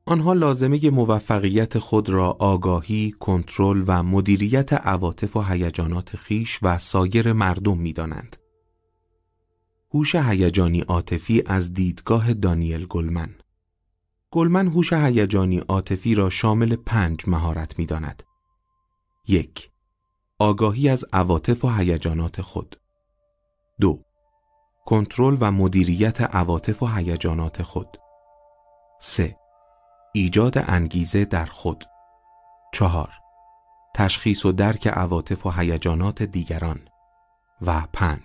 آنها 0.09 0.33
لازمه 0.33 0.91
موفقیت 0.91 1.79
خود 1.79 2.11
را 2.11 2.31
آگاهی، 2.31 3.11
کنترل 3.11 3.85
و 3.87 4.03
مدیریت 4.03 4.73
عواطف 4.73 5.37
و 5.37 5.43
هیجانات 5.43 6.17
خیش 6.17 6.59
و 6.63 6.79
سایر 6.79 7.33
مردم 7.33 7.79
می‌دانند. 7.79 8.37
هوش 9.95 10.15
هیجانی 10.15 10.81
عاطفی 10.81 11.43
از 11.47 11.75
دیدگاه 11.75 12.35
دانیل 12.35 12.87
گلمن 12.87 13.35
گلمن 14.31 14.69
هوش 14.69 14.93
هیجانی 14.93 15.59
عاطفی 15.59 16.15
را 16.15 16.31
شامل 16.31 16.77
پنج 16.77 17.21
مهارت 17.27 17.79
می‌داند. 17.79 18.23
یک 19.29 19.71
آگاهی 20.39 20.89
از 20.89 21.05
عواطف 21.13 21.65
و 21.65 21.69
هیجانات 21.69 22.41
خود 22.41 22.81
دو 23.81 24.05
کنترل 24.85 25.37
و 25.41 25.53
مدیریت 25.53 26.21
عواطف 26.21 26.83
و 26.83 26.87
هیجانات 26.87 27.63
خود 27.63 27.97
3. 29.01 29.37
ایجاد 30.17 30.59
انگیزه 30.59 31.25
در 31.25 31.47
خود 31.47 31.85
4. 32.73 33.09
تشخیص 33.95 34.45
و 34.47 34.53
درک 34.53 34.87
عواطف 34.87 35.47
و 35.47 35.51
هیجانات 35.51 36.23
دیگران 36.23 36.81
و 37.63 37.83
5. 37.93 38.21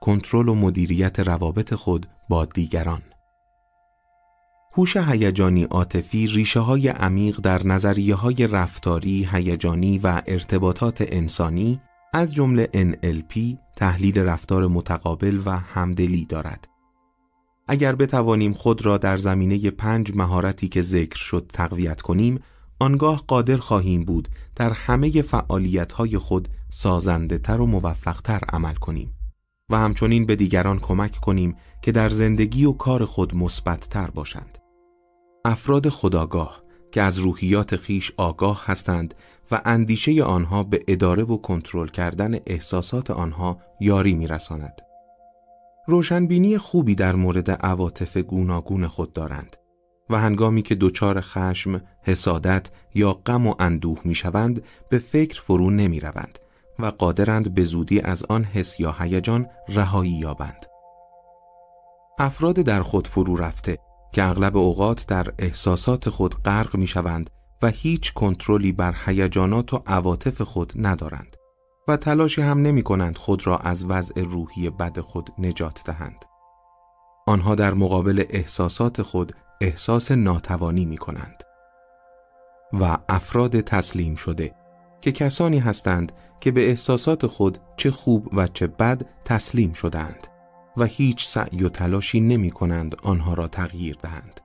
کنترل 0.00 0.48
و 0.48 0.54
مدیریت 0.54 1.20
روابط 1.20 1.74
خود 1.74 2.06
با 2.28 2.44
دیگران 2.44 3.02
هوش 4.72 4.96
هیجانی 4.96 5.62
عاطفی 5.62 6.26
ریشه 6.26 6.60
های 6.60 6.88
عمیق 6.88 7.40
در 7.40 7.66
نظریه 7.66 8.14
های 8.14 8.46
رفتاری، 8.46 9.28
هیجانی 9.32 9.98
و 9.98 10.22
ارتباطات 10.26 11.04
انسانی 11.08 11.80
از 12.12 12.34
جمله 12.34 12.68
NLP 12.74 13.56
تحلیل 13.76 14.18
رفتار 14.18 14.66
متقابل 14.66 15.40
و 15.44 15.50
همدلی 15.50 16.24
دارد. 16.24 16.73
اگر 17.68 17.94
بتوانیم 17.94 18.52
خود 18.52 18.86
را 18.86 18.98
در 18.98 19.16
زمینه 19.16 19.70
پنج 19.70 20.12
مهارتی 20.14 20.68
که 20.68 20.82
ذکر 20.82 21.16
شد 21.16 21.50
تقویت 21.52 22.00
کنیم، 22.00 22.40
آنگاه 22.78 23.24
قادر 23.26 23.56
خواهیم 23.56 24.04
بود 24.04 24.28
در 24.56 24.70
همه 24.70 25.22
فعالیت 25.22 25.92
های 25.92 26.18
خود 26.18 26.48
سازنده 26.74 27.38
تر 27.38 27.60
و 27.60 27.66
موفق 27.66 28.20
تر 28.20 28.40
عمل 28.48 28.74
کنیم 28.74 29.14
و 29.70 29.78
همچنین 29.78 30.26
به 30.26 30.36
دیگران 30.36 30.78
کمک 30.78 31.16
کنیم 31.16 31.56
که 31.82 31.92
در 31.92 32.08
زندگی 32.08 32.64
و 32.64 32.72
کار 32.72 33.04
خود 33.04 33.36
مثبت 33.36 33.88
تر 33.88 34.10
باشند. 34.10 34.58
افراد 35.44 35.88
خداگاه 35.88 36.62
که 36.92 37.02
از 37.02 37.18
روحیات 37.18 37.76
خیش 37.76 38.12
آگاه 38.16 38.62
هستند 38.66 39.14
و 39.50 39.60
اندیشه 39.64 40.22
آنها 40.22 40.62
به 40.62 40.84
اداره 40.88 41.22
و 41.22 41.36
کنترل 41.36 41.88
کردن 41.88 42.34
احساسات 42.46 43.10
آنها 43.10 43.58
یاری 43.80 44.14
میرساند. 44.14 44.80
روشنبینی 45.86 46.58
خوبی 46.58 46.94
در 46.94 47.14
مورد 47.14 47.50
عواطف 47.50 48.16
گوناگون 48.16 48.86
خود 48.86 49.12
دارند 49.12 49.56
و 50.10 50.20
هنگامی 50.20 50.62
که 50.62 50.74
دچار 50.74 51.20
خشم، 51.20 51.82
حسادت 52.02 52.70
یا 52.94 53.12
غم 53.12 53.46
و 53.46 53.54
اندوه 53.58 53.98
می‌شوند 54.04 54.62
به 54.88 54.98
فکر 54.98 55.42
فرو 55.42 55.70
نمی 55.70 56.00
روند 56.00 56.38
و 56.78 56.86
قادرند 56.86 57.54
به 57.54 57.64
زودی 57.64 58.00
از 58.00 58.24
آن 58.24 58.44
حس 58.44 58.80
یا 58.80 58.96
هیجان 58.98 59.46
رهایی 59.68 60.12
یابند. 60.12 60.66
افراد 62.18 62.54
در 62.54 62.82
خود 62.82 63.08
فرو 63.08 63.36
رفته 63.36 63.78
که 64.12 64.24
اغلب 64.24 64.56
اوقات 64.56 65.06
در 65.06 65.32
احساسات 65.38 66.08
خود 66.08 66.34
غرق 66.34 66.76
می 66.76 66.86
شوند 66.86 67.30
و 67.62 67.66
هیچ 67.68 68.12
کنترلی 68.12 68.72
بر 68.72 68.94
هیجانات 69.06 69.74
و 69.74 69.82
عواطف 69.86 70.42
خود 70.42 70.72
ندارند 70.76 71.36
و 71.88 71.96
تلاشی 71.96 72.42
هم 72.42 72.62
نمی 72.62 72.82
کنند 72.82 73.18
خود 73.18 73.46
را 73.46 73.56
از 73.56 73.84
وضع 73.84 74.22
روحی 74.22 74.70
بد 74.70 75.00
خود 75.00 75.30
نجات 75.38 75.82
دهند. 75.86 76.24
آنها 77.26 77.54
در 77.54 77.74
مقابل 77.74 78.24
احساسات 78.30 79.02
خود 79.02 79.32
احساس 79.60 80.10
ناتوانی 80.10 80.84
می 80.84 80.96
کنند. 80.96 81.42
و 82.72 82.98
افراد 83.08 83.60
تسلیم 83.60 84.14
شده 84.14 84.54
که 85.00 85.12
کسانی 85.12 85.58
هستند 85.58 86.12
که 86.40 86.50
به 86.50 86.68
احساسات 86.68 87.26
خود 87.26 87.58
چه 87.76 87.90
خوب 87.90 88.28
و 88.34 88.46
چه 88.46 88.66
بد 88.66 89.02
تسلیم 89.24 89.72
شدند 89.72 90.26
و 90.76 90.84
هیچ 90.84 91.26
سعی 91.26 91.64
و 91.64 91.68
تلاشی 91.68 92.20
نمی 92.20 92.50
کنند 92.50 92.96
آنها 93.02 93.34
را 93.34 93.48
تغییر 93.48 93.96
دهند. 94.02 94.40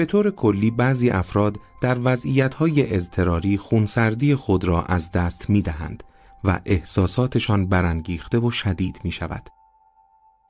به 0.00 0.06
طور 0.06 0.30
کلی 0.30 0.70
بعضی 0.70 1.10
افراد 1.10 1.60
در 1.80 1.98
وضعیت‌های 2.04 2.94
اضطراری 2.94 3.56
خونسردی 3.56 4.34
خود 4.34 4.64
را 4.64 4.82
از 4.82 5.12
دست 5.12 5.50
می 5.50 5.62
دهند 5.62 6.02
و 6.44 6.60
احساساتشان 6.64 7.66
برانگیخته 7.66 8.38
و 8.38 8.50
شدید 8.50 9.00
می 9.04 9.12
شود. 9.12 9.48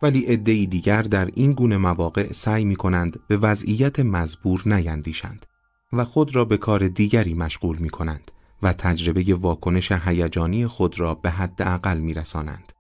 ولی 0.03 0.21
عدهای 0.21 0.67
دیگر 0.67 1.03
در 1.03 1.31
این 1.35 1.53
گونه 1.53 1.77
مواقع 1.77 2.33
سعی 2.33 2.65
می 2.65 2.77
کنند 2.77 3.21
به 3.29 3.37
وضعیت 3.37 4.01
مزبور 4.01 4.63
نیندیشند 4.67 5.47
و 5.93 6.05
خود 6.05 6.37
را 6.37 6.45
به 6.45 6.57
کار 6.57 6.89
دیگری 6.89 7.35
مشغول 7.35 7.77
می 7.77 7.91
کنند 7.91 8.31
و 8.63 8.73
تجربه 8.73 9.35
واکنش 9.35 9.93
هیجانی 9.93 10.67
خود 10.67 11.01
را 11.01 11.15
به 11.15 11.31
حد 11.31 11.63
اقل 11.63 11.99
می 11.99 12.15
رسانند. 12.15 12.73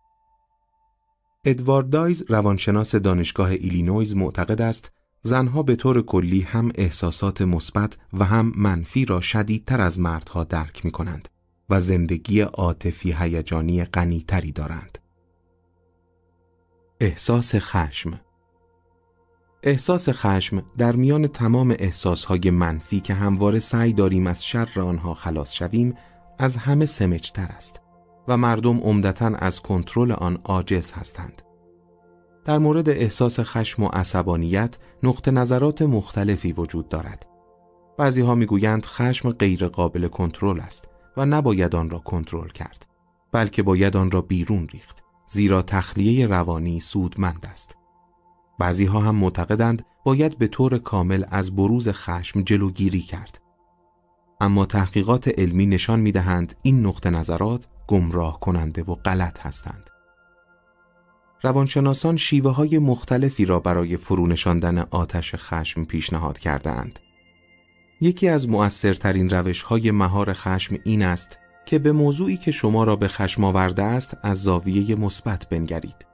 ادوارد 1.44 1.90
دایز 1.90 2.24
روانشناس 2.28 2.94
دانشگاه 2.94 3.50
ایلینویز 3.50 4.16
معتقد 4.16 4.62
است 4.62 4.92
زنها 5.22 5.62
به 5.62 5.76
طور 5.76 6.02
کلی 6.02 6.40
هم 6.40 6.72
احساسات 6.74 7.42
مثبت 7.42 7.96
و 8.12 8.24
هم 8.24 8.52
منفی 8.56 9.04
را 9.04 9.20
شدیدتر 9.20 9.80
از 9.80 10.00
مردها 10.00 10.44
درک 10.44 10.84
می 10.84 10.90
کنند 10.90 11.28
و 11.70 11.80
زندگی 11.80 12.40
عاطفی 12.40 13.12
هیجانی 13.18 13.84
غنیتری 13.84 14.52
دارند. 14.52 14.98
احساس 17.00 17.54
خشم 17.54 18.20
احساس 19.62 20.08
خشم 20.08 20.62
در 20.76 20.96
میان 20.96 21.26
تمام 21.26 21.74
احساسهای 21.78 22.50
منفی 22.50 23.00
که 23.00 23.14
همواره 23.14 23.58
سعی 23.58 23.92
داریم 23.92 24.26
از 24.26 24.46
شر 24.46 24.80
آنها 24.80 25.14
خلاص 25.14 25.52
شویم 25.52 25.94
از 26.38 26.56
همه 26.56 26.86
سمجتر 26.86 27.46
است 27.56 27.80
و 28.28 28.36
مردم 28.36 28.78
عمدتا 28.80 29.26
از 29.26 29.60
کنترل 29.60 30.12
آن 30.12 30.38
عاجز 30.44 30.92
هستند. 30.92 31.42
در 32.51 32.59
مورد 32.59 32.88
احساس 32.88 33.40
خشم 33.40 33.82
و 33.82 33.88
عصبانیت 33.88 34.76
نقطه 35.03 35.30
نظرات 35.30 35.82
مختلفی 35.82 36.53
وجود 36.53 36.88
دارد. 36.88 37.26
بعضی 37.98 38.20
ها 38.20 38.34
می‌گویند 38.34 38.84
خشم 38.84 39.30
غیر 39.30 39.68
قابل 39.68 40.09
کنترل 40.09 40.61
است 40.61 40.88
و 41.16 41.26
نباید 41.26 41.76
آن 41.76 41.90
را 41.90 41.98
کنترل 41.98 42.48
کرد 42.48 42.86
بلکه 43.32 43.62
باید 43.62 43.96
آن 43.96 44.11
را 44.11 44.22
بیرون 44.22 44.68
ریخت 44.72 45.03
زیرا 45.28 45.62
تخلیه 45.62 46.26
روانی 46.26 46.80
سودمند 46.80 47.46
است. 47.53 47.76
بعضی 48.59 48.84
ها 48.84 49.01
هم 49.01 49.14
معتقدند 49.14 49.82
باید 50.05 50.38
به 50.38 50.46
طور 50.46 50.78
کامل 50.78 51.24
از 51.28 51.57
بروز 51.57 51.88
خشم 51.88 52.42
جلوگیری 52.42 53.01
کرد. 53.01 53.40
اما 54.40 54.66
تحقیقات 54.66 55.28
علمی 55.28 55.66
نشان 55.66 56.01
می 56.01 56.12
دهند 56.12 56.55
این 56.62 56.86
نقطه 56.86 57.11
نظرات 57.11 57.66
گمراه 57.86 58.40
کننده 58.40 58.82
و 58.82 58.94
غلط 58.94 59.46
هستند. 59.46 59.89
روانشناسان 61.43 62.16
شیوه 62.16 62.51
های 62.51 62.78
مختلفی 62.78 63.45
را 63.45 63.61
برای 63.61 63.97
فرونشاندن 63.97 64.78
آتش 64.78 65.34
خشم 65.34 65.84
پیشنهاد 65.84 66.38
اند. 66.64 66.99
یکی 68.01 68.28
از 68.28 68.49
مؤثرترین 68.49 69.30
روش 69.30 69.62
های 69.62 69.91
مهار 69.91 70.32
خشم 70.32 70.76
این 70.84 71.03
است 71.03 71.38
که 71.66 71.78
به 71.78 71.93
موضوعی 71.93 72.36
که 72.36 72.51
شما 72.51 72.84
را 72.84 72.97
به 72.97 73.09
خشم 73.09 73.45
آورده 73.45 73.82
است 73.82 74.16
از 74.22 74.43
زاویه 74.43 74.95
مثبت 74.95 75.49
بنگرید. 75.49 76.07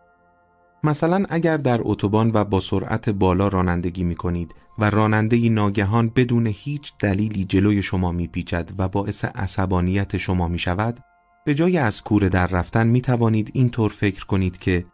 مثلا 0.84 1.24
اگر 1.28 1.56
در 1.56 1.80
اتوبان 1.82 2.30
و 2.34 2.44
با 2.44 2.60
سرعت 2.60 3.10
بالا 3.10 3.48
رانندگی 3.48 4.04
می 4.04 4.14
کنید 4.14 4.54
و 4.78 4.90
راننده 4.90 5.48
ناگهان 5.48 6.12
بدون 6.16 6.46
هیچ 6.46 6.92
دلیلی 7.00 7.44
جلوی 7.44 7.82
شما 7.82 8.12
می 8.12 8.26
پیچد 8.26 8.70
و 8.78 8.88
باعث 8.88 9.24
عصبانیت 9.24 10.16
شما 10.16 10.48
می 10.48 10.58
شود 10.58 11.00
به 11.46 11.54
جای 11.54 11.78
از 11.78 12.02
کوره 12.02 12.28
در 12.28 12.46
رفتن 12.46 12.86
می 12.86 13.00
توانید 13.00 13.50
اینطور 13.54 13.90
فکر 13.90 14.26
کنید 14.26 14.58
که 14.58 14.84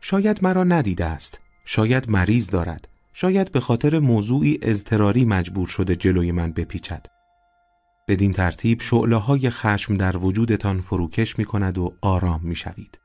شاید 0.00 0.44
مرا 0.44 0.64
ندیده 0.64 1.04
است 1.04 1.40
شاید 1.64 2.10
مریض 2.10 2.50
دارد 2.50 2.88
شاید 3.12 3.52
به 3.52 3.60
خاطر 3.60 3.98
موضوعی 3.98 4.58
اضطراری 4.62 5.24
مجبور 5.24 5.66
شده 5.66 5.96
جلوی 5.96 6.32
من 6.32 6.52
بپیچد 6.52 7.06
بدین 8.08 8.32
ترتیب 8.32 8.80
شعله 8.80 9.16
های 9.16 9.50
خشم 9.50 9.94
در 9.94 10.16
وجودتان 10.16 10.80
فروکش 10.80 11.38
می 11.38 11.44
کند 11.44 11.78
و 11.78 11.92
آرام 12.00 12.40
می 12.42 12.56
شوید. 12.56 13.00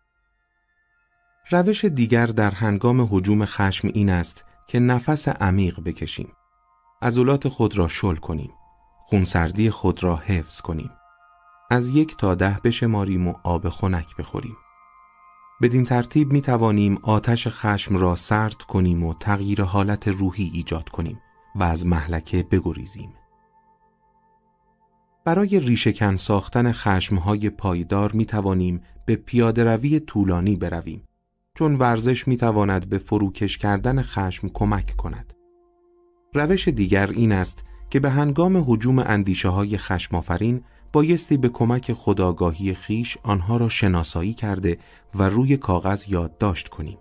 روش 1.52 1.86
دیگر 1.86 2.26
در 2.26 2.52
هنگام 2.52 3.08
حجوم 3.12 3.46
خشم 3.46 3.88
این 3.94 4.10
است 4.10 4.46
که 4.68 4.80
نفس 4.80 5.28
عمیق 5.28 5.80
بکشیم. 5.84 6.32
عضلات 7.02 7.48
خود 7.48 7.78
را 7.78 7.88
شل 7.88 8.16
کنیم. 8.16 8.52
خونسردی 9.06 9.70
خود 9.70 10.04
را 10.04 10.16
حفظ 10.16 10.62
کنیم. 10.62 10.92
از 11.72 11.90
یک 11.90 12.18
تا 12.18 12.36
ده 12.36 12.60
بشماریم 12.64 13.28
و 13.28 13.34
آب 13.44 13.70
خنک 13.70 14.16
بخوریم. 14.16 14.56
بدین 15.62 15.84
ترتیب 15.84 16.34
می 16.34 16.42
توانیم 16.42 16.98
آتش 17.02 17.48
خشم 17.48 17.98
را 17.98 18.16
سرد 18.16 18.56
کنیم 18.56 19.04
و 19.04 19.14
تغییر 19.14 19.64
حالت 19.64 20.08
روحی 20.08 20.52
ایجاد 20.54 20.90
کنیم 20.90 21.22
و 21.56 21.64
از 21.64 21.86
محلکه 21.86 22.44
بگریزیم. 22.44 23.10
برای 25.26 25.60
ریشهکن 25.60 26.16
ساختن 26.16 26.72
خشمهای 26.72 27.50
پایدار 27.50 28.12
می 28.12 28.26
توانیم 28.26 28.82
به 29.06 29.16
پیاده 29.16 29.64
روی 29.64 30.00
طولانی 30.00 30.56
برویم 30.56 31.04
چون 31.56 31.76
ورزش 31.76 32.28
می 32.28 32.38
تواند 32.38 32.90
به 32.90 32.98
فروکش 32.98 33.58
کردن 33.58 34.02
خشم 34.02 34.50
کمک 34.54 34.96
کند. 34.96 35.34
روش 36.34 36.68
دیگر 36.68 37.08
این 37.08 37.32
است 37.32 37.64
که 37.90 38.00
به 38.00 38.10
هنگام 38.10 38.66
حجوم 38.68 39.00
اندیشه 39.00 39.50
های 39.50 39.78
خشم 39.78 40.16
آفرین 40.16 40.64
بایستی 40.94 41.38
به 41.38 41.50
کمک 41.50 41.94
خداگاهی 41.94 42.74
خیش 42.74 43.18
آنها 43.24 43.58
را 43.58 43.70
شناسایی 43.70 44.34
کرده 44.34 44.78
و 45.16 45.24
روی 45.24 45.58
کاغذ 45.58 46.10
یادداشت 46.10 46.68
کنیم. 46.68 46.98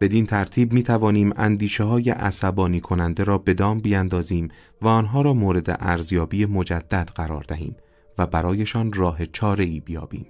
بدین 0.00 0.26
ترتیب 0.26 0.72
می 0.72 0.82
توانیم 0.82 1.32
اندیشه 1.36 1.84
های 1.84 2.10
عصبانی 2.10 2.80
کننده 2.80 3.24
را 3.24 3.38
به 3.38 3.54
دام 3.54 3.80
بیاندازیم 3.80 4.48
و 4.82 4.88
آنها 4.88 5.22
را 5.22 5.34
مورد 5.34 5.76
ارزیابی 5.80 6.46
مجدد 6.46 7.10
قرار 7.14 7.44
دهیم 7.48 7.76
و 8.18 8.26
برایشان 8.26 8.92
راه 8.92 9.26
چاره 9.26 9.64
ای 9.64 9.80
بیابیم. 9.80 10.26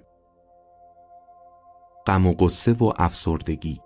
غم 2.07 2.25
و 2.25 2.33
قصه 2.33 2.73
و 2.73 2.93
افسردگی 2.97 3.79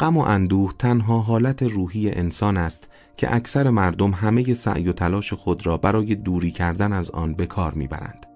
غم 0.00 0.16
و 0.16 0.20
اندوه 0.20 0.72
تنها 0.78 1.20
حالت 1.20 1.62
روحی 1.62 2.10
انسان 2.10 2.56
است 2.56 2.88
که 3.16 3.34
اکثر 3.34 3.70
مردم 3.70 4.10
همه 4.10 4.54
سعی 4.54 4.88
و 4.88 4.92
تلاش 4.92 5.32
خود 5.32 5.66
را 5.66 5.76
برای 5.76 6.14
دوری 6.14 6.50
کردن 6.50 6.92
از 6.92 7.10
آن 7.10 7.34
به 7.34 7.46
کار 7.46 7.74
می‌برند. 7.74 8.26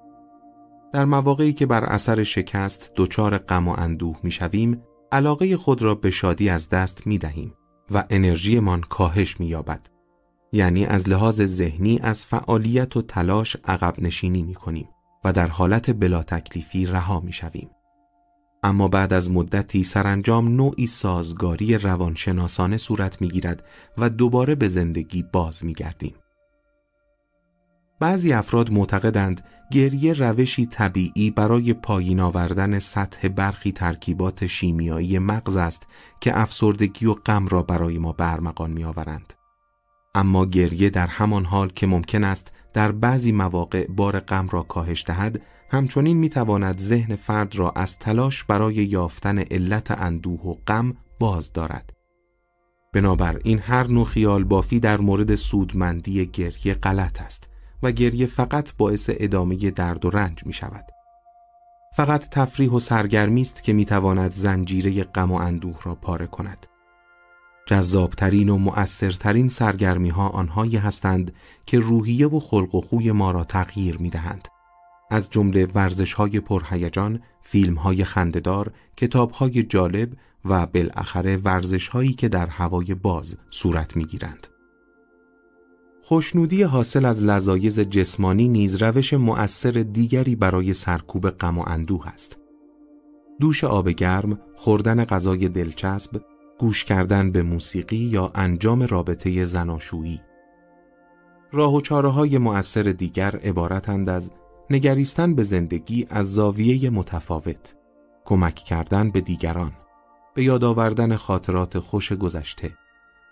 در 0.93 1.05
مواقعی 1.05 1.53
که 1.53 1.67
بر 1.67 1.85
اثر 1.85 2.23
شکست 2.23 2.93
دچار 2.97 3.39
غم 3.39 3.69
و 3.69 3.75
اندوه 3.79 4.17
می‌شویم، 4.23 4.83
علاقه 5.13 5.57
خود 5.57 5.83
را 5.83 5.95
به 5.95 6.11
شادی 6.11 6.49
از 6.49 6.69
دست 6.69 7.07
می 7.07 7.19
دهیم 7.19 7.55
و 7.91 8.05
انرژیمان 8.11 8.81
کاهش 8.81 9.41
می 9.41 9.47
یابد. 9.47 9.87
یعنی 10.53 10.87
از 10.87 11.09
لحاظ 11.09 11.43
ذهنی 11.43 11.99
از 12.03 12.27
فعالیت 12.27 12.97
و 12.97 13.03
تلاش 13.03 13.57
عقب 13.65 13.95
نشینی 13.99 14.43
می 14.43 14.55
کنیم 14.55 14.89
و 15.25 15.33
در 15.33 15.47
حالت 15.47 15.91
بلا 15.91 16.23
تکلیفی 16.23 16.87
رها 16.87 17.21
می 17.21 17.33
شویم. 17.33 17.71
اما 18.63 18.89
بعد 18.89 19.13
از 19.13 19.31
مدتی 19.31 19.85
سرانجام 19.85 20.49
نوعی 20.49 20.87
سازگاری 20.87 21.79
روانشناسانه 21.79 22.77
صورت 22.77 23.21
می 23.21 23.29
گیرد 23.29 23.65
و 23.99 24.11
دوباره 24.11 24.55
به 24.55 24.69
زندگی 24.69 25.25
باز 25.33 25.65
می 25.65 25.73
گردیم. 25.73 26.15
بعضی 28.01 28.33
افراد 28.33 28.71
معتقدند 28.71 29.45
گریه 29.71 30.13
روشی 30.13 30.67
طبیعی 30.67 31.31
برای 31.31 31.73
پایین 31.73 32.21
آوردن 32.21 32.79
سطح 32.79 33.29
برخی 33.29 33.73
ترکیبات 33.73 34.47
شیمیایی 34.47 35.19
مغز 35.19 35.57
است 35.57 35.87
که 36.21 36.39
افسردگی 36.39 37.07
و 37.07 37.15
غم 37.15 37.47
را 37.47 37.63
برای 37.63 37.99
ما 37.99 38.13
برمغان 38.13 38.71
می 38.71 38.85
آورند. 38.85 39.35
اما 40.15 40.47
گریه 40.47 40.91
در 40.91 41.07
همان 41.07 41.45
حال 41.45 41.69
که 41.69 41.87
ممکن 41.87 42.25
است 42.25 42.53
در 42.73 42.93
بعضی 42.93 43.33
مواقع 43.33 43.87
بار 43.87 44.21
غم 44.21 44.49
را 44.49 44.63
کاهش 44.63 45.05
دهد 45.07 45.41
همچنین 45.73 46.17
می 46.17 46.29
تواند 46.29 46.79
ذهن 46.79 47.17
فرد 47.17 47.57
را 47.57 47.71
از 47.71 47.99
تلاش 47.99 48.45
برای 48.45 48.75
یافتن 48.75 49.39
علت 49.39 49.91
اندوه 49.91 50.41
و 50.41 50.55
غم 50.67 50.97
باز 51.19 51.53
دارد. 51.53 51.93
بنابراین 52.93 53.59
هر 53.59 53.87
نوع 53.87 54.05
خیال 54.05 54.45
بافی 54.45 54.81
در 54.81 55.01
مورد 55.01 55.35
سودمندی 55.35 56.27
گریه 56.27 56.75
غلط 56.75 57.23
است 57.23 57.49
و 57.83 57.93
گریه 57.93 58.27
فقط 58.27 58.77
باعث 58.77 59.11
ادامه 59.13 59.57
درد 59.71 60.05
و 60.05 60.11
رنج 60.11 60.47
می 60.47 60.53
شود. 60.53 60.85
فقط 61.97 62.29
تفریح 62.29 62.71
و 62.71 62.79
سرگرمی 62.79 63.41
است 63.41 63.63
که 63.63 63.73
می 63.73 63.85
تواند 63.85 64.33
زنجیره 64.33 65.05
غم 65.05 65.33
و 65.33 65.35
اندوه 65.35 65.79
را 65.83 65.95
پاره 65.95 66.27
کند. 66.27 66.67
جذابترین 67.67 68.49
و 68.49 68.57
مؤثرترین 68.57 69.49
سرگرمی 69.49 70.09
ها 70.09 70.29
آنهایی 70.29 70.77
هستند 70.77 71.33
که 71.67 71.79
روحیه 71.79 72.27
و 72.27 72.41
خلق 72.41 72.75
و 72.75 72.81
خوی 72.81 73.13
ما 73.13 73.31
را 73.31 73.45
تغییر 73.45 73.99
می 73.99 74.11
دهند. 74.11 74.49
از 75.13 75.31
جمله 75.31 75.67
ورزش 75.75 76.13
های 76.13 76.41
پرهیجان، 76.41 77.21
فیلم 77.43 77.75
های 77.75 78.05
خنددار، 78.05 78.73
کتاب 78.97 79.31
های 79.31 79.63
جالب 79.63 80.13
و 80.45 80.67
بالاخره 80.67 81.37
ورزش 81.37 81.89
هایی 81.89 82.13
که 82.13 82.29
در 82.29 82.47
هوای 82.47 82.95
باز 82.95 83.37
صورت 83.51 83.97
می 83.97 84.05
گیرند. 84.05 84.47
خوشنودی 86.03 86.63
حاصل 86.63 87.05
از 87.05 87.23
لذایز 87.23 87.81
جسمانی 87.81 88.49
نیز 88.49 88.83
روش 88.83 89.15
مؤثر 89.15 89.71
دیگری 89.71 90.37
برای 90.37 90.75
سرکوب 90.75 91.31
غم 91.31 91.59
و 91.59 91.65
اندوه 91.67 92.09
است. 92.09 92.39
دوش 93.41 93.65
آب 93.65 93.89
گرم، 93.89 94.39
خوردن 94.57 95.05
غذای 95.05 95.49
دلچسب، 95.49 96.21
گوش 96.59 96.85
کردن 96.85 97.31
به 97.31 97.43
موسیقی 97.43 97.97
یا 97.97 98.31
انجام 98.35 98.83
رابطه 98.83 99.45
زناشویی. 99.45 100.21
راه 101.53 101.75
و 101.75 101.81
چاره 101.81 102.09
های 102.09 102.39
مؤثر 102.39 102.83
دیگر 102.83 103.37
عبارتند 103.37 104.09
از 104.09 104.33
نگریستن 104.71 105.35
به 105.35 105.43
زندگی 105.43 106.07
از 106.11 106.35
زاویه 106.35 106.91
متفاوت، 106.91 107.77
کمک 108.25 108.55
کردن 108.55 109.11
به 109.11 109.21
دیگران، 109.21 109.73
به 110.35 110.43
یاد 110.43 110.65
آوردن 110.65 111.17
خاطرات 111.17 111.79
خوش 111.79 112.13
گذشته، 112.13 112.75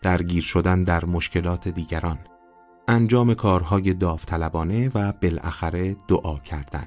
درگیر 0.03 0.43
شدن 0.43 0.85
در 0.85 1.05
مشکلات 1.05 1.69
دیگران، 1.69 2.19
انجام 2.89 3.35
کارهای 3.35 3.95
داوطلبانه 3.95 4.91
و 4.95 5.13
بالاخره 5.13 5.97
دعا 6.09 6.39
کردن. 6.39 6.87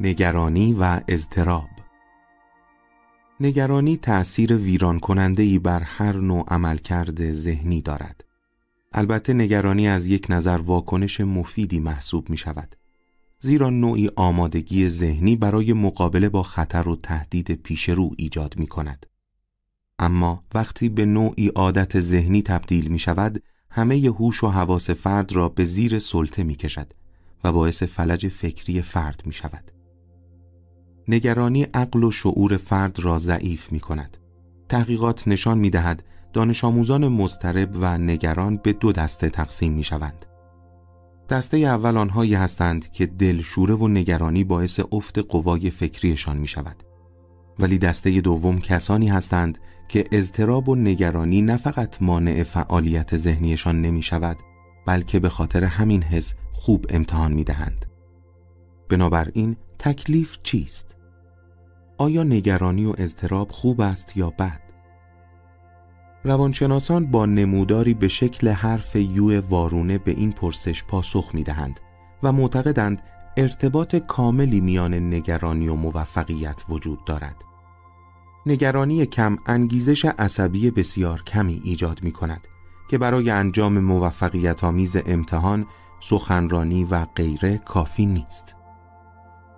نگرانی 0.00 0.76
و 0.80 1.00
اضطراب 1.08 1.68
نگرانی 3.40 3.96
تأثیر 3.96 4.56
ویران 4.56 4.98
کننده 4.98 5.42
ای 5.42 5.58
بر 5.58 5.80
هر 5.80 6.16
نوع 6.16 6.44
عملکرد 6.48 7.32
ذهنی 7.32 7.82
دارد. 7.82 8.24
البته 8.96 9.32
نگرانی 9.32 9.88
از 9.88 10.06
یک 10.06 10.26
نظر 10.30 10.56
واکنش 10.56 11.20
مفیدی 11.20 11.80
محسوب 11.80 12.30
می 12.30 12.36
شود. 12.36 12.76
زیرا 13.40 13.70
نوعی 13.70 14.10
آمادگی 14.16 14.88
ذهنی 14.88 15.36
برای 15.36 15.72
مقابله 15.72 16.28
با 16.28 16.42
خطر 16.42 16.88
و 16.88 16.96
تهدید 16.96 17.52
پیش 17.52 17.88
رو 17.88 18.10
ایجاد 18.16 18.58
می 18.58 18.66
کند. 18.66 19.06
اما 19.98 20.44
وقتی 20.54 20.88
به 20.88 21.06
نوعی 21.06 21.48
عادت 21.48 22.00
ذهنی 22.00 22.42
تبدیل 22.42 22.88
می 22.88 22.98
شود، 22.98 23.42
همه 23.70 23.96
هوش 23.96 24.44
و 24.44 24.48
حواس 24.48 24.90
فرد 24.90 25.32
را 25.32 25.48
به 25.48 25.64
زیر 25.64 25.98
سلطه 25.98 26.42
می 26.42 26.54
کشد 26.54 26.92
و 27.44 27.52
باعث 27.52 27.82
فلج 27.82 28.28
فکری 28.28 28.82
فرد 28.82 29.22
می 29.26 29.32
شود. 29.32 29.70
نگرانی 31.08 31.62
عقل 31.62 32.04
و 32.04 32.10
شعور 32.10 32.56
فرد 32.56 33.00
را 33.00 33.18
ضعیف 33.18 33.72
می 33.72 33.80
کند. 33.80 34.16
تحقیقات 34.68 35.28
نشان 35.28 35.58
می 35.58 35.70
دهد 35.70 36.02
دانش 36.34 36.64
آموزان 36.64 37.08
مضطرب 37.08 37.70
و 37.80 37.98
نگران 37.98 38.56
به 38.56 38.72
دو 38.72 38.92
دسته 38.92 39.28
تقسیم 39.30 39.72
می 39.72 39.82
شوند. 39.82 40.26
دسته 41.28 41.56
اول 41.56 41.96
آنهایی 41.96 42.34
هستند 42.34 42.90
که 42.90 43.06
دلشوره 43.06 43.74
و 43.74 43.88
نگرانی 43.88 44.44
باعث 44.44 44.80
افت 44.92 45.18
قوای 45.18 45.70
فکریشان 45.70 46.36
می 46.36 46.46
شود. 46.46 46.76
ولی 47.58 47.78
دسته 47.78 48.20
دوم 48.20 48.60
کسانی 48.60 49.08
هستند 49.08 49.58
که 49.88 50.04
اضطراب 50.12 50.68
و 50.68 50.74
نگرانی 50.74 51.42
نه 51.42 51.56
فقط 51.56 52.02
مانع 52.02 52.42
فعالیت 52.42 53.16
ذهنیشان 53.16 53.82
نمی 53.82 54.02
شود 54.02 54.36
بلکه 54.86 55.20
به 55.20 55.28
خاطر 55.28 55.64
همین 55.64 56.02
حس 56.02 56.34
خوب 56.52 56.86
امتحان 56.88 57.32
می 57.32 57.44
دهند. 57.44 57.86
بنابراین 58.88 59.56
تکلیف 59.78 60.38
چیست؟ 60.42 60.96
آیا 61.98 62.22
نگرانی 62.22 62.84
و 62.84 62.94
اضطراب 62.98 63.52
خوب 63.52 63.80
است 63.80 64.16
یا 64.16 64.30
بد؟ 64.30 64.63
روانشناسان 66.24 67.06
با 67.06 67.26
نموداری 67.26 67.94
به 67.94 68.08
شکل 68.08 68.48
حرف 68.48 68.96
یو 68.96 69.40
وارونه 69.40 69.98
به 69.98 70.10
این 70.10 70.32
پرسش 70.32 70.84
پاسخ 70.84 71.30
می 71.34 71.42
دهند 71.42 71.80
و 72.22 72.32
معتقدند 72.32 73.02
ارتباط 73.36 73.96
کاملی 73.96 74.60
میان 74.60 74.94
نگرانی 75.14 75.68
و 75.68 75.74
موفقیت 75.74 76.64
وجود 76.68 77.04
دارد. 77.04 77.36
نگرانی 78.46 79.06
کم 79.06 79.36
انگیزش 79.46 80.04
عصبی 80.04 80.70
بسیار 80.70 81.22
کمی 81.22 81.60
ایجاد 81.64 82.02
می 82.02 82.12
کند 82.12 82.48
که 82.90 82.98
برای 82.98 83.30
انجام 83.30 83.78
موفقیت 83.78 84.64
آمیز 84.64 84.96
امتحان، 85.06 85.66
سخنرانی 86.00 86.84
و 86.84 87.04
غیره 87.04 87.58
کافی 87.58 88.06
نیست. 88.06 88.56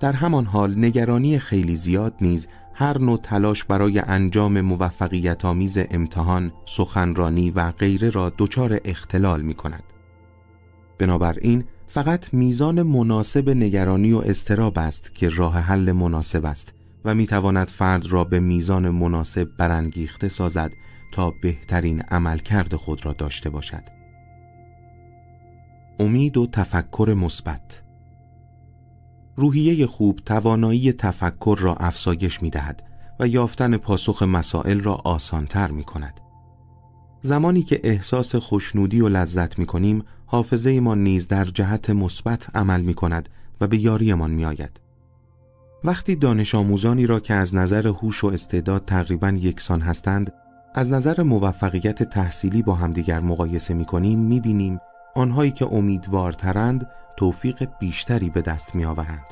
در 0.01 0.13
همان 0.13 0.45
حال 0.45 0.79
نگرانی 0.85 1.39
خیلی 1.39 1.77
زیاد 1.77 2.15
نیز 2.21 2.49
هر 2.79 2.99
نوع 2.99 3.19
تلاش 3.19 3.65
برای 3.65 3.99
انجام 3.99 4.61
موفقیت 4.61 5.45
آمیز 5.45 5.79
امتحان، 5.91 6.53
سخنرانی 6.67 7.51
و 7.51 7.71
غیره 7.71 8.11
را 8.11 8.33
دچار 8.39 8.81
اختلال 8.85 9.43
می 9.43 9.55
کند. 9.55 9.83
بنابراین 10.99 11.65
فقط 11.89 12.35
میزان 12.35 12.83
مناسب 12.83 13.51
نگرانی 13.51 14.13
و 14.13 14.19
استراب 14.19 14.79
است 14.79 15.15
که 15.15 15.29
راه 15.29 15.59
حل 15.59 15.93
مناسب 15.93 16.45
است 16.45 16.75
و 17.05 17.15
می 17.15 17.27
تواند 17.27 17.69
فرد 17.69 18.07
را 18.07 18.25
به 18.25 18.41
میزان 18.41 18.91
مناسب 18.91 19.49
برانگیخته 19.57 20.29
سازد 20.29 20.73
تا 21.13 21.31
بهترین 21.43 22.01
عملکرد 22.01 22.75
خود 22.75 23.07
را 23.07 23.13
داشته 23.13 23.51
باشد. 23.51 23.83
امید 26.01 26.37
و 26.37 26.47
تفکر 26.47 27.17
مثبت 27.19 27.86
روحیه 29.37 29.87
خوب 29.87 30.21
توانایی 30.27 30.93
تفکر 30.93 31.59
را 31.61 31.75
افزایش 31.75 32.43
می 32.43 32.51
دهد 32.51 32.83
و 33.21 33.29
یافتن 33.29 33.77
پاسخ 33.77 34.23
مسائل 34.23 34.81
را 34.81 34.95
آسانتر 34.95 35.71
می 35.71 35.85
کند. 35.85 36.21
زمانی 37.23 37.63
که 37.63 37.81
احساس 37.85 38.35
خوشنودی 38.35 39.01
و 39.01 39.09
لذت 39.09 39.59
می 39.59 39.67
کنیم 39.67 40.05
حافظه 40.27 40.81
ما 40.81 40.95
نیز 40.95 41.29
در 41.29 41.45
جهت 41.45 41.91
مثبت 41.91 42.57
عمل 42.57 42.81
می 42.81 42.95
کند 42.95 43.29
و 43.61 43.67
به 43.67 43.79
یاریمان 43.79 44.31
می 44.31 44.45
آید. 44.45 44.81
وقتی 45.85 46.17
دانش 46.17 46.55
آموزانی 46.55 47.07
را 47.07 47.21
که 47.21 47.35
از 47.35 47.55
نظر 47.55 47.87
هوش 47.89 48.25
و 48.25 48.27
استعداد 48.27 48.85
تقریبا 48.85 49.29
یکسان 49.29 49.81
هستند 49.81 50.33
از 50.75 50.91
نظر 50.91 51.23
موفقیت 51.23 52.03
تحصیلی 52.03 52.63
با 52.63 52.75
همدیگر 52.75 53.21
مقایسه 53.21 53.75
می 53.75 53.85
کنیم 53.85 54.19
می 54.19 54.41
بینیم 54.41 54.81
آنهایی 55.17 55.51
که 55.51 55.73
امیدوارترند 55.73 56.91
توفیق 57.17 57.69
بیشتری 57.79 58.31
به 58.31 58.43
دست 58.43 58.75
می 58.75 58.85
آورند. 58.85 59.25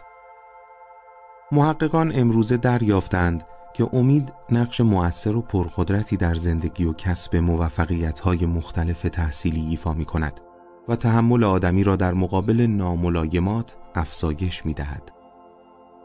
محققان 1.52 2.12
امروزه 2.14 2.56
دریافتند 2.56 3.42
که 3.74 3.88
امید 3.92 4.32
نقش 4.50 4.80
مؤثر 4.80 5.36
و 5.36 5.42
پرقدرتی 5.42 6.16
در 6.16 6.34
زندگی 6.34 6.84
و 6.84 6.92
کسب 6.92 7.36
موفقیت 7.36 8.20
های 8.20 8.46
مختلف 8.46 9.02
تحصیلی 9.02 9.66
ایفا 9.66 9.92
می 9.92 10.04
کند 10.04 10.40
و 10.88 10.96
تحمل 10.96 11.44
آدمی 11.44 11.84
را 11.84 11.96
در 11.96 12.14
مقابل 12.14 12.60
ناملایمات 12.60 13.76
افزایش 13.94 14.66
می 14.66 14.74
دهد. 14.74 15.12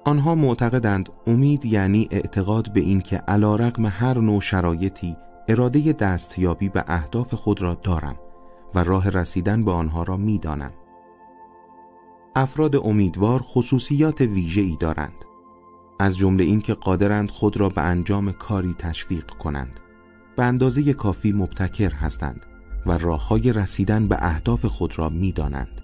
آنها 0.05 0.36
معتقدند 0.36 1.09
امید 1.27 1.65
یعنی 1.65 2.07
اعتقاد 2.11 2.73
به 2.73 2.80
اینکه 2.80 3.17
علیرغم 3.17 3.86
هر 3.86 4.17
نوع 4.17 4.41
شرایطی 4.41 5.17
اراده 5.47 5.93
دستیابی 5.93 6.69
به 6.69 6.84
اهداف 6.88 7.34
خود 7.34 7.61
را 7.61 7.73
دارم 7.73 8.15
و 8.76 8.84
راه 8.84 9.09
رسیدن 9.09 9.65
به 9.65 9.72
آنها 9.72 10.03
را 10.03 10.17
می‌دانم. 10.17 10.72
افراد 12.36 12.76
امیدوار 12.76 13.41
خصوصیات 13.41 14.22
ویژه 14.22 14.61
ای 14.61 14.78
دارند. 14.80 15.26
از 15.99 16.17
جمله 16.17 16.43
اینکه 16.43 16.74
قادرند 16.74 17.30
خود 17.30 17.57
را 17.57 17.70
به 17.70 17.82
انجام 17.82 18.32
کاری 18.32 18.74
تشویق 18.74 19.26
کنند. 19.26 19.80
به 20.36 20.43
اندازه 20.43 20.93
کافی 20.93 21.32
مبتکر 21.32 21.93
هستند 21.93 22.45
و 22.86 22.97
راه 22.97 23.28
های 23.28 23.53
رسیدن 23.53 24.07
به 24.07 24.17
اهداف 24.20 24.65
خود 24.65 24.99
را 24.99 25.09
می‌دانند. 25.09 25.82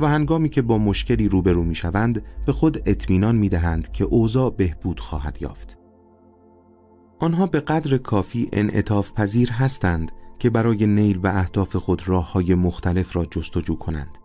و 0.00 0.08
هنگامی 0.08 0.48
که 0.48 0.62
با 0.62 0.78
مشکلی 0.78 1.28
روبرو 1.28 1.62
می 1.62 1.74
شوند 1.74 2.22
به 2.46 2.52
خود 2.52 2.82
اطمینان 2.86 3.36
می 3.36 3.48
دهند 3.48 3.92
که 3.92 4.04
اوضاع 4.04 4.50
بهبود 4.50 5.00
خواهد 5.00 5.42
یافت. 5.42 5.78
آنها 7.18 7.46
به 7.46 7.60
قدر 7.60 7.98
کافی 7.98 8.48
انعطاف 8.52 9.12
پذیر 9.12 9.50
هستند 9.50 10.12
که 10.38 10.50
برای 10.50 10.86
نیل 10.86 11.18
به 11.18 11.38
اهداف 11.38 11.76
خود 11.76 12.08
راه 12.08 12.32
های 12.32 12.54
مختلف 12.54 13.16
را 13.16 13.24
جستجو 13.24 13.74
کنند 13.74 14.18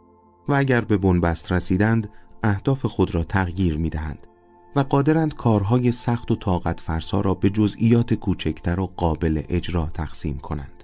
و 0.48 0.54
اگر 0.54 0.82
به 0.82 0.98
بنبست 0.98 1.52
رسیدند 1.52 2.10
اهداف 2.44 2.86
خود 2.86 3.16
را 3.16 3.24
تغییر 3.24 3.78
می 3.78 3.90
دهند 3.90 4.28
و 4.76 4.80
قادرند 4.80 5.36
کارهای 5.36 5.92
سخت 5.92 6.32
و 6.32 6.36
طاقت 6.36 6.80
فرسا 6.80 7.22
را 7.22 7.34
به 7.34 7.50
جزئیات 7.50 8.14
کوچکتر 8.14 8.80
و 8.80 8.92
قابل 8.98 9.42
اجرا 9.50 9.90
تقسیم 9.94 10.38
کنند. 10.38 10.84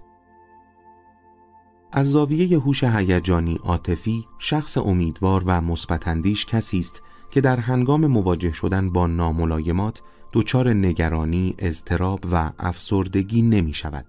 از 1.92 2.12
زاویه 2.12 2.60
هوش 2.60 2.84
هیجانی 2.84 3.60
عاطفی 3.64 4.26
شخص 4.40 4.78
امیدوار 4.78 5.44
و 5.46 5.62
مثبتاندیش 5.62 6.46
کسی 6.46 6.80
است 6.80 7.02
که 7.32 7.42
در 7.42 7.60
هنگام 7.60 8.08
مواجه 8.08 8.52
شدن 8.52 8.90
با 8.90 9.08
ناملایمات 9.08 10.02
دچار 10.34 10.74
نگرانی، 10.74 11.56
اضطراب 11.60 12.20
و 12.32 12.52
افسردگی 12.60 13.42
نمی 13.42 13.74
شود 13.74 14.06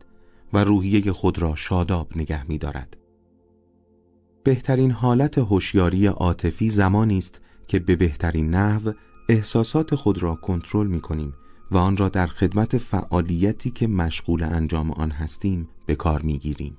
و 0.53 0.65
روحیه 0.65 1.13
خود 1.13 1.39
را 1.39 1.55
شاداب 1.55 2.17
نگه 2.17 2.49
می 2.49 2.59
دارد. 2.59 2.97
بهترین 4.45 4.91
حالت 4.91 5.39
هوشیاری 5.39 6.07
عاطفی 6.07 6.71
زمانی 6.71 7.19
است 7.19 7.41
که 7.67 7.79
به 7.79 7.97
بهترین 7.97 8.51
نحو 8.51 8.93
احساسات 9.29 9.95
خود 9.95 10.23
را 10.23 10.35
کنترل 10.35 10.87
می 10.87 11.01
کنیم 11.01 11.35
و 11.71 11.77
آن 11.77 11.97
را 11.97 12.09
در 12.09 12.27
خدمت 12.27 12.79
فعالیتی 12.79 13.71
که 13.71 13.87
مشغول 13.87 14.43
انجام 14.43 14.91
آن 14.91 15.11
هستیم 15.11 15.69
به 15.87 15.95
کار 15.95 16.23
می 16.23 16.39
گیریم. 16.39 16.77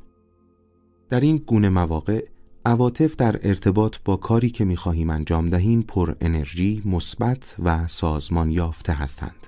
در 1.09 1.19
این 1.19 1.37
گونه 1.37 1.69
مواقع 1.69 2.27
عواطف 2.65 3.15
در 3.15 3.39
ارتباط 3.43 3.95
با 4.05 4.15
کاری 4.15 4.49
که 4.49 4.65
می‌خواهیم 4.65 5.09
انجام 5.09 5.49
دهیم 5.49 5.81
پر 5.81 6.15
انرژی، 6.21 6.81
مثبت 6.85 7.55
و 7.63 7.87
سازمان 7.87 8.51
یافته 8.51 8.93
هستند. 8.93 9.47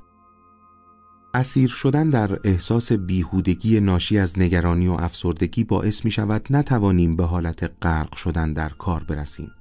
اسیر 1.33 1.69
شدن 1.69 2.09
در 2.09 2.39
احساس 2.43 2.91
بیهودگی 2.91 3.79
ناشی 3.79 4.17
از 4.17 4.39
نگرانی 4.39 4.87
و 4.87 4.91
افسردگی 4.91 5.63
باعث 5.63 6.05
می 6.05 6.11
شود 6.11 6.47
نتوانیم 6.49 7.15
به 7.15 7.23
حالت 7.23 7.71
غرق 7.81 8.15
شدن 8.15 8.53
در 8.53 8.69
کار 8.69 9.03
برسیم. 9.03 9.51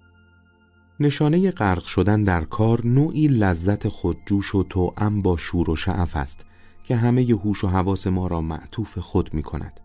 نشانه 1.00 1.50
غرق 1.50 1.84
شدن 1.84 2.22
در 2.22 2.44
کار 2.44 2.86
نوعی 2.86 3.28
لذت 3.28 3.88
خودجوش 3.88 4.54
و 4.54 4.62
توأم 4.62 5.22
با 5.22 5.36
شور 5.36 5.70
و 5.70 5.76
شعف 5.76 6.16
است 6.16 6.44
که 6.84 6.96
همه 6.96 7.22
هوش 7.22 7.64
و 7.64 7.68
حواس 7.68 8.06
ما 8.06 8.26
را 8.26 8.40
معطوف 8.40 8.98
خود 8.98 9.34
می 9.34 9.42
کند. 9.42 9.80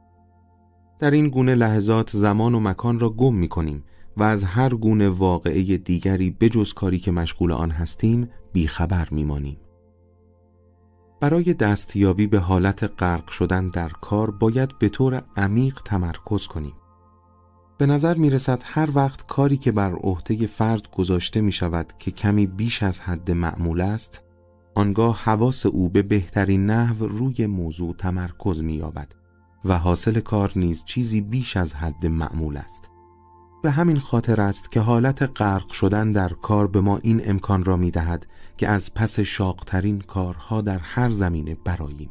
در 1.00 1.12
این 1.12 1.30
گونه 1.30 1.56
لحظات 1.56 2.10
زمان 2.10 2.56
و 2.56 2.60
مکان 2.60 3.00
را 3.00 3.10
گم 3.10 3.36
می 3.36 3.48
کنیم 3.48 3.84
و 4.18 4.24
از 4.24 4.44
هر 4.44 4.70
گونه 4.70 5.10
واقعه 5.10 5.78
دیگری 5.78 6.32
بجز 6.32 6.74
کاری 6.74 7.00
که 7.00 7.12
مشغول 7.12 7.52
آن 7.52 7.72
هستیم 7.72 8.30
بیخبر 8.54 9.08
می 9.12 9.24
مانیم. 9.24 9.58
برای 11.26 11.54
دستیابی 11.54 12.28
به 12.28 12.40
حالت 12.40 12.84
غرق 12.84 13.30
شدن 13.30 13.70
در 13.70 13.90
کار 13.90 14.32
باید 14.32 14.80
به 14.80 14.90
طور 14.90 15.24
عمیق 15.38 15.82
تمرکز 15.86 16.48
کنیم. 16.48 16.74
به 17.78 17.86
نظر 17.86 18.14
می 18.14 18.30
رسد 18.30 18.62
هر 18.66 18.90
وقت 18.94 19.28
کاری 19.28 19.58
که 19.58 19.72
بر 19.72 19.94
عهده 19.94 20.48
فرد 20.48 20.92
گذاشته 20.92 21.42
می 21.42 21.52
شود 21.52 21.94
که 22.00 22.12
کمی 22.12 22.48
بیش 22.48 22.84
از 22.84 23.00
حد 23.00 23.32
معمول 23.32 23.82
است، 23.82 24.24
آنگاه 24.76 25.22
حواس 25.24 25.66
او 25.66 25.90
به 25.90 26.02
بهترین 26.02 26.66
نحو 26.66 27.06
روی 27.06 27.46
موضوع 27.46 27.96
تمرکز 27.98 28.64
می 28.64 28.74
یابد 28.74 29.16
و 29.66 29.78
حاصل 29.78 30.20
کار 30.20 30.52
نیز 30.56 30.84
چیزی 30.84 31.22
بیش 31.22 31.58
از 31.58 31.74
حد 31.74 32.06
معمول 32.06 32.58
است. 32.58 32.90
به 33.66 33.72
همین 33.72 34.00
خاطر 34.00 34.42
است 34.42 34.72
که 34.72 34.80
حالت 34.80 35.42
غرق 35.42 35.72
شدن 35.72 36.12
در 36.12 36.30
کار 36.30 36.68
به 36.68 36.82
ما 36.82 36.98
این 36.98 37.22
امکان 37.30 37.66
را 37.66 37.78
می 37.78 37.92
دهد 37.92 38.28
که 38.58 38.68
از 38.68 38.94
پس 38.94 39.20
شاقترین 39.20 40.02
کارها 40.02 40.62
در 40.62 40.78
هر 40.78 41.10
زمینه 41.10 41.56
براییم. 41.66 42.10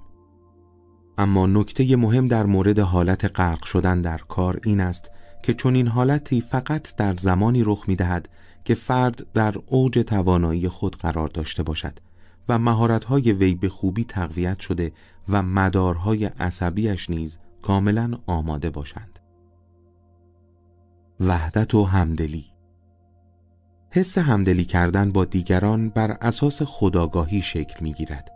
اما 1.18 1.46
نکته 1.46 1.96
مهم 1.96 2.28
در 2.28 2.46
مورد 2.46 2.78
حالت 2.78 3.24
غرق 3.24 3.64
شدن 3.64 4.00
در 4.00 4.18
کار 4.18 4.60
این 4.64 4.80
است 4.80 5.10
که 5.42 5.54
چون 5.54 5.74
این 5.74 5.88
حالتی 5.88 6.40
فقط 6.40 6.96
در 6.96 7.16
زمانی 7.16 7.62
رخ 7.64 7.84
می 7.88 7.96
دهد 7.96 8.28
که 8.64 8.74
فرد 8.74 9.26
در 9.34 9.54
اوج 9.66 9.98
توانایی 9.98 10.68
خود 10.68 10.96
قرار 10.96 11.28
داشته 11.28 11.62
باشد 11.62 11.98
و 12.48 12.58
مهارت‌های 12.58 13.32
وی 13.32 13.54
به 13.54 13.68
خوبی 13.68 14.04
تقویت 14.04 14.60
شده 14.60 14.92
و 15.28 15.42
مدارهای 15.42 16.24
عصبیش 16.24 17.10
نیز 17.10 17.38
کاملا 17.62 18.18
آماده 18.26 18.70
باشند. 18.70 19.23
وحدت 21.20 21.74
و 21.74 21.84
همدلی 21.84 22.44
حس 23.90 24.18
همدلی 24.18 24.64
کردن 24.64 25.12
با 25.12 25.24
دیگران 25.24 25.88
بر 25.88 26.10
اساس 26.10 26.62
خداگاهی 26.62 27.42
شکل 27.42 27.76
می 27.80 27.92
گیرد. 27.92 28.30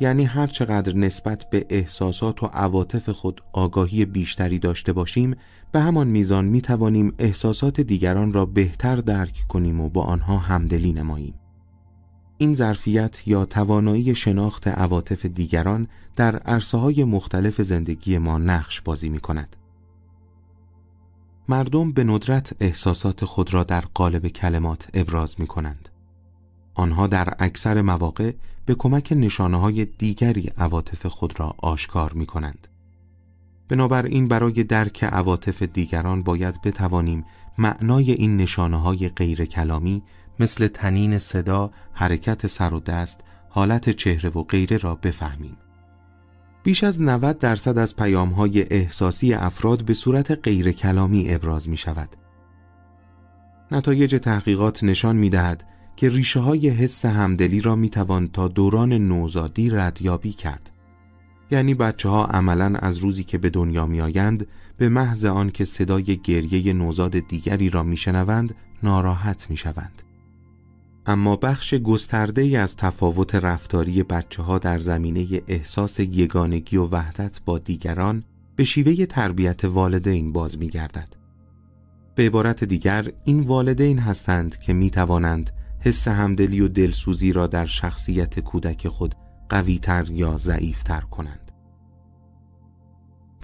یعنی 0.00 0.24
هر 0.24 0.46
چقدر 0.46 0.96
نسبت 0.96 1.50
به 1.50 1.66
احساسات 1.68 2.42
و 2.42 2.46
عواطف 2.46 3.08
خود 3.08 3.42
آگاهی 3.52 4.04
بیشتری 4.04 4.58
داشته 4.58 4.92
باشیم 4.92 5.36
به 5.72 5.80
همان 5.80 6.06
میزان 6.06 6.44
می 6.44 6.60
توانیم 6.60 7.14
احساسات 7.18 7.80
دیگران 7.80 8.32
را 8.32 8.46
بهتر 8.46 8.96
درک 8.96 9.44
کنیم 9.48 9.80
و 9.80 9.88
با 9.88 10.02
آنها 10.02 10.38
همدلی 10.38 10.92
نماییم. 10.92 11.34
این 12.38 12.54
ظرفیت 12.54 13.28
یا 13.28 13.44
توانایی 13.44 14.14
شناخت 14.14 14.68
عواطف 14.68 15.26
دیگران 15.26 15.88
در 16.16 16.36
عرصه 16.36 16.78
های 16.78 17.04
مختلف 17.04 17.62
زندگی 17.62 18.18
ما 18.18 18.38
نقش 18.38 18.80
بازی 18.80 19.08
می 19.08 19.20
کند. 19.20 19.56
مردم 21.48 21.92
به 21.92 22.04
ندرت 22.04 22.52
احساسات 22.60 23.24
خود 23.24 23.54
را 23.54 23.64
در 23.64 23.84
قالب 23.94 24.28
کلمات 24.28 24.88
ابراز 24.94 25.40
می 25.40 25.46
کنند. 25.46 25.88
آنها 26.74 27.06
در 27.06 27.34
اکثر 27.38 27.82
مواقع 27.82 28.32
به 28.66 28.74
کمک 28.74 29.12
نشانه 29.16 29.60
های 29.60 29.84
دیگری 29.84 30.50
عواطف 30.58 31.06
خود 31.06 31.40
را 31.40 31.54
آشکار 31.58 32.12
می 32.12 32.26
کنند. 32.26 32.68
بنابراین 33.68 34.28
برای 34.28 34.64
درک 34.64 35.04
عواطف 35.04 35.62
دیگران 35.62 36.22
باید 36.22 36.62
بتوانیم 36.62 37.24
معنای 37.58 38.12
این 38.12 38.36
نشانه 38.36 38.80
های 38.80 39.08
غیر 39.08 39.44
کلامی 39.44 40.02
مثل 40.40 40.68
تنین 40.68 41.18
صدا، 41.18 41.70
حرکت 41.92 42.46
سر 42.46 42.74
و 42.74 42.80
دست، 42.80 43.20
حالت 43.48 43.90
چهره 43.90 44.30
و 44.30 44.42
غیره 44.42 44.76
را 44.76 44.94
بفهمیم. 44.94 45.56
بیش 46.62 46.84
از 46.84 47.02
90 47.02 47.38
درصد 47.38 47.78
از 47.78 47.96
پیام 47.96 48.28
های 48.28 48.62
احساسی 48.62 49.34
افراد 49.34 49.84
به 49.84 49.94
صورت 49.94 50.30
غیر 50.30 50.72
کلامی 50.72 51.34
ابراز 51.34 51.68
می 51.68 51.76
شود. 51.76 52.08
نتایج 53.70 54.20
تحقیقات 54.22 54.84
نشان 54.84 55.16
می 55.16 55.30
دهد 55.30 55.64
که 55.96 56.08
ریشه 56.08 56.40
های 56.40 56.68
حس 56.68 57.04
همدلی 57.04 57.60
را 57.60 57.76
می 57.76 57.90
توان 57.90 58.28
تا 58.28 58.48
دوران 58.48 58.92
نوزادی 58.92 59.70
ردیابی 59.70 60.32
کرد. 60.32 60.70
یعنی 61.50 61.74
بچه 61.74 62.08
ها 62.08 62.24
عملا 62.24 62.78
از 62.78 62.98
روزی 62.98 63.24
که 63.24 63.38
به 63.38 63.50
دنیا 63.50 63.86
می 63.86 64.00
آیند 64.00 64.46
به 64.76 64.88
محض 64.88 65.24
آن 65.24 65.50
که 65.50 65.64
صدای 65.64 66.02
گریه 66.02 66.72
نوزاد 66.72 67.18
دیگری 67.18 67.70
را 67.70 67.82
می 67.82 67.96
شنوند 67.96 68.54
ناراحت 68.82 69.50
می 69.50 69.56
شوند. 69.56 70.02
اما 71.06 71.36
بخش 71.36 71.74
گسترده 71.74 72.42
ای 72.42 72.56
از 72.56 72.76
تفاوت 72.76 73.34
رفتاری 73.34 74.02
بچه 74.02 74.42
ها 74.42 74.58
در 74.58 74.78
زمینه 74.78 75.42
احساس 75.48 76.00
یگانگی 76.00 76.76
و 76.76 76.86
وحدت 76.86 77.40
با 77.44 77.58
دیگران 77.58 78.24
به 78.56 78.64
شیوه 78.64 79.06
تربیت 79.06 79.64
والدین 79.64 80.32
باز 80.32 80.58
می 80.58 80.68
گردد. 80.68 81.08
به 82.14 82.26
عبارت 82.26 82.64
دیگر 82.64 83.12
این 83.24 83.40
والدین 83.40 83.98
هستند 83.98 84.58
که 84.58 84.72
می 84.72 84.90
توانند 84.90 85.50
حس 85.80 86.08
همدلی 86.08 86.60
و 86.60 86.68
دلسوزی 86.68 87.32
را 87.32 87.46
در 87.46 87.66
شخصیت 87.66 88.40
کودک 88.40 88.88
خود 88.88 89.14
قویتر 89.48 90.10
یا 90.10 90.38
ضعیفتر 90.38 91.00
کنند. 91.00 91.52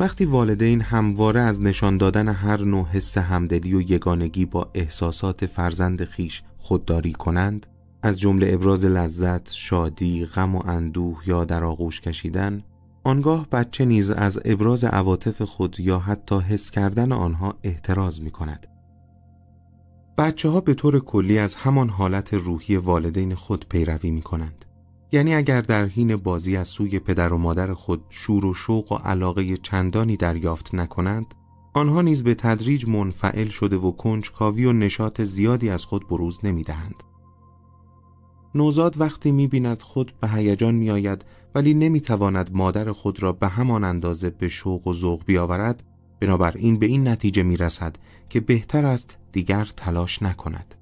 وقتی 0.01 0.25
والدین 0.25 0.81
همواره 0.81 1.41
از 1.41 1.63
نشان 1.63 1.97
دادن 1.97 2.29
هر 2.29 2.61
نوع 2.65 2.89
حس 2.89 3.19
همدلی 3.19 3.75
و 3.75 3.81
یگانگی 3.81 4.45
با 4.47 4.71
احساسات 4.75 5.47
فرزند 5.47 6.05
خیش 6.05 6.43
خودداری 6.69 7.12
کنند 7.12 7.66
از 8.03 8.21
جمله 8.21 8.55
ابراز 8.55 8.85
لذت، 8.85 9.53
شادی، 9.53 10.27
غم 10.27 10.55
و 10.55 10.62
اندوه 10.66 11.23
یا 11.27 11.45
در 11.45 11.64
آغوش 11.64 12.01
کشیدن 12.01 12.62
آنگاه 13.05 13.49
بچه 13.49 13.85
نیز 13.85 14.11
از 14.11 14.41
ابراز 14.45 14.85
عواطف 14.85 15.43
خود 15.43 15.81
یا 15.81 15.99
حتی 15.99 16.39
حس 16.39 16.71
کردن 16.71 17.12
آنها 17.12 17.55
احتراز 17.62 18.23
می 18.23 18.31
کند 18.31 18.66
بچه 20.19 20.49
ها 20.49 20.61
به 20.61 20.75
طور 20.75 21.01
کلی 21.01 21.39
از 21.39 21.55
همان 21.55 21.89
حالت 21.89 22.35
روحی 22.35 22.77
والدین 22.77 23.35
خود 23.35 23.66
پیروی 23.69 24.11
می 24.11 24.23
کنند. 24.23 24.64
یعنی 25.12 25.35
اگر 25.35 25.61
در 25.61 25.85
حین 25.85 26.16
بازی 26.16 26.57
از 26.57 26.69
سوی 26.69 26.99
پدر 26.99 27.33
و 27.33 27.39
مادر 27.39 27.75
خود 27.75 28.05
شور 28.11 28.47
و 28.47 28.55
شوق 28.55 28.93
و 28.93 28.95
علاقه 28.95 29.57
چندانی 29.57 30.16
دریافت 30.16 30.75
نکنند 30.75 31.35
آنها 31.73 32.03
نیز 32.03 32.23
به 32.23 32.35
تدریج 32.35 32.89
منفعل 32.89 33.49
شده 33.49 33.77
و 33.77 33.91
کنجکاوی 33.91 34.64
و 34.64 34.73
نشاط 34.73 35.21
زیادی 35.21 35.71
از 35.71 35.85
خود 35.85 36.09
بروز 36.09 36.39
نمی 36.45 36.62
دهند. 36.62 37.03
نوزاد 38.55 39.01
وقتی 39.01 39.33
می 39.33 39.47
بیند 39.47 39.83
خود 39.83 40.12
به 40.21 40.29
هیجان 40.29 40.75
می 40.75 40.91
آید 40.91 41.25
ولی 41.55 41.75
نمی 41.75 42.01
تواند 42.01 42.51
مادر 42.53 42.93
خود 42.93 43.23
را 43.23 43.33
به 43.33 43.49
همان 43.49 43.85
اندازه 43.85 44.31
به 44.31 44.49
شوق 44.49 44.87
و 44.87 44.95
ذوق 44.95 45.25
بیاورد 45.25 45.83
بنابراین 46.21 46.79
به 46.79 46.87
این 46.87 47.09
نتیجه 47.09 47.43
می 47.43 47.57
رسد 47.57 47.97
که 48.29 48.41
بهتر 48.41 48.87
است 48.87 49.19
دیگر 49.33 49.64
تلاش 49.77 50.23
نکند. 50.23 50.75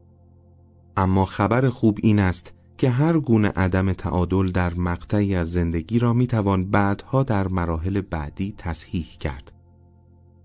اما 0.96 1.24
خبر 1.24 1.68
خوب 1.68 1.98
این 2.02 2.18
است 2.18 2.54
که 2.78 2.90
هر 2.90 3.18
گونه 3.18 3.48
عدم 3.48 3.92
تعادل 3.92 4.50
در 4.50 4.74
مقطعی 4.74 5.34
از 5.34 5.52
زندگی 5.52 5.98
را 5.98 6.12
می 6.12 6.26
توان 6.26 6.64
بعدها 6.64 7.22
در 7.22 7.48
مراحل 7.48 8.00
بعدی 8.00 8.54
تصحیح 8.58 9.06
کرد. 9.20 9.55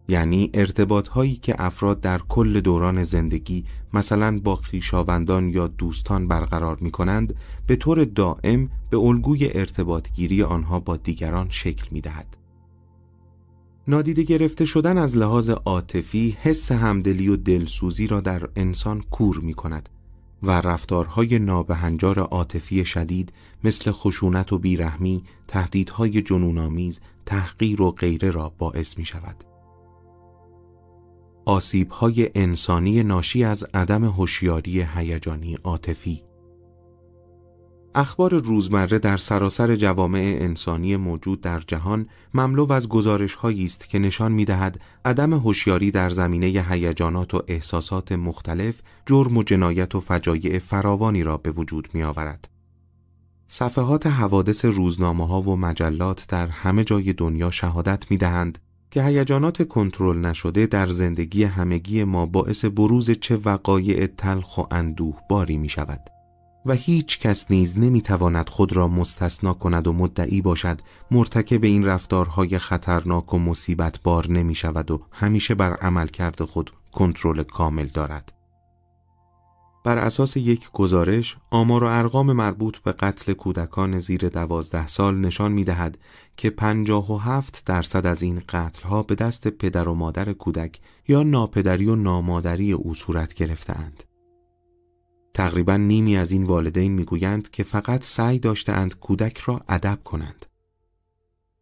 یعنی 0.07 0.49
ارتباط 0.53 1.07
هایی 1.07 1.35
که 1.35 1.55
افراد 1.57 2.01
در 2.01 2.17
کل 2.17 2.59
دوران 2.59 3.03
زندگی 3.03 3.65
مثلا 3.93 4.39
با 4.39 4.55
خیشاوندان 4.55 5.49
یا 5.49 5.67
دوستان 5.67 6.27
برقرار 6.27 6.77
می 6.81 6.91
کنند 6.91 7.35
به 7.67 7.75
طور 7.75 8.03
دائم 8.05 8.69
به 8.89 8.97
الگوی 8.97 9.49
ارتباطگیری 9.53 10.43
آنها 10.43 10.79
با 10.79 10.97
دیگران 10.97 11.47
شکل 11.49 11.87
می 11.91 12.01
دهد. 12.01 12.37
نادیده 13.87 14.23
گرفته 14.23 14.65
شدن 14.65 14.97
از 14.97 15.17
لحاظ 15.17 15.49
عاطفی 15.49 16.37
حس 16.41 16.71
همدلی 16.71 17.27
و 17.27 17.35
دلسوزی 17.35 18.07
را 18.07 18.21
در 18.21 18.49
انسان 18.55 19.01
کور 19.01 19.39
می 19.39 19.53
کند 19.53 19.89
و 20.43 20.51
رفتارهای 20.51 21.39
نابهنجار 21.39 22.19
عاطفی 22.19 22.85
شدید 22.85 23.33
مثل 23.63 23.91
خشونت 23.91 24.53
و 24.53 24.59
بیرحمی، 24.59 25.23
تهدیدهای 25.47 26.21
جنونآمیز، 26.21 26.99
تحقیر 27.25 27.81
و 27.81 27.91
غیره 27.91 28.31
را 28.31 28.53
باعث 28.57 28.97
می 28.97 29.05
شود. 29.05 29.50
آسیبهای 31.45 32.29
انسانی 32.35 33.03
ناشی 33.03 33.43
از 33.43 33.63
عدم 33.73 34.05
هوشیاری 34.05 34.81
هیجانی 34.95 35.57
عاطفی 35.63 36.23
اخبار 37.95 38.35
روزمره 38.35 38.99
در 38.99 39.17
سراسر 39.17 39.75
جوامع 39.75 40.37
انسانی 40.39 40.95
موجود 40.95 41.41
در 41.41 41.59
جهان 41.59 42.07
مملو 42.33 42.71
از 42.71 42.89
گزارش 42.89 43.37
است 43.45 43.89
که 43.89 43.99
نشان 43.99 44.31
می 44.31 44.45
دهد 44.45 44.81
عدم 45.05 45.33
هوشیاری 45.33 45.91
در 45.91 46.09
زمینه 46.09 46.47
هیجانات 46.47 47.33
و 47.33 47.43
احساسات 47.47 48.11
مختلف 48.11 48.81
جرم 49.05 49.37
و 49.37 49.43
جنایت 49.43 49.95
و 49.95 49.99
فجایع 49.99 50.59
فراوانی 50.59 51.23
را 51.23 51.37
به 51.37 51.51
وجود 51.51 51.89
می 51.93 52.03
آورد. 52.03 52.47
صفحات 53.47 54.07
حوادث 54.07 54.65
روزنامه 54.65 55.27
ها 55.27 55.41
و 55.41 55.55
مجلات 55.55 56.25
در 56.27 56.47
همه 56.47 56.83
جای 56.83 57.13
دنیا 57.13 57.51
شهادت 57.51 58.11
می 58.11 58.17
دهند 58.17 58.59
که 58.91 59.03
هیجانات 59.03 59.67
کنترل 59.67 60.17
نشده 60.17 60.65
در 60.65 60.87
زندگی 60.87 61.43
همگی 61.43 62.03
ما 62.03 62.25
باعث 62.25 62.65
بروز 62.65 63.11
چه 63.11 63.35
وقایع 63.35 64.07
تلخ 64.07 64.57
و 64.57 64.61
اندوه 64.71 65.19
باری 65.29 65.57
می 65.57 65.69
شود. 65.69 65.99
و 66.65 66.73
هیچ 66.73 67.19
کس 67.19 67.51
نیز 67.51 67.77
نمی‌تواند 67.77 68.49
خود 68.49 68.73
را 68.73 68.87
مستثنا 68.87 69.53
کند 69.53 69.87
و 69.87 69.93
مدعی 69.93 70.41
باشد 70.41 70.81
مرتکب 71.11 71.63
این 71.63 71.85
رفتارهای 71.85 72.57
خطرناک 72.57 73.33
و 73.33 73.39
مصیبت 73.39 73.99
بار 74.03 74.29
نمی 74.29 74.55
شود 74.55 74.91
و 74.91 75.01
همیشه 75.11 75.55
بر 75.55 75.73
عمل 75.73 76.07
کرده 76.07 76.45
خود 76.45 76.71
کنترل 76.91 77.43
کامل 77.43 77.85
دارد. 77.85 78.40
بر 79.83 79.97
اساس 79.97 80.37
یک 80.37 80.71
گزارش 80.71 81.37
آمار 81.51 81.83
و 81.83 81.87
ارقام 81.87 82.33
مربوط 82.33 82.77
به 82.77 82.91
قتل 82.91 83.33
کودکان 83.33 83.99
زیر 83.99 84.29
دوازده 84.29 84.87
سال 84.87 85.17
نشان 85.17 85.51
می 85.51 85.63
دهد 85.63 85.97
که 86.37 86.49
57 86.49 87.63
درصد 87.65 88.05
از 88.05 88.21
این 88.21 88.41
قتل 88.49 88.83
ها 88.83 89.03
به 89.03 89.15
دست 89.15 89.47
پدر 89.47 89.87
و 89.87 89.93
مادر 89.93 90.33
کودک 90.33 90.79
یا 91.07 91.23
ناپدری 91.23 91.85
و 91.85 91.95
نامادری 91.95 92.71
او 92.71 92.95
صورت 92.95 93.33
گرفتهاند. 93.33 94.03
تقریبا 95.33 95.77
نیمی 95.77 96.17
از 96.17 96.31
این 96.31 96.43
والدین 96.43 96.91
می‌گویند 96.91 97.49
که 97.49 97.63
فقط 97.63 98.03
سعی 98.03 98.39
داشتهاند 98.39 98.99
کودک 98.99 99.37
را 99.37 99.61
ادب 99.69 99.99
کنند. 100.03 100.45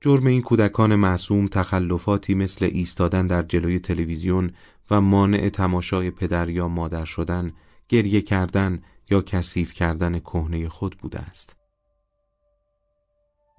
جرم 0.02 0.26
این 0.26 0.42
کودکان 0.42 0.96
معصوم 0.96 1.48
تخلفاتی 1.48 2.34
مثل 2.34 2.66
ایستادن 2.66 3.28
در 3.28 3.42
جلوی 3.42 3.80
تلویزیون 3.80 4.52
و 4.92 5.02
مانع 5.02 5.50
تماشای 5.50 6.12
پدر 6.12 6.50
یا 6.50 6.68
مادر 6.68 7.06
شدن، 7.06 7.52
گریه 7.90 8.22
کردن 8.22 8.82
یا 9.10 9.22
کثیف 9.22 9.74
کردن 9.74 10.20
کهنه 10.20 10.70
خود 10.70 10.98
بوده 10.98 11.20
است. 11.20 11.56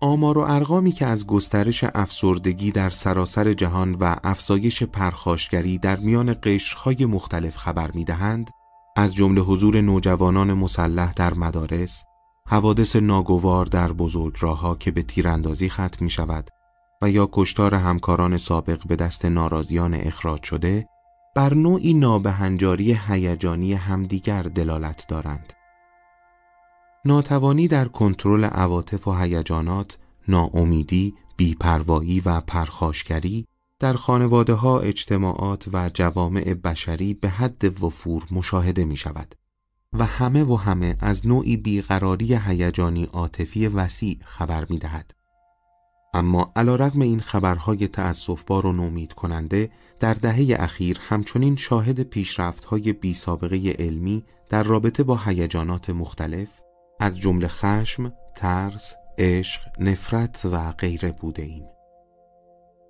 آمار 0.01 0.39
و 0.39 0.41
ارقامی 0.41 0.93
که 0.93 1.07
از 1.07 1.27
گسترش 1.27 1.85
افسردگی 1.95 2.73
در 2.73 2.91
سراسر 2.91 3.53
جهان 3.53 3.95
و 3.95 4.17
افزایش 4.25 4.83
پرخاشگری 4.83 5.79
در 5.79 5.97
میان 5.97 6.37
قشرهای 6.43 7.05
مختلف 7.05 7.57
خبر 7.57 7.91
می‌دهند، 7.91 8.51
از 8.97 9.15
جمله 9.15 9.41
حضور 9.41 9.81
نوجوانان 9.81 10.53
مسلح 10.53 11.13
در 11.13 11.35
مدارس، 11.35 12.05
حوادث 12.47 12.97
ناگوار 12.97 13.67
در 13.67 13.93
بزرگراهها 13.93 14.75
که 14.75 14.91
به 14.91 15.03
تیراندازی 15.03 15.69
ختم 15.69 16.05
می 16.05 16.11
شود 16.11 16.51
و 17.03 17.11
یا 17.11 17.29
کشتار 17.33 17.75
همکاران 17.75 18.39
سابق 18.39 18.87
به 18.87 18.97
دست 18.97 19.25
ناراضیان 19.25 19.95
اخراج 19.95 20.43
شده 20.43 20.89
بر 21.41 21.55
نوعی 21.55 21.95
نابهنجاری 21.95 22.99
هیجانی 23.09 23.73
همدیگر 23.73 24.43
دلالت 24.43 25.07
دارند. 25.09 25.53
ناتوانی 27.05 27.69
در 27.69 27.85
کنترل 27.85 28.45
عواطف 28.45 29.09
و 29.09 29.13
هیجانات، 29.13 29.99
ناامیدی، 30.29 31.15
بیپروایی 31.37 32.21
و 32.21 32.41
پرخاشگری 32.41 33.47
در 33.79 33.93
خانواده 33.93 34.53
ها 34.53 34.81
اجتماعات 34.81 35.69
و 35.73 35.91
جوامع 35.95 36.55
بشری 36.55 37.15
به 37.15 37.29
حد 37.29 37.83
وفور 37.83 38.27
مشاهده 38.31 38.85
می 38.85 38.97
شود 38.97 39.35
و 39.93 40.05
همه 40.05 40.45
و 40.45 40.57
همه 40.57 40.97
از 41.01 41.27
نوعی 41.27 41.57
بیقراری 41.57 42.35
هیجانی 42.35 43.05
عاطفی 43.05 43.67
وسیع 43.67 44.19
خبر 44.25 44.67
می 44.71 44.79
دهد. 44.79 45.20
اما 46.15 46.53
علا 46.57 46.77
رغم 46.77 47.01
این 47.01 47.21
خبرهای 47.21 47.89
تأصفبار 47.89 48.67
و 48.67 48.73
نومید 48.73 49.13
کننده 49.13 49.71
در 50.01 50.15
دهه 50.15 50.57
اخیر 50.59 50.99
همچنین 51.01 51.57
شاهد 51.57 52.01
پیشرفت 52.03 52.65
های 52.65 52.93
بی 52.93 53.15
سابقه 53.15 53.77
علمی 53.79 54.25
در 54.49 54.63
رابطه 54.63 55.03
با 55.03 55.17
هیجانات 55.17 55.91
مختلف 55.91 56.49
از 57.01 57.19
جمله 57.19 57.49
خشم، 57.49 58.13
ترس، 58.37 58.95
عشق، 59.19 59.61
نفرت 59.79 60.45
و 60.45 60.73
غیره 60.73 61.13
بوده 61.13 61.43
ایم. 61.43 61.65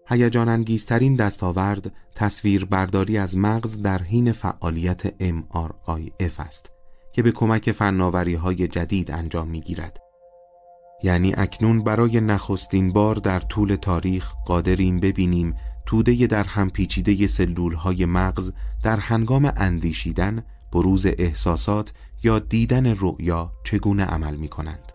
هیجان 0.08 0.48
انگیزترین 0.48 1.16
دستاورد 1.16 1.92
تصویر 2.14 2.64
برداری 2.64 3.18
از 3.18 3.36
مغز 3.36 3.82
در 3.82 4.02
حین 4.02 4.32
فعالیت 4.32 5.08
MRIF 5.08 6.40
است 6.40 6.70
که 7.12 7.22
به 7.22 7.32
کمک 7.32 7.72
فناوری 7.72 8.34
های 8.34 8.68
جدید 8.68 9.10
انجام 9.10 9.48
می 9.48 9.60
گیرد. 9.60 10.09
یعنی 11.02 11.34
اکنون 11.36 11.84
برای 11.84 12.20
نخستین 12.20 12.92
بار 12.92 13.14
در 13.14 13.40
طول 13.40 13.74
تاریخ 13.74 14.32
قادریم 14.46 15.00
ببینیم 15.00 15.54
توده 15.86 16.26
در 16.26 16.44
هم 16.44 16.70
پیچیده 16.70 17.26
سلول 17.26 17.74
های 17.74 18.04
مغز 18.04 18.52
در 18.82 18.96
هنگام 18.96 19.52
اندیشیدن، 19.56 20.42
بروز 20.72 21.06
احساسات 21.06 21.92
یا 22.22 22.38
دیدن 22.38 22.86
رؤیا 22.86 23.52
چگونه 23.64 24.04
عمل 24.04 24.36
می 24.36 24.48
کنند. 24.48 24.92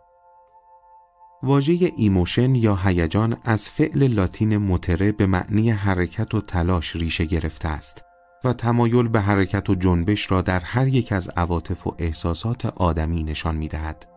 واژه 1.43 1.91
emotion 1.97 2.55
یا 2.55 2.75
هیجان 2.75 3.37
از 3.43 3.69
فعل 3.69 4.07
لاتین 4.07 4.57
motere 4.57 5.11
به 5.11 5.25
معنی 5.25 5.71
حرکت 5.71 6.35
و 6.35 6.41
تلاش 6.41 6.95
ریشه 6.95 7.25
گرفته 7.25 7.67
است 7.67 8.03
و 8.43 8.53
تمایل 8.53 9.07
به 9.07 9.21
حرکت 9.21 9.69
و 9.69 9.75
جنبش 9.75 10.31
را 10.31 10.41
در 10.41 10.59
هر 10.59 10.87
یک 10.87 11.11
از 11.11 11.29
عواطف 11.29 11.87
و 11.87 11.95
احساسات 11.99 12.65
آدمی 12.65 13.23
نشان 13.23 13.55
می 13.55 13.67
دهد. 13.67 14.14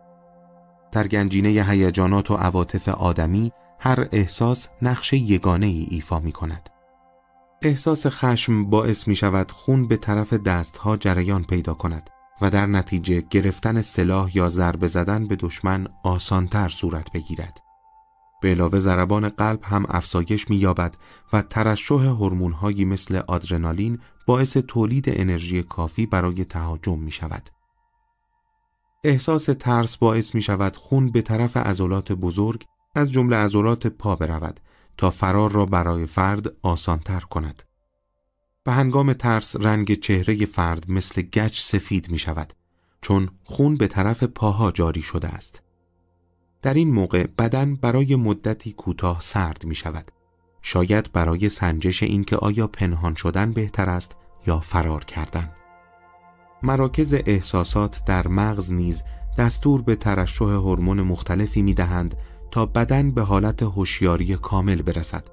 در 0.91 1.07
گنجینه 1.07 1.49
هیجانات 1.49 2.31
و 2.31 2.35
عواطف 2.35 2.89
آدمی 2.89 3.51
هر 3.79 4.07
احساس 4.11 4.67
نقش 4.81 5.13
یگانه 5.13 5.65
ای 5.65 5.87
ایفا 5.89 6.19
می 6.19 6.31
کند. 6.31 6.69
احساس 7.61 8.07
خشم 8.07 8.65
باعث 8.65 9.07
می 9.07 9.15
شود 9.15 9.51
خون 9.51 9.87
به 9.87 9.97
طرف 9.97 10.33
دستها 10.33 10.97
جریان 10.97 11.43
پیدا 11.43 11.73
کند 11.73 12.09
و 12.41 12.49
در 12.49 12.65
نتیجه 12.65 13.23
گرفتن 13.29 13.81
سلاح 13.81 14.37
یا 14.37 14.49
ضربه 14.49 14.87
زدن 14.87 15.27
به 15.27 15.35
دشمن 15.35 15.87
آسانتر 16.03 16.69
صورت 16.69 17.11
بگیرد. 17.11 17.61
به 18.41 18.49
علاوه 18.49 18.79
ضربان 18.79 19.29
قلب 19.29 19.59
هم 19.63 19.85
افزایش 19.89 20.49
می‌یابد 20.49 20.95
و 21.33 21.41
ترشح 21.41 21.95
هورمون‌هایی 21.95 22.85
مثل 22.85 23.15
آدرنالین 23.27 23.99
باعث 24.25 24.57
تولید 24.57 25.05
انرژی 25.07 25.63
کافی 25.63 26.05
برای 26.05 26.45
تهاجم 26.45 26.99
می 26.99 27.11
شود. 27.11 27.49
احساس 29.03 29.45
ترس 29.45 29.97
باعث 29.97 30.35
می 30.35 30.41
شود 30.41 30.77
خون 30.77 31.11
به 31.11 31.21
طرف 31.21 31.57
عضلات 31.57 32.11
بزرگ 32.11 32.65
از 32.95 33.11
جمله 33.11 33.35
عضلات 33.35 33.87
پا 33.87 34.15
برود 34.15 34.59
تا 34.97 35.09
فرار 35.09 35.51
را 35.51 35.65
برای 35.65 36.05
فرد 36.05 36.51
آسانتر 36.61 37.19
کند. 37.19 37.63
به 38.63 38.71
هنگام 38.71 39.13
ترس 39.13 39.55
رنگ 39.55 39.93
چهره 39.93 40.45
فرد 40.45 40.91
مثل 40.91 41.21
گچ 41.21 41.61
سفید 41.61 42.11
می 42.11 42.17
شود 42.17 42.53
چون 43.01 43.29
خون 43.43 43.77
به 43.77 43.87
طرف 43.87 44.23
پاها 44.23 44.71
جاری 44.71 45.01
شده 45.01 45.27
است. 45.27 45.61
در 46.61 46.73
این 46.73 46.91
موقع 46.91 47.27
بدن 47.37 47.75
برای 47.75 48.15
مدتی 48.15 48.71
کوتاه 48.71 49.19
سرد 49.21 49.65
می 49.65 49.75
شود. 49.75 50.11
شاید 50.61 51.11
برای 51.11 51.49
سنجش 51.49 52.03
اینکه 52.03 52.35
آیا 52.35 52.67
پنهان 52.67 53.15
شدن 53.15 53.51
بهتر 53.51 53.89
است 53.89 54.15
یا 54.47 54.59
فرار 54.59 55.05
کردن. 55.05 55.58
مراکز 56.63 57.13
احساسات 57.25 58.05
در 58.05 58.27
مغز 58.27 58.71
نیز 58.71 59.03
دستور 59.37 59.81
به 59.81 59.95
ترشح 59.95 60.45
هورمون 60.45 61.01
مختلفی 61.01 61.61
می 61.61 61.73
دهند 61.73 62.15
تا 62.51 62.65
بدن 62.65 63.11
به 63.11 63.21
حالت 63.21 63.63
هوشیاری 63.63 64.35
کامل 64.35 64.81
برسد 64.81 65.27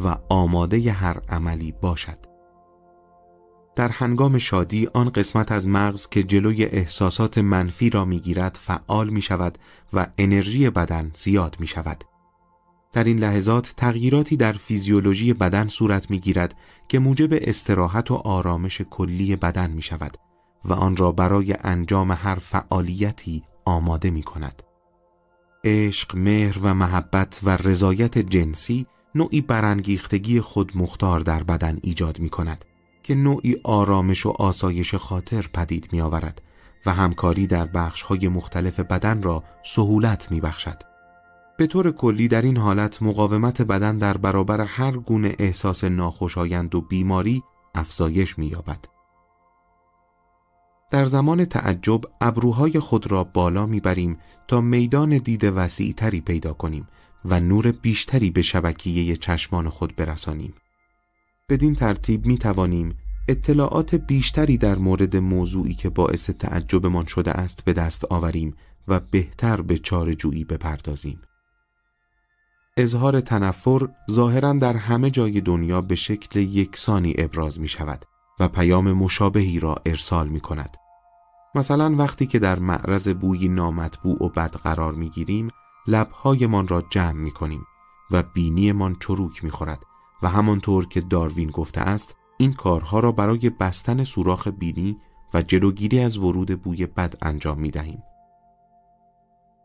و 0.00 0.16
آماده 0.28 0.92
هر 0.92 1.20
عملی 1.28 1.72
باشد. 1.72 2.18
در 3.76 3.88
هنگام 3.88 4.38
شادی 4.38 4.88
آن 4.94 5.08
قسمت 5.08 5.52
از 5.52 5.68
مغز 5.68 6.08
که 6.08 6.22
جلوی 6.22 6.64
احساسات 6.64 7.38
منفی 7.38 7.90
را 7.90 8.04
می‌گیرد 8.04 8.58
فعال 8.62 9.08
می 9.08 9.22
شود 9.22 9.58
و 9.92 10.06
انرژی 10.18 10.70
بدن 10.70 11.10
زیاد 11.14 11.56
می 11.60 11.66
شود. 11.66 12.04
در 12.92 13.04
این 13.04 13.18
لحظات 13.18 13.74
تغییراتی 13.76 14.36
در 14.36 14.52
فیزیولوژی 14.52 15.32
بدن 15.32 15.68
صورت 15.68 16.10
می 16.10 16.18
گیرد 16.20 16.54
که 16.88 16.98
موجب 16.98 17.28
استراحت 17.32 18.10
و 18.10 18.14
آرامش 18.14 18.82
کلی 18.90 19.36
بدن 19.36 19.70
می 19.70 19.82
شود 19.82 20.16
و 20.64 20.72
آن 20.72 20.96
را 20.96 21.12
برای 21.12 21.54
انجام 21.64 22.12
هر 22.12 22.34
فعالیتی 22.34 23.42
آماده 23.64 24.10
می 24.10 24.22
کند. 24.22 24.62
عشق، 25.64 26.16
مهر 26.16 26.58
و 26.62 26.74
محبت 26.74 27.40
و 27.42 27.56
رضایت 27.56 28.18
جنسی 28.18 28.86
نوعی 29.14 29.40
برانگیختگی 29.40 30.40
خود 30.40 30.72
مختار 30.74 31.20
در 31.20 31.42
بدن 31.42 31.78
ایجاد 31.82 32.20
می 32.20 32.28
کند 32.28 32.64
که 33.02 33.14
نوعی 33.14 33.56
آرامش 33.64 34.26
و 34.26 34.30
آسایش 34.30 34.94
خاطر 34.94 35.46
پدید 35.54 35.88
می 35.92 36.00
آورد 36.00 36.42
و 36.86 36.92
همکاری 36.92 37.46
در 37.46 37.66
بخش 37.66 38.02
های 38.02 38.28
مختلف 38.28 38.80
بدن 38.80 39.22
را 39.22 39.44
سهولت 39.64 40.30
می 40.30 40.40
بخشد. 40.40 40.82
به 41.58 41.66
طور 41.66 41.90
کلی 41.90 42.28
در 42.28 42.42
این 42.42 42.56
حالت 42.56 43.02
مقاومت 43.02 43.62
بدن 43.62 43.98
در 43.98 44.16
برابر 44.16 44.60
هر 44.60 44.92
گونه 44.92 45.36
احساس 45.38 45.84
ناخوشایند 45.84 46.74
و 46.74 46.80
بیماری 46.80 47.42
افزایش 47.74 48.38
می 48.38 48.46
یابد. 48.46 48.91
در 50.92 51.04
زمان 51.04 51.44
تعجب 51.44 52.00
ابروهای 52.20 52.78
خود 52.78 53.10
را 53.10 53.24
بالا 53.24 53.66
می‌بریم 53.66 54.18
تا 54.48 54.60
میدان 54.60 55.18
دید 55.18 55.44
وسیعتری 55.44 56.20
پیدا 56.20 56.52
کنیم 56.52 56.88
و 57.24 57.40
نور 57.40 57.72
بیشتری 57.72 58.30
به 58.30 58.42
شبکیه 58.42 59.16
چشمان 59.16 59.68
خود 59.68 59.96
برسانیم. 59.96 60.54
بدین 61.48 61.74
ترتیب 61.74 62.26
می 62.26 62.38
توانیم 62.38 62.94
اطلاعات 63.28 63.94
بیشتری 63.94 64.58
در 64.58 64.74
مورد 64.74 65.16
موضوعی 65.16 65.74
که 65.74 65.88
باعث 65.88 66.30
تعجبمان 66.30 67.06
شده 67.06 67.30
است 67.30 67.64
به 67.64 67.72
دست 67.72 68.04
آوریم 68.12 68.54
و 68.88 69.00
بهتر 69.00 69.60
به 69.60 69.78
چارجویی 69.78 70.44
بپردازیم. 70.44 71.20
اظهار 72.76 73.20
تنفر 73.20 73.88
ظاهرا 74.10 74.52
در 74.52 74.76
همه 74.76 75.10
جای 75.10 75.40
دنیا 75.40 75.80
به 75.80 75.94
شکل 75.94 76.40
یکسانی 76.40 77.14
ابراز 77.18 77.60
می 77.60 77.68
شود 77.68 78.04
و 78.40 78.48
پیام 78.48 78.92
مشابهی 78.92 79.60
را 79.60 79.76
ارسال 79.86 80.28
می 80.28 80.40
کند. 80.40 80.76
مثلا 81.54 81.94
وقتی 81.96 82.26
که 82.26 82.38
در 82.38 82.58
معرض 82.58 83.08
بوی 83.08 83.48
نامطبوع 83.48 84.24
و 84.24 84.28
بد 84.28 84.56
قرار 84.56 84.92
می 84.92 85.08
گیریم 85.08 85.48
لبهایمان 85.86 86.68
را 86.68 86.84
جمع 86.90 87.12
می 87.12 87.30
کنیم 87.30 87.66
و 88.10 88.22
بینیمان 88.22 88.96
چروک 89.00 89.44
می 89.44 89.50
خورد 89.50 89.82
و 90.22 90.28
همانطور 90.28 90.86
که 90.86 91.00
داروین 91.00 91.50
گفته 91.50 91.80
است 91.80 92.16
این 92.38 92.52
کارها 92.52 93.00
را 93.00 93.12
برای 93.12 93.50
بستن 93.50 94.04
سوراخ 94.04 94.48
بینی 94.48 94.96
و 95.34 95.42
جلوگیری 95.42 96.00
از 96.00 96.18
ورود 96.18 96.62
بوی 96.62 96.86
بد 96.86 97.14
انجام 97.22 97.58
می 97.60 97.70
دهیم. 97.70 98.02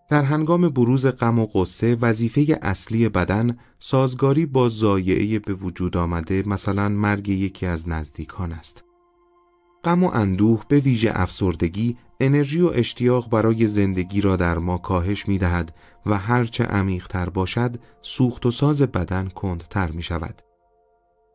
در 0.09 0.23
هنگام 0.23 0.69
بروز 0.69 1.05
غم 1.05 1.39
و 1.39 1.45
قصه 1.45 1.95
وظیفه 1.95 2.59
اصلی 2.61 3.09
بدن 3.09 3.57
سازگاری 3.79 4.45
با 4.45 4.69
زایعه 4.69 5.39
به 5.39 5.53
وجود 5.53 5.97
آمده 5.97 6.43
مثلا 6.45 6.89
مرگ 6.89 7.29
یکی 7.29 7.65
از 7.65 7.89
نزدیکان 7.89 8.51
است. 8.51 8.86
غم 9.87 10.03
و 10.03 10.11
اندوه 10.13 10.63
به 10.67 10.79
ویژه 10.79 11.11
افسردگی 11.13 11.97
انرژی 12.19 12.61
و 12.61 12.71
اشتیاق 12.73 13.29
برای 13.29 13.67
زندگی 13.67 14.21
را 14.21 14.35
در 14.35 14.57
ما 14.57 14.77
کاهش 14.77 15.27
می 15.27 15.37
دهد 15.37 15.75
و 16.05 16.17
هرچه 16.17 16.63
عمیقتر 16.63 17.29
باشد 17.29 17.75
سوخت 18.01 18.45
و 18.45 18.51
ساز 18.51 18.81
بدن 18.81 19.27
کندتر 19.27 19.91
می 19.91 20.01
شود. 20.01 20.41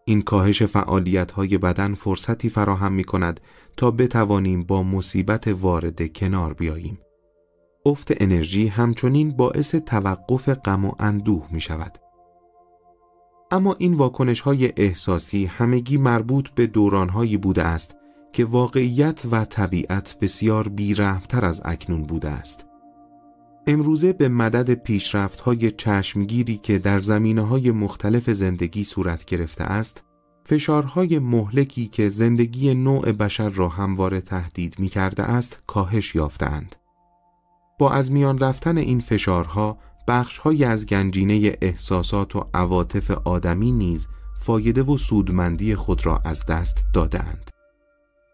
این 0.04 0.22
کاهش 0.22 0.62
فعالیت 0.62 1.30
های 1.30 1.58
بدن 1.58 1.94
فرصتی 1.94 2.48
فراهم 2.48 2.92
می 2.92 3.04
کند 3.04 3.40
تا 3.76 3.90
بتوانیم 3.90 4.62
با 4.62 4.82
مصیبت 4.82 5.48
وارد 5.48 6.12
کنار 6.12 6.52
بیاییم. 6.52 6.98
افت 7.86 8.22
انرژی 8.22 8.66
همچنین 8.66 9.30
باعث 9.36 9.74
توقف 9.74 10.48
غم 10.48 10.84
و 10.84 10.92
اندوه 10.98 11.48
می 11.50 11.60
شود. 11.60 11.98
اما 13.50 13.76
این 13.78 13.94
واکنش 13.94 14.40
های 14.40 14.72
احساسی 14.76 15.44
همگی 15.44 15.96
مربوط 15.96 16.50
به 16.50 16.66
دورانهایی 16.66 17.36
بوده 17.36 17.62
است 17.62 18.01
که 18.32 18.44
واقعیت 18.44 19.22
و 19.30 19.44
طبیعت 19.44 20.16
بسیار 20.20 20.68
بیرحمتر 20.68 21.44
از 21.44 21.62
اکنون 21.64 22.02
بوده 22.02 22.30
است. 22.30 22.66
امروزه 23.66 24.12
به 24.12 24.28
مدد 24.28 24.74
پیشرفت 24.74 25.40
های 25.40 25.70
چشمگیری 25.70 26.56
که 26.56 26.78
در 26.78 27.00
زمینه 27.00 27.42
های 27.42 27.70
مختلف 27.70 28.30
زندگی 28.30 28.84
صورت 28.84 29.24
گرفته 29.24 29.64
است، 29.64 30.02
فشارهای 30.46 31.18
مهلکی 31.18 31.86
که 31.86 32.08
زندگی 32.08 32.74
نوع 32.74 33.12
بشر 33.12 33.48
را 33.48 33.68
همواره 33.68 34.20
تهدید 34.20 34.78
می 34.78 34.88
کرده 34.88 35.22
است 35.22 35.60
کاهش 35.66 36.14
یافتند. 36.14 36.76
با 37.78 37.90
از 37.90 38.12
میان 38.12 38.38
رفتن 38.38 38.78
این 38.78 39.00
فشارها 39.00 39.78
بخشهایی 40.08 40.64
از 40.64 40.86
گنجینه 40.86 41.56
احساسات 41.62 42.36
و 42.36 42.44
عواطف 42.54 43.10
آدمی 43.10 43.72
نیز 43.72 44.08
فایده 44.40 44.82
و 44.82 44.96
سودمندی 44.96 45.74
خود 45.74 46.06
را 46.06 46.20
از 46.24 46.46
دست 46.46 46.84
دادند. 46.94 47.51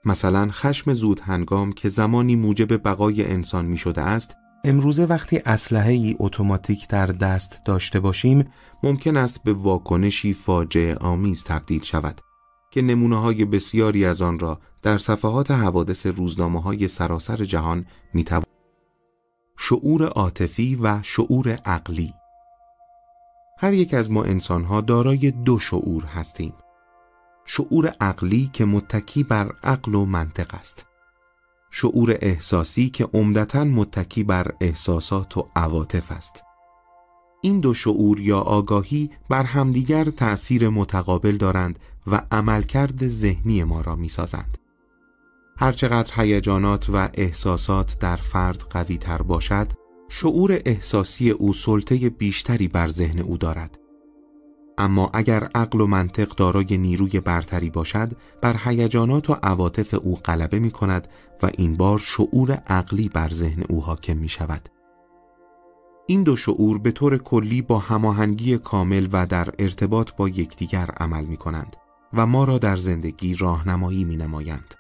مثلا 0.09 0.49
خشم 0.51 0.95
زود 0.95 1.21
هنگام 1.21 1.73
که 1.73 1.89
زمانی 1.89 2.37
موجب 2.37 2.89
بقای 2.89 3.25
انسان 3.25 3.65
می 3.65 3.77
شده 3.77 4.03
است 4.03 4.37
امروزه 4.65 5.05
وقتی 5.05 5.41
اسلحه 5.47 5.93
ای 5.93 6.17
اتوماتیک 6.19 6.89
در 6.89 7.07
دست 7.07 7.61
داشته 7.65 8.01
باشیم 8.01 8.45
ممکن 8.83 9.17
است 9.17 9.43
به 9.43 9.53
واکنشی 9.53 10.33
فاجعه 10.33 10.95
آمیز 10.95 11.45
تبدیل 11.45 11.83
شود 11.83 12.21
که 12.71 12.83
نمونه 12.83 13.21
های 13.21 13.45
بسیاری 13.45 14.05
از 14.05 14.23
آن 14.23 14.39
را 14.39 14.61
در 14.83 14.99
صفحات 14.99 15.51
حوادث 15.51 16.07
روزنامه 16.07 16.63
های 16.63 16.89
سراسر 16.89 17.45
جهان 17.45 17.87
می 18.15 18.25
توان. 18.25 18.45
شعور 19.59 20.05
عاطفی 20.05 20.79
و 20.83 21.03
شعور 21.03 21.49
عقلی 21.49 22.15
هر 23.59 23.73
یک 23.73 23.95
از 23.95 24.11
ما 24.11 24.25
انسان 24.25 24.65
ها 24.65 24.81
دارای 24.81 25.31
دو 25.31 25.59
شعور 25.59 26.05
هستیم 26.05 26.53
شعور 27.51 27.87
عقلی 28.01 28.51
که 28.53 28.65
متکی 28.65 29.23
بر 29.23 29.53
عقل 29.65 29.95
و 29.95 30.05
منطق 30.05 30.55
است. 30.55 30.87
شعور 31.71 32.19
احساسی 32.21 32.91
که 32.91 33.05
عمدتا 33.15 33.65
متکی 33.65 34.25
بر 34.25 34.53
احساسات 34.61 35.37
و 35.37 35.49
عواطف 35.57 36.13
است. 36.13 36.43
این 37.43 37.61
دو 37.61 37.75
شعور 37.75 38.21
یا 38.21 38.39
آگاهی 38.41 39.11
بر 39.29 39.43
همدیگر 39.43 40.05
تأثیر 40.05 40.69
متقابل 40.69 41.37
دارند 41.37 41.79
و 42.07 42.23
عملکرد 42.33 43.09
ذهنی 43.09 43.65
ما 43.65 43.81
را 43.81 43.97
می‌سازند. 43.97 44.59
هرچقدر 45.59 46.13
هیجانات 46.17 46.91
و 46.91 47.09
احساسات 47.15 47.99
در 47.99 48.17
فرد 48.17 48.59
قوی 48.71 48.99
تر 48.99 49.23
باشد 49.23 49.73
شعور 50.09 50.61
احساسی 50.67 51.31
او 51.31 51.53
سلطه 51.53 52.09
بیشتری 52.09 52.69
بر 52.69 52.89
ذهن 52.89 53.19
او 53.19 53.37
دارد. 53.37 53.78
اما 54.79 55.11
اگر 55.15 55.45
عقل 55.55 55.81
و 55.81 55.87
منطق 55.87 56.29
دارای 56.29 56.79
نیروی 56.79 57.21
برتری 57.21 57.71
باشد 57.71 58.13
بر 58.41 58.57
هیجانات 58.65 59.31
و 59.31 59.33
عواطف 59.33 59.95
او 59.95 60.17
غلبه 60.17 60.59
می 60.59 60.71
کند 60.71 61.09
و 61.43 61.51
این 61.59 61.77
بار 61.77 61.99
شعور 61.99 62.53
عقلی 62.53 63.09
بر 63.09 63.29
ذهن 63.29 63.63
او 63.69 63.83
حاکم 63.83 64.17
می 64.17 64.29
شود 64.29 64.69
این 66.07 66.23
دو 66.23 66.37
شعور 66.37 66.79
به 66.79 66.91
طور 66.91 67.19
کلی 67.19 67.63
با 67.63 67.79
هماهنگی 67.79 68.59
کامل 68.59 69.09
و 69.13 69.27
در 69.27 69.49
ارتباط 69.59 70.11
با 70.17 70.29
یکدیگر 70.29 70.91
عمل 71.01 71.25
می 71.25 71.37
کنند 71.37 71.77
و 72.13 72.27
ما 72.27 72.45
را 72.45 72.59
در 72.59 72.77
زندگی 72.77 73.35
راهنمایی 73.35 74.05
می 74.05 74.17
نمایند. 74.17 74.75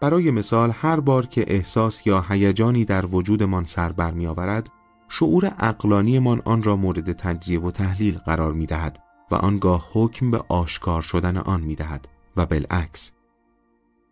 برای 0.00 0.30
مثال 0.30 0.72
هر 0.74 1.00
بار 1.00 1.26
که 1.26 1.44
احساس 1.48 2.06
یا 2.06 2.24
هیجانی 2.28 2.84
در 2.84 3.06
وجودمان 3.06 3.64
سر 3.64 3.92
بر 3.92 4.10
می 4.10 4.26
آورد 4.26 4.68
شعور 5.14 5.54
اقلانیمان 5.58 6.42
آن 6.44 6.62
را 6.62 6.76
مورد 6.76 7.12
تجزیه 7.12 7.60
و 7.60 7.70
تحلیل 7.70 8.18
قرار 8.18 8.52
می 8.52 8.66
دهد 8.66 8.98
و 9.30 9.34
آنگاه 9.34 9.90
حکم 9.92 10.30
به 10.30 10.44
آشکار 10.48 11.02
شدن 11.02 11.36
آن 11.36 11.60
می 11.60 11.74
دهد 11.74 12.08
و 12.36 12.46
بالعکس 12.46 13.10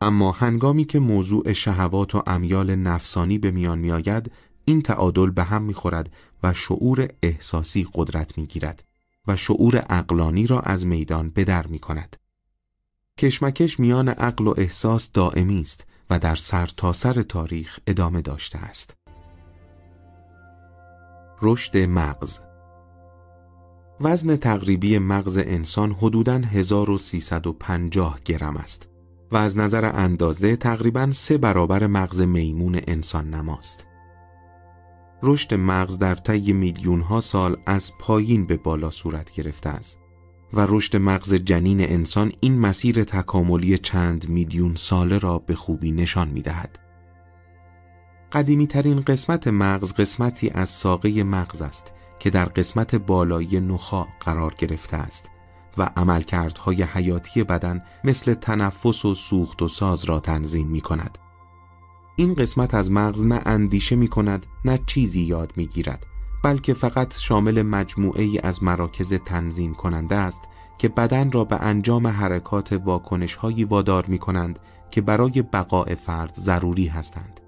اما 0.00 0.32
هنگامی 0.32 0.84
که 0.84 0.98
موضوع 0.98 1.52
شهوات 1.52 2.14
و 2.14 2.22
امیال 2.26 2.74
نفسانی 2.74 3.38
به 3.38 3.50
میان 3.50 3.78
می 3.78 3.92
آید 3.92 4.32
این 4.64 4.82
تعادل 4.82 5.30
به 5.30 5.44
هم 5.44 5.62
می 5.62 5.74
خورد 5.74 6.12
و 6.42 6.52
شعور 6.52 7.08
احساسی 7.22 7.88
قدرت 7.94 8.38
می 8.38 8.46
گیرد 8.46 8.84
و 9.26 9.36
شعور 9.36 9.84
اقلانی 9.90 10.46
را 10.46 10.60
از 10.60 10.86
میدان 10.86 11.30
بدر 11.30 11.66
می 11.66 11.78
کند 11.78 12.16
کشمکش 13.18 13.80
میان 13.80 14.08
عقل 14.08 14.46
و 14.46 14.54
احساس 14.56 15.12
دائمی 15.12 15.60
است 15.60 15.86
و 16.10 16.18
در 16.18 16.34
سرتاسر 16.34 17.12
سر 17.12 17.22
تاریخ 17.22 17.78
ادامه 17.86 18.22
داشته 18.22 18.58
است. 18.58 18.99
رشد 21.42 21.76
مغز 21.76 22.38
وزن 24.00 24.36
تقریبی 24.36 24.98
مغز 24.98 25.38
انسان 25.38 25.92
حدوداً 25.92 26.38
1350 26.38 28.20
گرم 28.24 28.56
است 28.56 28.88
و 29.32 29.36
از 29.36 29.58
نظر 29.58 29.84
اندازه 29.94 30.56
تقریباً 30.56 31.12
سه 31.12 31.38
برابر 31.38 31.86
مغز 31.86 32.20
میمون 32.20 32.80
انسان 32.86 33.34
نماست. 33.34 33.86
رشد 35.22 35.54
مغز 35.54 35.98
در 35.98 36.14
طی 36.14 36.52
میلیون 36.52 37.00
ها 37.00 37.20
سال 37.20 37.56
از 37.66 37.92
پایین 37.98 38.46
به 38.46 38.56
بالا 38.56 38.90
صورت 38.90 39.32
گرفته 39.32 39.68
است 39.70 39.98
و 40.52 40.66
رشد 40.68 40.96
مغز 40.96 41.34
جنین 41.34 41.80
انسان 41.80 42.32
این 42.40 42.58
مسیر 42.58 43.04
تکاملی 43.04 43.78
چند 43.78 44.28
میلیون 44.28 44.74
ساله 44.74 45.18
را 45.18 45.38
به 45.38 45.54
خوبی 45.54 45.92
نشان 45.92 46.28
می 46.28 46.42
دهد. 46.42 46.89
قدیمی 48.32 48.66
ترین 48.66 49.00
قسمت 49.00 49.48
مغز 49.48 49.92
قسمتی 49.92 50.50
از 50.50 50.68
ساقه 50.68 51.22
مغز 51.22 51.62
است 51.62 51.92
که 52.18 52.30
در 52.30 52.44
قسمت 52.44 52.94
بالایی 52.94 53.60
نخا 53.60 54.06
قرار 54.20 54.54
گرفته 54.58 54.96
است 54.96 55.30
و 55.78 55.90
عملکردهای 55.96 56.82
حیاتی 56.82 57.44
بدن 57.44 57.82
مثل 58.04 58.34
تنفس 58.34 59.04
و 59.04 59.14
سوخت 59.14 59.62
و 59.62 59.68
ساز 59.68 60.04
را 60.04 60.20
تنظیم 60.20 60.66
می 60.66 60.80
کند. 60.80 61.18
این 62.16 62.34
قسمت 62.34 62.74
از 62.74 62.90
مغز 62.90 63.22
نه 63.22 63.40
اندیشه 63.46 63.96
می 63.96 64.08
کند 64.08 64.46
نه 64.64 64.80
چیزی 64.86 65.20
یاد 65.20 65.52
می 65.56 65.66
گیرد 65.66 66.06
بلکه 66.42 66.74
فقط 66.74 67.18
شامل 67.18 67.62
مجموعه 67.62 68.22
ای 68.22 68.38
از 68.38 68.62
مراکز 68.62 69.14
تنظیم 69.14 69.74
کننده 69.74 70.16
است 70.16 70.42
که 70.78 70.88
بدن 70.88 71.32
را 71.32 71.44
به 71.44 71.56
انجام 71.56 72.06
حرکات 72.06 72.72
واکنش 72.72 73.34
هایی 73.34 73.64
وادار 73.64 74.06
می 74.06 74.18
کنند 74.18 74.58
که 74.90 75.00
برای 75.00 75.42
بقای 75.42 75.94
فرد 75.94 76.34
ضروری 76.34 76.86
هستند. 76.86 77.39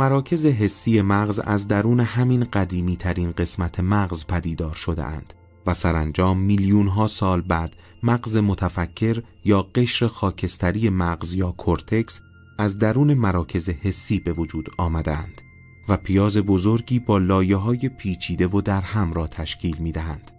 مراکز 0.00 0.46
حسی 0.46 1.02
مغز 1.02 1.38
از 1.38 1.68
درون 1.68 2.00
همین 2.00 2.44
قدیمی 2.44 2.96
ترین 2.96 3.32
قسمت 3.32 3.80
مغز 3.80 4.26
پدیدار 4.26 4.74
شده 4.74 5.04
اند 5.04 5.34
و 5.66 5.74
سرانجام 5.74 6.38
میلیون 6.38 6.88
ها 6.88 7.06
سال 7.06 7.40
بعد 7.40 7.76
مغز 8.02 8.36
متفکر 8.36 9.22
یا 9.44 9.62
قشر 9.62 10.06
خاکستری 10.06 10.88
مغز 10.88 11.32
یا 11.32 11.50
کورتکس 11.52 12.20
از 12.58 12.78
درون 12.78 13.14
مراکز 13.14 13.70
حسی 13.70 14.20
به 14.20 14.32
وجود 14.32 14.68
آمدند 14.78 15.42
و 15.88 15.96
پیاز 15.96 16.36
بزرگی 16.36 16.98
با 16.98 17.18
لایه 17.18 17.56
های 17.56 17.88
پیچیده 17.88 18.46
و 18.46 18.60
در 18.60 18.80
هم 18.80 19.12
را 19.12 19.26
تشکیل 19.26 19.76
می 19.76 19.92
دهند. 19.92 20.30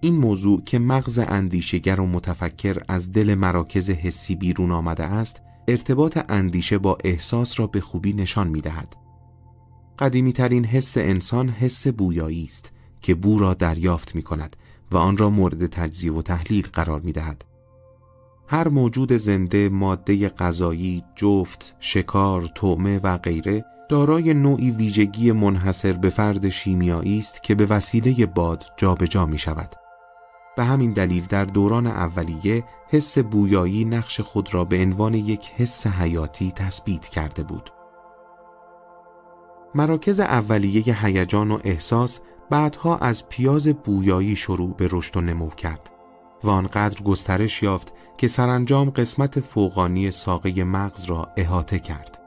این 0.00 0.16
موضوع 0.16 0.62
که 0.64 0.78
مغز 0.78 1.18
اندیشگر 1.18 2.00
و 2.00 2.06
متفکر 2.06 2.82
از 2.88 3.12
دل 3.12 3.34
مراکز 3.34 3.90
حسی 3.90 4.34
بیرون 4.34 4.72
آمده 4.72 5.04
است 5.04 5.42
ارتباط 5.68 6.18
اندیشه 6.28 6.78
با 6.78 6.98
احساس 7.04 7.60
را 7.60 7.66
به 7.66 7.80
خوبی 7.80 8.12
نشان 8.12 8.48
می 8.48 8.60
دهد. 8.60 8.96
قدیمی 9.98 10.32
ترین 10.32 10.64
حس 10.64 10.96
انسان 10.96 11.48
حس 11.48 11.86
بویایی 11.86 12.44
است 12.44 12.72
که 13.02 13.14
بو 13.14 13.38
را 13.38 13.54
دریافت 13.54 14.14
می 14.14 14.22
کند 14.22 14.56
و 14.92 14.96
آن 14.96 15.16
را 15.16 15.30
مورد 15.30 15.66
تجزیه 15.66 16.12
و 16.12 16.22
تحلیل 16.22 16.66
قرار 16.72 17.00
می 17.00 17.12
دهد. 17.12 17.44
هر 18.46 18.68
موجود 18.68 19.12
زنده 19.12 19.68
ماده 19.68 20.28
غذایی، 20.28 21.04
جفت، 21.16 21.76
شکار، 21.80 22.46
طعمه 22.46 22.98
و 22.98 23.18
غیره 23.18 23.64
دارای 23.88 24.34
نوعی 24.34 24.70
ویژگی 24.70 25.32
منحصر 25.32 25.92
به 25.92 26.10
فرد 26.10 26.48
شیمیایی 26.48 27.18
است 27.18 27.42
که 27.42 27.54
به 27.54 27.66
وسیله 27.66 28.26
باد 28.26 28.64
جابجا 28.76 29.06
جا 29.06 29.26
می 29.26 29.38
شود. 29.38 29.87
به 30.58 30.64
همین 30.64 30.92
دلیل 30.92 31.26
در 31.26 31.44
دوران 31.44 31.86
اولیه 31.86 32.64
حس 32.88 33.18
بویایی 33.18 33.84
نقش 33.84 34.20
خود 34.20 34.54
را 34.54 34.64
به 34.64 34.82
عنوان 34.82 35.14
یک 35.14 35.50
حس 35.56 35.86
حیاتی 35.86 36.52
تثبیت 36.52 37.08
کرده 37.08 37.42
بود. 37.42 37.70
مراکز 39.74 40.20
اولیه 40.20 41.04
هیجان 41.04 41.50
و 41.50 41.58
احساس 41.64 42.20
بعدها 42.50 42.96
از 42.96 43.28
پیاز 43.28 43.68
بویایی 43.68 44.36
شروع 44.36 44.74
به 44.74 44.88
رشد 44.92 45.16
و 45.16 45.20
نمو 45.20 45.48
کرد 45.48 45.90
و 46.44 46.50
آنقدر 46.50 47.02
گسترش 47.02 47.62
یافت 47.62 47.92
که 48.16 48.28
سرانجام 48.28 48.90
قسمت 48.90 49.40
فوقانی 49.40 50.10
ساقه 50.10 50.64
مغز 50.64 51.04
را 51.04 51.28
احاطه 51.36 51.78
کرد. 51.78 52.18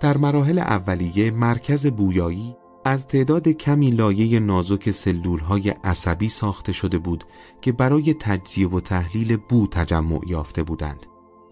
در 0.00 0.16
مراحل 0.16 0.58
اولیه 0.58 1.30
مرکز 1.30 1.86
بویایی 1.86 2.56
از 2.84 3.06
تعداد 3.06 3.48
کمی 3.48 3.90
لایه 3.90 4.40
نازک 4.40 4.90
سلول 4.90 5.38
های 5.38 5.70
عصبی 5.70 6.28
ساخته 6.28 6.72
شده 6.72 6.98
بود 6.98 7.24
که 7.60 7.72
برای 7.72 8.14
تجزیه 8.14 8.68
و 8.68 8.80
تحلیل 8.80 9.36
بو 9.36 9.66
تجمع 9.66 10.20
یافته 10.26 10.62
بودند 10.62 11.06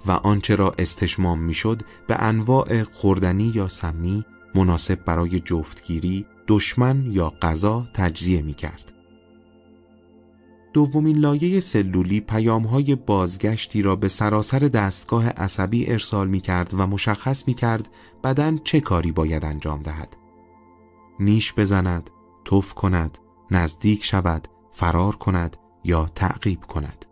و 0.07 0.11
آنچه 0.13 0.57
را 0.57 0.75
استشمام 0.79 1.39
می‌شد 1.39 1.83
به 2.09 2.23
انواع 2.23 2.83
خوردنی 2.83 3.53
یا 3.55 3.69
سمی 3.69 4.25
مناسب 4.55 5.05
برای 5.05 5.41
جفتگیری، 5.41 6.27
دشمن 6.49 7.11
یا 7.11 7.33
غذا 7.43 7.89
تجزیه 7.95 8.43
می 8.43 8.55
کرد. 8.55 8.93
دومین 10.73 11.19
لایه 11.19 11.61
سلولی 11.61 12.25
های 12.71 12.95
بازگشتی 12.95 13.83
را 13.83 13.97
به 13.97 14.09
سراسر 14.09 14.59
دستگاه 14.59 15.29
عصبی 15.29 15.91
ارسال 15.91 16.29
می 16.29 16.41
کرد 16.41 16.75
و 16.75 16.87
مشخص 16.87 17.49
می 17.49 17.55
کرد 17.55 17.89
بدن 18.25 18.59
چه 18.65 18.81
کاری 18.81 19.13
باید 19.13 19.45
انجام 19.45 19.83
دهد. 19.83 20.26
نیش 21.21 21.55
بزند، 21.55 22.11
توف 22.45 22.75
کند، 22.75 23.19
نزدیک 23.51 24.05
شود، 24.05 24.49
فرار 24.73 25.17
کند 25.17 25.57
یا 25.85 26.11
تعقیب 26.15 26.65
کند. 26.65 27.05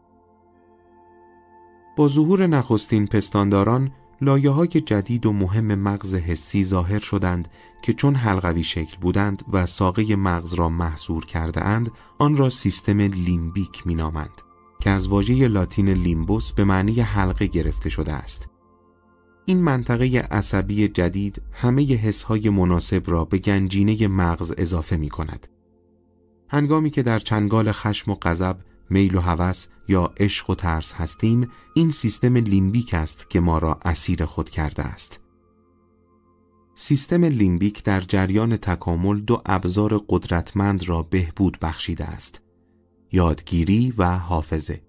با 1.97 2.09
ظهور 2.09 2.47
نخستین 2.47 3.07
پستانداران 3.07 3.91
لایه 4.21 4.51
های 4.51 4.69
جدید 4.69 5.27
و 5.27 5.33
مهم 5.33 5.75
مغز 5.75 6.15
حسی 6.15 6.65
ظاهر 6.65 6.99
شدند 6.99 7.49
که 7.83 7.93
چون 7.93 8.15
حلقوی 8.15 8.63
شکل 8.63 8.97
بودند 9.01 9.45
و 9.53 9.67
ساقه 9.67 10.17
مغز 10.17 10.55
را 10.55 10.69
محصور 10.69 11.25
کرده 11.25 11.65
اند 11.65 11.91
آن 12.19 12.37
را 12.37 12.51
سیستم 12.51 13.01
لیمبیک 13.01 13.87
می 13.87 13.95
نامند 13.95 14.43
که 14.81 14.91
از 14.91 15.09
واژه 15.09 15.49
لاتین 15.49 15.89
لیمبوس 15.89 16.53
به 16.53 16.65
معنی 16.65 17.01
حلقه 17.01 17.47
گرفته 17.47 17.89
شده 17.89 18.13
است 18.13 18.49
این 19.47 19.63
منطقه 19.63 20.29
عصبی 20.31 20.89
جدید 20.89 21.43
همه 21.53 21.97
حسهای 21.97 22.51
مناسب 22.51 23.03
را 23.07 23.25
به 23.25 23.39
گنجینه 23.39 24.09
مغز 24.09 24.53
اضافه 24.59 24.97
می 24.97 25.09
کند. 25.09 25.47
هنگامی 26.49 26.91
که 26.91 27.03
در 27.03 27.19
چنگال 27.19 27.73
خشم 27.73 28.11
و 28.11 28.15
غضب، 28.23 28.57
میل 28.91 29.15
و 29.15 29.21
هوس 29.21 29.67
یا 29.89 30.13
عشق 30.17 30.51
و 30.51 30.55
ترس 30.55 30.93
هستیم، 30.93 31.49
این 31.75 31.91
سیستم 31.91 32.37
لیمبیک 32.37 32.95
است 32.95 33.31
که 33.31 33.41
ما 33.41 33.59
را 33.59 33.81
اسیر 33.85 34.25
خود 34.25 34.51
کرده 34.51 34.83
است. 34.83 35.21
سیستم 36.75 37.25
لیمبیک 37.25 37.85
در 37.85 38.01
جریان 38.01 38.57
تکامل 38.57 39.21
دو 39.21 39.43
ابزار 39.47 40.05
قدرتمند 40.09 40.89
را 40.89 41.03
بهبود 41.03 41.59
بخشیده 41.63 42.05
است. 42.05 42.41
یادگیری 43.13 43.95
و 43.99 44.19
حافظه. 44.19 44.84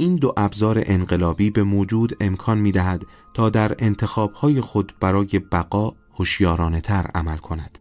این 0.00 0.16
دو 0.16 0.32
ابزار 0.36 0.82
انقلابی 0.86 1.50
به 1.50 1.62
موجود 1.62 2.16
امکان 2.20 2.58
می 2.58 2.72
دهد 2.72 3.06
تا 3.34 3.50
در 3.50 3.76
انتخابهای 3.78 4.60
خود 4.60 4.94
برای 5.00 5.38
بقا 5.52 5.94
هوشیارانه 6.14 6.80
تر 6.80 7.10
عمل 7.14 7.36
کند. 7.36 7.78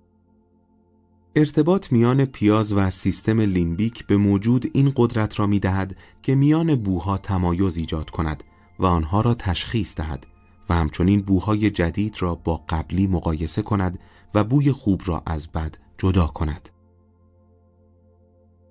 ارتباط 1.36 1.92
میان 1.92 2.26
پیاز 2.26 2.74
و 2.74 2.90
سیستم 2.90 3.42
لیمبیک 3.42 4.06
به 4.08 4.18
موجود 4.18 4.66
این 4.74 4.92
قدرت 4.96 5.40
را 5.40 5.48
می 5.48 5.60
دهد 5.60 5.96
که 6.24 6.36
میان 6.36 6.76
بوها 6.76 7.18
تمایز 7.18 7.78
ایجاد 7.78 8.10
کند 8.10 8.44
و 8.80 8.86
آنها 8.86 9.22
را 9.22 9.34
تشخیص 9.34 9.96
دهد 9.96 10.28
و 10.70 10.76
همچنین 10.76 11.22
بوهای 11.22 11.70
جدید 11.70 12.16
را 12.20 12.36
با 12.36 12.64
قبلی 12.70 13.08
مقایسه 13.08 13.62
کند 13.62 14.00
و 14.34 14.44
بوی 14.44 14.72
خوب 14.72 15.02
را 15.06 15.24
از 15.26 15.52
بد 15.52 15.76
جدا 15.98 16.28
کند. 16.28 16.70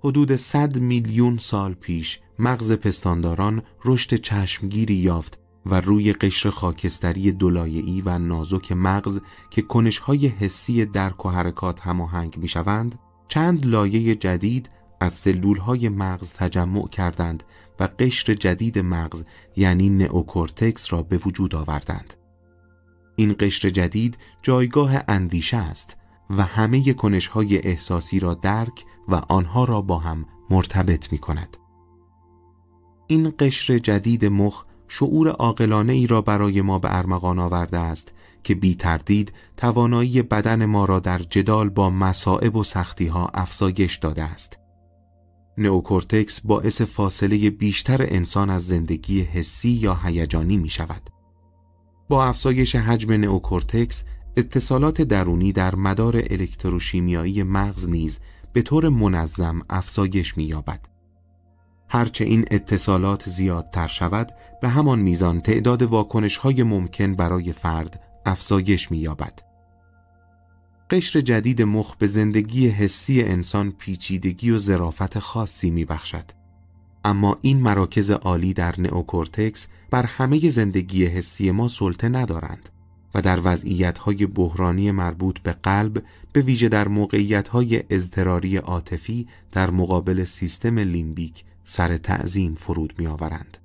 حدود 0.07 0.37
100 0.37 0.79
میلیون 0.79 1.39
سال 1.39 1.75
پیش 1.75 2.21
مغز 2.39 2.73
پستانداران 2.73 3.63
رشد 3.85 4.15
چشمگیری 4.15 4.95
یافت 4.95 5.39
و 5.67 5.81
روی 5.81 6.13
قشر 6.13 6.51
خاکستری 6.51 7.33
دولایعی 7.33 8.01
و 8.01 8.19
نازک 8.19 8.73
مغز 8.73 9.21
که 9.51 9.63
کنشهای 9.63 10.27
حسی 10.27 10.85
درک 10.85 11.27
و 11.27 11.29
حرکات 11.29 11.81
هماهنگ 11.81 12.37
می‌شوند 12.39 12.99
چند 13.29 13.67
لایه 13.67 14.15
جدید 14.15 14.71
از 15.01 15.13
سلولهای 15.13 15.89
مغز 15.89 16.33
تجمع 16.33 16.89
کردند 16.89 17.43
و 17.81 17.89
قشر 17.99 18.35
جدید 18.35 18.79
مغز 18.79 19.25
یعنی 19.57 19.89
نئوکورتکس 19.89 20.93
را 20.93 21.03
به 21.03 21.17
وجود 21.17 21.55
آوردند. 21.55 22.15
این 23.17 23.37
قشر 23.41 23.71
جدید 23.71 24.19
جایگاه 24.43 24.93
اندیشه 25.09 25.57
است 25.57 25.97
و 26.31 26.43
همه 26.43 26.93
کنشهای 26.93 27.59
احساسی 27.59 28.21
را 28.21 28.35
درک 28.35 28.85
و 29.09 29.15
آنها 29.15 29.65
را 29.65 29.81
با 29.81 29.99
هم 29.99 30.27
مرتبط 30.51 31.13
می 31.13 31.19
کند. 31.19 31.57
این 33.07 33.33
قشر 33.39 33.79
جدید 33.79 34.25
مخ 34.25 34.65
شعور 34.89 35.29
عاقلانه 35.29 35.93
ای 35.93 36.07
را 36.07 36.23
برای 36.23 36.63
ما 36.63 36.79
به 36.79 36.97
ارمغان 36.97 37.39
آورده 37.39 37.79
است 37.79 38.13
که 38.45 38.55
بی 38.55 38.75
تردید 38.75 39.33
توانایی 39.57 40.23
بدن 40.23 40.65
ما 40.65 40.85
را 40.85 41.01
در 41.01 41.19
جدال 41.19 41.69
با 41.69 41.91
مصائب 41.91 42.57
و 42.57 42.65
سختی 42.65 43.07
ها 43.07 43.31
افزایش 43.35 43.97
داده 43.97 44.23
است. 44.23 44.59
نئوکورتکس 45.59 46.41
باعث 46.41 46.83
فاصله 46.83 47.51
بیشتر 47.51 48.03
انسان 48.03 48.51
از 48.51 48.67
زندگی 48.67 49.23
حسی 49.23 49.71
یا 49.71 49.95
هیجانی 49.95 50.57
می 50.57 50.69
شود. 50.69 51.11
با 52.09 52.25
افزایش 52.25 52.77
حجم 52.77 53.13
نئوکورتکس 53.13 54.05
اتصالات 54.37 55.03
درونی 55.03 55.53
در 55.53 55.75
مدار 55.75 56.17
الکتروشیمیایی 56.17 57.43
مغز 57.43 57.89
نیز 57.89 58.19
به 58.53 58.63
طور 58.63 58.89
منظم 58.89 59.63
افزایش 59.71 60.37
می‌یابد. 60.37 60.89
هرچه 61.89 62.25
این 62.25 62.45
اتصالات 62.51 63.29
زیادتر 63.29 63.87
شود 63.87 64.33
به 64.63 64.69
همان 64.69 64.99
میزان 64.99 65.41
تعداد 65.41 65.83
واکنش 65.83 66.37
های 66.37 66.63
ممکن 66.63 67.15
برای 67.15 67.53
فرد 67.53 68.01
افزایش 68.27 68.91
می‌یابد. 68.91 69.43
قشر 70.91 71.21
جدید 71.21 71.63
مخ 71.63 71.97
به 71.97 72.07
زندگی 72.07 72.69
حسی 72.69 73.23
انسان 73.23 73.71
پیچیدگی 73.71 74.51
و 74.51 74.59
ظرافت 74.59 75.19
خاصی 75.19 75.71
میبخشد. 75.71 76.25
اما 77.05 77.39
این 77.43 77.61
مراکز 77.61 78.11
عالی 78.11 78.55
در 78.55 78.81
نئوکورتکس 78.81 79.67
بر 79.91 80.03
همه 80.07 80.49
زندگی 80.51 81.07
حسی 81.07 81.51
ما 81.51 81.69
سلطه 81.69 82.09
ندارند 82.09 82.69
و 83.17 83.21
در 83.21 83.41
وضعیت‌های 83.45 84.27
بحرانی 84.27 84.91
مربوط 84.91 85.39
به 85.39 85.53
قلب 85.53 86.03
به 86.33 86.41
ویژه 86.41 86.69
در 86.69 86.89
موقعیت‌های 86.89 87.83
اضطراری 87.91 88.57
عاطفی 88.57 89.27
در 89.53 89.71
مقابل 89.71 90.25
سیستم 90.25 90.79
لیمبیک 90.79 91.45
سر 91.65 91.97
تعظیم 91.97 92.55
فرود 92.55 92.95
می‌آورند. 92.99 93.59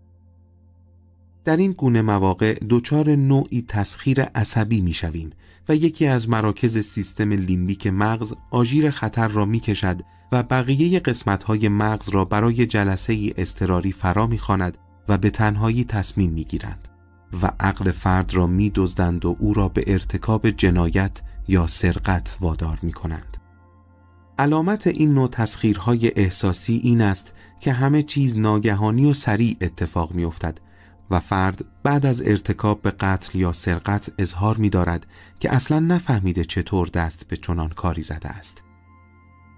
در 1.45 1.57
این 1.57 1.71
گونه 1.71 2.01
مواقع 2.01 2.57
دچار 2.69 3.15
نوعی 3.15 3.65
تسخیر 3.67 4.21
عصبی 4.21 4.81
می‌شویم 4.81 5.29
و 5.69 5.75
یکی 5.75 6.07
از 6.07 6.29
مراکز 6.29 6.77
سیستم 6.77 7.31
لیمبیک 7.31 7.87
مغز 7.87 8.33
آژیر 8.51 8.89
خطر 8.89 9.27
را 9.27 9.45
می‌کشد 9.45 10.01
و 10.31 10.43
بقیه 10.43 10.99
قسمت‌های 10.99 11.69
مغز 11.69 12.09
را 12.09 12.25
برای 12.25 12.65
جلسه 12.65 13.13
ای 13.13 13.33
استراری 13.37 13.91
فرا 13.91 14.27
می‌خواند 14.27 14.77
و 15.07 15.17
به 15.17 15.29
تنهایی 15.29 15.83
تصمیم 15.83 16.31
می‌گیرند 16.31 16.87
و 17.41 17.51
عقل 17.59 17.91
فرد 17.91 18.33
را 18.33 18.47
میدزدند 18.47 19.25
و 19.25 19.35
او 19.39 19.53
را 19.53 19.67
به 19.67 19.83
ارتکاب 19.87 20.49
جنایت 20.49 21.21
یا 21.47 21.67
سرقت 21.67 22.37
وادار 22.41 22.79
می‌کنند. 22.81 23.37
علامت 24.39 24.87
این 24.87 25.13
نوع 25.13 25.29
تسخیرهای 25.29 26.11
احساسی 26.15 26.81
این 26.83 27.01
است 27.01 27.33
که 27.59 27.73
همه 27.73 28.03
چیز 28.03 28.37
ناگهانی 28.37 29.09
و 29.09 29.13
سریع 29.13 29.57
اتفاق 29.61 30.11
میافتد 30.11 30.59
و 31.11 31.19
فرد 31.19 31.65
بعد 31.83 32.05
از 32.05 32.21
ارتکاب 32.25 32.81
به 32.81 32.91
قتل 32.91 33.39
یا 33.39 33.53
سرقت 33.53 34.11
اظهار 34.17 34.57
می 34.57 34.69
دارد 34.69 35.07
که 35.39 35.53
اصلا 35.53 35.79
نفهمیده 35.79 36.43
چطور 36.43 36.87
دست 36.87 37.27
به 37.27 37.37
چنان 37.37 37.69
کاری 37.69 38.01
زده 38.01 38.29
است. 38.29 38.63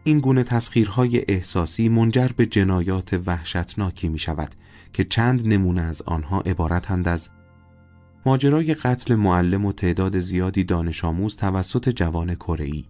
این 0.03 0.19
گونه 0.19 0.43
تسخیرهای 0.43 1.25
احساسی 1.27 1.89
منجر 1.89 2.27
به 2.27 2.45
جنایات 2.45 3.19
وحشتناکی 3.25 4.09
می 4.09 4.19
شود 4.19 4.55
که 4.93 5.03
چند 5.03 5.47
نمونه 5.47 5.81
از 5.81 6.01
آنها 6.01 6.41
عبارتند 6.41 7.07
از 7.07 7.29
ماجرای 8.25 8.73
قتل 8.73 9.15
معلم 9.15 9.65
و 9.65 9.71
تعداد 9.71 10.19
زیادی 10.19 10.63
دانش 10.63 11.05
آموز 11.05 11.35
توسط 11.35 11.89
جوان 11.89 12.35
کره‌ای 12.35 12.85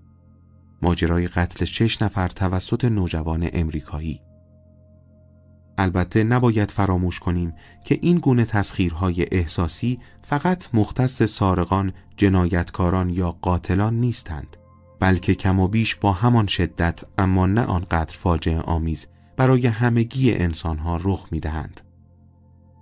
ماجرای 0.82 1.28
قتل 1.28 1.66
شش 1.66 2.02
نفر 2.02 2.28
توسط 2.28 2.86
نوجوان 2.86 3.50
امریکایی 3.54 4.22
البته 5.78 6.24
نباید 6.24 6.72
فراموش 6.72 7.20
کنیم 7.20 7.54
که 7.86 8.00
این 8.02 8.18
گونه 8.18 8.46
تسخیرهای 8.46 9.26
احساسی 9.32 10.00
فقط 10.24 10.66
مختص 10.74 11.24
سارقان، 11.24 11.94
جنایتکاران 12.18 13.10
یا 13.10 13.32
قاتلان 13.32 14.00
نیستند 14.00 14.58
بلکه 15.00 15.36
کم 15.36 15.60
و 15.60 15.68
بیش 15.68 15.96
با 15.96 16.12
همان 16.12 16.48
شدت 16.48 17.04
اما 17.18 17.46
نه 17.46 17.62
آنقدر 17.62 18.18
فاجعه 18.18 18.60
آمیز 18.60 19.08
برای 19.38 19.68
همگی 19.68 20.34
انسانها 20.34 21.00
رخ 21.04 21.28
می‌دهند. 21.32 21.82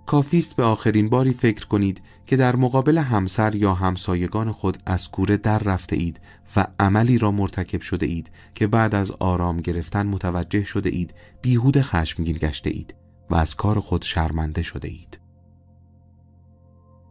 کافیست 0.06 0.56
به 0.56 0.62
آخرین 0.62 1.08
باری 1.08 1.32
فکر 1.32 1.66
کنید 1.66 2.02
که 2.32 2.36
در 2.36 2.56
مقابل 2.56 2.98
همسر 2.98 3.54
یا 3.54 3.74
همسایگان 3.74 4.52
خود 4.52 4.78
از 4.86 5.10
کوره 5.10 5.36
در 5.36 5.58
رفته 5.58 5.96
اید 5.96 6.20
و 6.56 6.66
عملی 6.80 7.18
را 7.18 7.30
مرتکب 7.30 7.80
شده 7.80 8.06
اید 8.06 8.30
که 8.54 8.66
بعد 8.66 8.94
از 8.94 9.10
آرام 9.10 9.56
گرفتن 9.56 10.06
متوجه 10.06 10.64
شده 10.64 10.90
اید 10.90 11.14
بیهود 11.42 11.80
خشمگین 11.80 12.36
گشته 12.36 12.70
اید 12.70 12.94
و 13.30 13.34
از 13.34 13.54
کار 13.54 13.80
خود 13.80 14.02
شرمنده 14.02 14.62
شده 14.62 14.88
اید. 14.88 15.20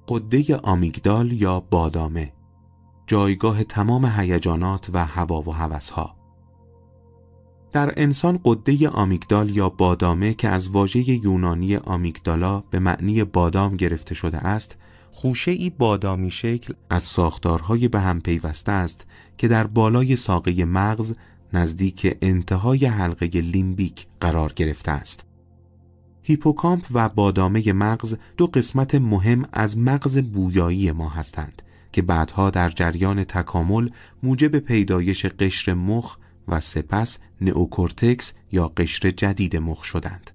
قده 0.07 0.55
آمیگدال 0.55 1.31
یا 1.31 1.59
بادامه 1.59 2.33
جایگاه 3.07 3.63
تمام 3.63 4.05
هیجانات 4.05 4.89
و 4.93 5.05
هوا 5.05 5.41
و 5.41 5.53
هوسها 5.53 6.15
در 7.71 7.93
انسان 7.97 8.39
غده 8.45 8.89
آمیگدال 8.89 9.49
یا 9.49 9.69
بادامه 9.69 10.33
که 10.33 10.49
از 10.49 10.69
واژه 10.69 11.09
یونانی 11.09 11.75
آمیگدالا 11.75 12.59
به 12.59 12.79
معنی 12.79 13.23
بادام 13.23 13.75
گرفته 13.75 14.15
شده 14.15 14.37
است 14.37 14.77
خوشه 15.11 15.51
ای 15.51 15.69
بادامی 15.69 16.31
شکل 16.31 16.73
از 16.89 17.03
ساختارهای 17.03 17.87
به 17.87 17.99
هم 17.99 18.21
پیوسته 18.21 18.71
است 18.71 19.05
که 19.37 19.47
در 19.47 19.67
بالای 19.67 20.15
ساقه 20.15 20.65
مغز 20.65 21.13
نزدیک 21.53 22.17
انتهای 22.21 22.85
حلقه 22.85 23.25
لیمبیک 23.25 24.07
قرار 24.21 24.53
گرفته 24.53 24.91
است. 24.91 25.25
هیپوکامپ 26.23 26.85
و 26.91 27.09
بادامه 27.09 27.73
مغز 27.73 28.15
دو 28.37 28.47
قسمت 28.47 28.95
مهم 28.95 29.45
از 29.53 29.77
مغز 29.77 30.17
بویایی 30.17 30.91
ما 30.91 31.09
هستند 31.09 31.61
که 31.91 32.01
بعدها 32.01 32.49
در 32.49 32.69
جریان 32.69 33.23
تکامل 33.23 33.89
موجب 34.23 34.59
پیدایش 34.59 35.25
قشر 35.25 35.73
مخ 35.73 36.17
و 36.47 36.59
سپس 36.59 37.17
نئوکورتکس 37.41 38.33
یا 38.51 38.67
قشر 38.67 39.09
جدید 39.09 39.57
مخ 39.57 39.83
شدند. 39.83 40.31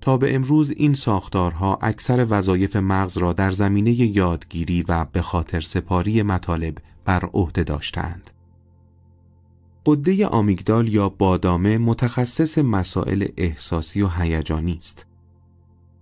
تا 0.00 0.16
به 0.16 0.34
امروز 0.34 0.70
این 0.70 0.94
ساختارها 0.94 1.78
اکثر 1.82 2.26
وظایف 2.30 2.76
مغز 2.76 3.18
را 3.18 3.32
در 3.32 3.50
زمینه 3.50 3.90
یادگیری 3.90 4.84
و 4.88 5.04
به 5.04 5.22
خاطر 5.22 5.60
سپاری 5.60 6.22
مطالب 6.22 6.78
بر 7.04 7.24
عهده 7.24 7.64
داشتند. 7.64 8.30
غده 9.86 10.26
آمیگدال 10.26 10.88
یا 10.88 11.08
بادامه 11.08 11.78
متخصص 11.78 12.58
مسائل 12.58 13.28
احساسی 13.36 14.02
و 14.02 14.08
هیجانی 14.08 14.76
است. 14.78 15.06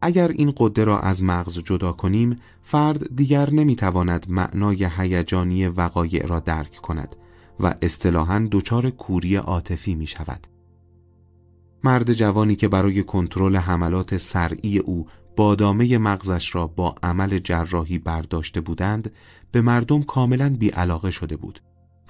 اگر 0.02 0.28
این 0.28 0.52
غده 0.56 0.84
را 0.84 1.00
از 1.00 1.22
مغز 1.22 1.58
جدا 1.58 1.92
کنیم، 1.92 2.40
فرد 2.62 3.16
دیگر 3.16 3.50
نمی‌تواند 3.50 4.26
معنای 4.28 4.88
هیجانی 4.98 5.66
وقایع 5.66 6.26
را 6.26 6.40
درک 6.40 6.76
کند 6.76 7.16
و 7.60 7.74
اصطلاحاً 7.82 8.48
دچار 8.50 8.90
کوری 8.90 9.36
عاطفی 9.36 9.94
می 9.94 10.06
شود. 10.06 10.46
مرد 11.84 12.12
جوانی 12.12 12.56
که 12.56 12.68
برای 12.68 13.02
کنترل 13.02 13.56
حملات 13.56 14.16
سرعی 14.16 14.78
او 14.78 15.06
بادامه 15.36 15.98
مغزش 15.98 16.54
را 16.54 16.66
با 16.66 16.94
عمل 17.02 17.38
جراحی 17.38 17.98
برداشته 17.98 18.60
بودند 18.60 19.10
به 19.52 19.60
مردم 19.60 20.02
کاملا 20.02 20.56
بیعلاقه 20.58 21.10
شده 21.10 21.36
بود 21.36 21.60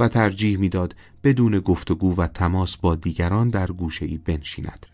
و 0.00 0.08
ترجیح 0.08 0.58
می‌داد 0.58 0.94
بدون 1.24 1.58
گفتگو 1.58 2.16
و 2.16 2.26
تماس 2.26 2.76
با 2.76 2.94
دیگران 2.94 3.50
در 3.50 3.66
گوشه 3.66 4.06
ای 4.06 4.18
بنشیند. 4.18 4.86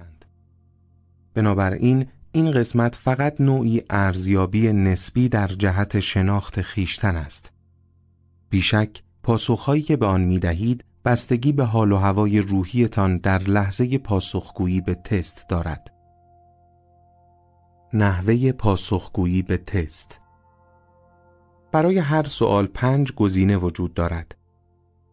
بنابراین 1.34 2.06
این 2.32 2.50
قسمت 2.50 2.96
فقط 2.96 3.40
نوعی 3.40 3.82
ارزیابی 3.90 4.72
نسبی 4.72 5.28
در 5.28 5.46
جهت 5.46 6.00
شناخت 6.00 6.60
خیشتن 6.60 7.16
است. 7.16 7.52
بیشک 8.50 9.02
پاسخهایی 9.22 9.82
که 9.82 9.96
به 9.96 10.06
آن 10.06 10.20
می 10.20 10.38
دهید 10.38 10.84
بستگی 11.04 11.52
به 11.52 11.64
حال 11.64 11.92
و 11.92 11.96
هوای 11.96 12.40
روحیتان 12.40 13.18
در 13.18 13.38
لحظه 13.38 13.98
پاسخگویی 13.98 14.80
به 14.80 14.94
تست 14.94 15.48
دارد. 15.48 15.90
نحوه 17.92 18.52
پاسخگویی 18.52 19.42
به 19.42 19.56
تست 19.56 20.20
برای 21.72 21.98
هر 21.98 22.22
سوال 22.22 22.66
پنج 22.66 23.12
گزینه 23.12 23.56
وجود 23.56 23.94
دارد. 23.94 24.36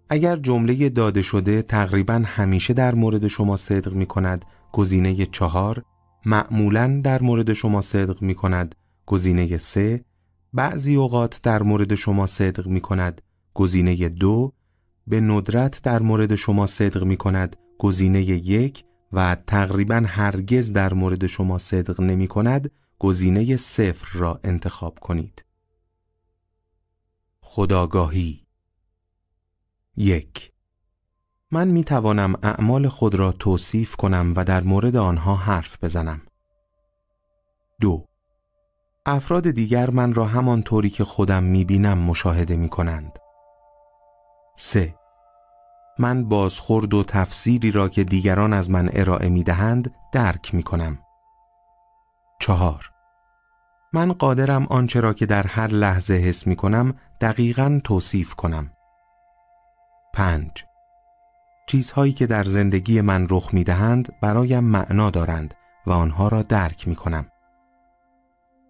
اگر 0.09 0.35
جمله 0.35 0.89
داده 0.89 1.21
شده 1.21 1.61
تقریبا 1.61 2.21
همیشه 2.25 2.73
در 2.73 2.95
مورد 2.95 3.27
شما 3.27 3.57
صدق 3.57 3.93
می 3.93 4.05
کند 4.05 4.45
گزینه 4.71 5.25
چهار 5.25 5.83
معمولا 6.25 7.01
در 7.03 7.21
مورد 7.21 7.53
شما 7.53 7.81
صدق 7.81 8.21
می 8.21 8.35
کند 8.35 8.75
گزینه 9.05 9.57
سه 9.57 10.05
بعضی 10.53 10.95
اوقات 10.95 11.39
در 11.43 11.63
مورد 11.63 11.95
شما 11.95 12.27
صدق 12.27 12.67
می 12.67 12.81
کند 12.81 13.21
گزینه 13.53 14.09
دو 14.09 14.53
به 15.07 15.21
ندرت 15.21 15.81
در 15.81 16.01
مورد 16.01 16.35
شما 16.35 16.65
صدق 16.65 17.03
می 17.03 17.17
کند 17.17 17.55
گزینه 17.79 18.21
یک 18.21 18.83
و 19.13 19.37
تقریبا 19.47 20.03
هرگز 20.05 20.73
در 20.73 20.93
مورد 20.93 21.27
شما 21.27 21.57
صدق 21.57 22.01
نمی 22.01 22.27
کند 22.27 22.71
گزینه 22.99 23.57
صفر 23.57 24.19
را 24.19 24.39
انتخاب 24.43 24.99
کنید. 24.99 25.45
خداگاهی 27.41 28.45
یک 29.97 30.51
من 31.51 31.67
می 31.67 31.83
توانم 31.83 32.35
اعمال 32.43 32.87
خود 32.87 33.15
را 33.15 33.31
توصیف 33.31 33.95
کنم 33.95 34.33
و 34.35 34.43
در 34.43 34.63
مورد 34.63 34.95
آنها 34.95 35.35
حرف 35.35 35.83
بزنم. 35.83 36.21
دو 37.81 38.05
افراد 39.05 39.51
دیگر 39.51 39.89
من 39.89 40.13
را 40.13 40.25
همانطوری 40.25 40.89
که 40.89 41.03
خودم 41.03 41.43
می 41.43 41.65
بینم 41.65 41.97
مشاهده 41.97 42.55
می 42.55 42.69
کنند. 42.69 43.19
3. 44.55 44.95
من 45.99 46.29
بازخورد 46.29 46.93
و 46.93 47.03
تفسیری 47.03 47.71
را 47.71 47.89
که 47.89 48.03
دیگران 48.03 48.53
از 48.53 48.69
من 48.69 48.89
ارائه 48.93 49.29
می 49.29 49.43
دهند 49.43 49.95
درک 50.11 50.55
می 50.55 50.63
کنم. 50.63 50.99
چهار 52.39 52.91
من 53.93 54.13
قادرم 54.13 54.67
آنچه 54.69 54.99
را 54.99 55.13
که 55.13 55.25
در 55.25 55.47
هر 55.47 55.67
لحظه 55.67 56.13
حس 56.13 56.47
می 56.47 56.55
کنم 56.55 56.93
دقیقا 57.21 57.79
توصیف 57.83 58.33
کنم. 58.33 58.71
پنج 60.13 60.65
چیزهایی 61.67 62.13
که 62.13 62.27
در 62.27 62.43
زندگی 62.43 63.01
من 63.01 63.27
رخ 63.29 63.53
می 63.53 63.63
دهند 63.63 64.19
برایم 64.21 64.63
معنا 64.63 65.09
دارند 65.09 65.53
و 65.87 65.91
آنها 65.91 66.27
را 66.27 66.41
درک 66.41 66.87
می 66.87 66.95
کنم. 66.95 67.25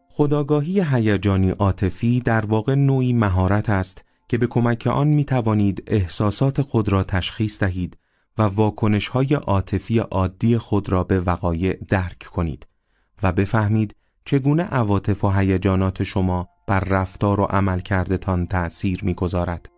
خداگاهی 0.10 0.82
هیجانی 0.82 1.49
عاطفی 1.49 2.20
در 2.20 2.45
واقع 2.45 2.76
نوعی 2.76 3.14
مهارت 3.14 3.70
است 3.70 4.06
که 4.32 4.38
به 4.38 4.48
کمک 4.48 4.88
آن 4.88 5.08
می 5.08 5.26
توانید 5.26 5.84
احساسات 5.88 6.62
خود 6.62 6.90
را 6.90 7.03
تشخیص 7.03 7.60
دهید 7.60 7.98
و 8.38 8.41
واکنش 8.41 9.08
های 9.08 9.34
عاطفی 9.34 9.99
عادی 9.99 10.58
خود 10.58 10.90
را 10.90 11.03
به 11.03 11.20
وقایع 11.20 11.78
درک 11.90 12.20
کنید 12.20 12.68
و 13.24 13.32
بفهمید 13.32 13.95
چگونه 14.26 14.64
عواطف 14.64 15.24
و 15.24 15.30
هیجانات 15.30 16.03
شما 16.03 16.48
بر 16.68 16.80
رفتار 16.80 17.40
و 17.40 17.44
عمل 17.44 17.80
کردتان 17.80 18.48
تأثیر 18.48 19.03
می‌گذارد. 19.03 19.70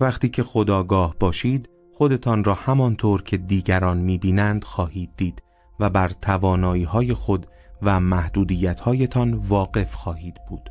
وقتی 0.00 0.28
که 0.28 0.42
خداگاه 0.42 1.16
باشید 1.20 1.68
خودتان 1.92 2.44
را 2.44 2.54
همانطور 2.54 3.22
که 3.22 3.36
دیگران 3.36 3.98
می‌بینند 3.98 4.64
خواهید 4.64 5.10
دید 5.16 5.42
و 5.80 5.90
بر 5.90 6.08
توانایی 6.08 6.84
های 6.84 7.14
خود 7.14 7.46
و 7.82 8.00
محدودیت 8.00 8.80
هایتان 8.80 9.34
واقف 9.34 9.94
خواهید 9.94 10.36
بود. 10.48 10.68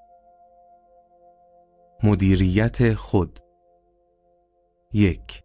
مدیریت 2.03 2.93
خود 2.93 3.39
یک 4.93 5.43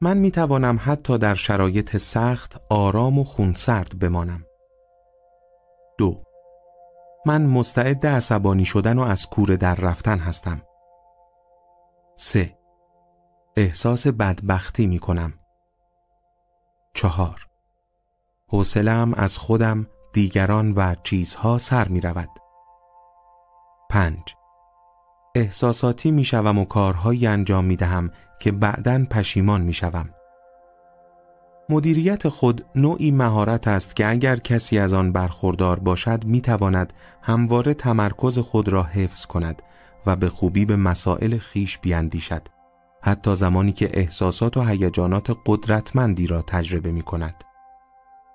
من 0.00 0.16
می 0.16 0.30
توانم 0.30 0.78
حتی 0.84 1.18
در 1.18 1.34
شرایط 1.34 1.96
سخت 1.96 2.60
آرام 2.70 3.18
و 3.18 3.24
خونسرد 3.24 3.98
بمانم. 3.98 4.44
دو 5.98 6.22
من 7.26 7.46
مستعد 7.46 8.06
عصبانی 8.06 8.64
شدن 8.64 8.98
و 8.98 9.02
از 9.02 9.26
کوره 9.26 9.56
در 9.56 9.74
رفتن 9.74 10.18
هستم. 10.18 10.62
سه 12.16 12.58
احساس 13.56 14.06
بدبختی 14.06 14.86
می 14.86 14.98
کنم. 14.98 15.32
چهار 16.94 17.46
حوصله‌ام 18.48 19.14
از 19.14 19.38
خودم، 19.38 19.86
دیگران 20.12 20.72
و 20.72 20.94
چیزها 21.02 21.58
سر 21.58 21.88
می 21.88 22.00
رود. 22.00 22.30
پنج 23.90 24.34
احساساتی 25.34 26.10
می 26.10 26.24
شوم 26.24 26.58
و 26.58 26.64
کارهایی 26.64 27.26
انجام 27.26 27.64
می 27.64 27.76
دهم 27.76 28.10
که 28.38 28.52
بعدا 28.52 29.06
پشیمان 29.10 29.60
می 29.60 29.72
شوم. 29.72 30.08
مدیریت 31.68 32.28
خود 32.28 32.64
نوعی 32.74 33.10
مهارت 33.10 33.68
است 33.68 33.96
که 33.96 34.10
اگر 34.10 34.36
کسی 34.36 34.78
از 34.78 34.92
آن 34.92 35.12
برخوردار 35.12 35.78
باشد 35.78 36.24
می 36.24 36.40
تواند 36.40 36.92
همواره 37.22 37.74
تمرکز 37.74 38.38
خود 38.38 38.68
را 38.68 38.82
حفظ 38.82 39.26
کند 39.26 39.62
و 40.06 40.16
به 40.16 40.28
خوبی 40.28 40.64
به 40.64 40.76
مسائل 40.76 41.38
خیش 41.38 41.78
بیاندیشد 41.78 42.42
حتی 43.02 43.34
زمانی 43.34 43.72
که 43.72 43.90
احساسات 43.92 44.56
و 44.56 44.62
هیجانات 44.62 45.36
قدرتمندی 45.46 46.26
را 46.26 46.42
تجربه 46.42 46.92
می 46.92 47.02
کند. 47.02 47.44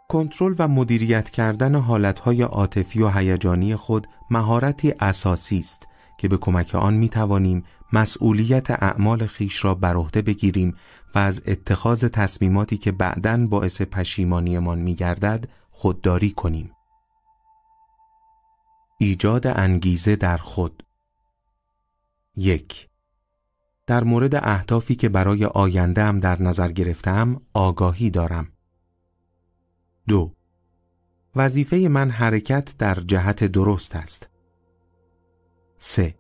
کنترل 0.10 0.56
و 0.60 0.68
مدیریت 0.68 1.30
کردن 1.30 1.76
حالتهای 1.76 2.41
عاطفی 2.41 3.02
و 3.02 3.10
هیجانی 3.10 3.76
خود 3.76 4.07
مهارتی 4.30 4.94
اساسی 4.99 5.60
است 5.60 5.88
که 6.18 6.27
به 6.27 6.38
کمک 6.38 6.76
آن 6.76 6.94
می 6.94 7.10
توانیم 7.10 7.64
مسئولیت 7.94 8.72
اعمال 8.72 9.26
خیش 9.26 9.65
را 9.65 9.76
بر 9.76 9.95
عهده 9.95 10.22
بگیریم 10.22 10.76
و 11.15 11.19
از 11.19 11.41
اتخاذ 11.45 12.06
تصمیماتی 12.06 12.77
که 12.77 12.91
بعداً 12.91 13.48
باعث 13.48 13.81
پشیمانیمان 13.81 14.80
می 14.80 14.95
گردد 14.95 15.49
خودداری 15.72 16.31
کنیم. 16.31 16.72
ایجاد 18.99 19.48
انگیزه 19.48 20.15
در 20.15 20.38
خود 20.38 20.84
یک 22.35 22.89
در 23.88 24.03
مورد 24.03 24.35
اهدافی 24.35 24.95
که 24.95 25.10
برای 25.10 25.45
آینده 25.45 26.03
هم 26.03 26.19
در 26.19 26.41
نظر 26.41 26.72
گرفتم 26.72 27.41
آگاهی 27.53 28.10
دارم. 28.10 28.48
دو 30.07 30.34
وظیفه 31.35 31.77
من 31.77 32.10
حرکت 32.10 32.73
در 32.77 32.94
جهت 32.95 33.44
درست 33.44 33.95
است. 33.95 34.30
3. 35.78 36.16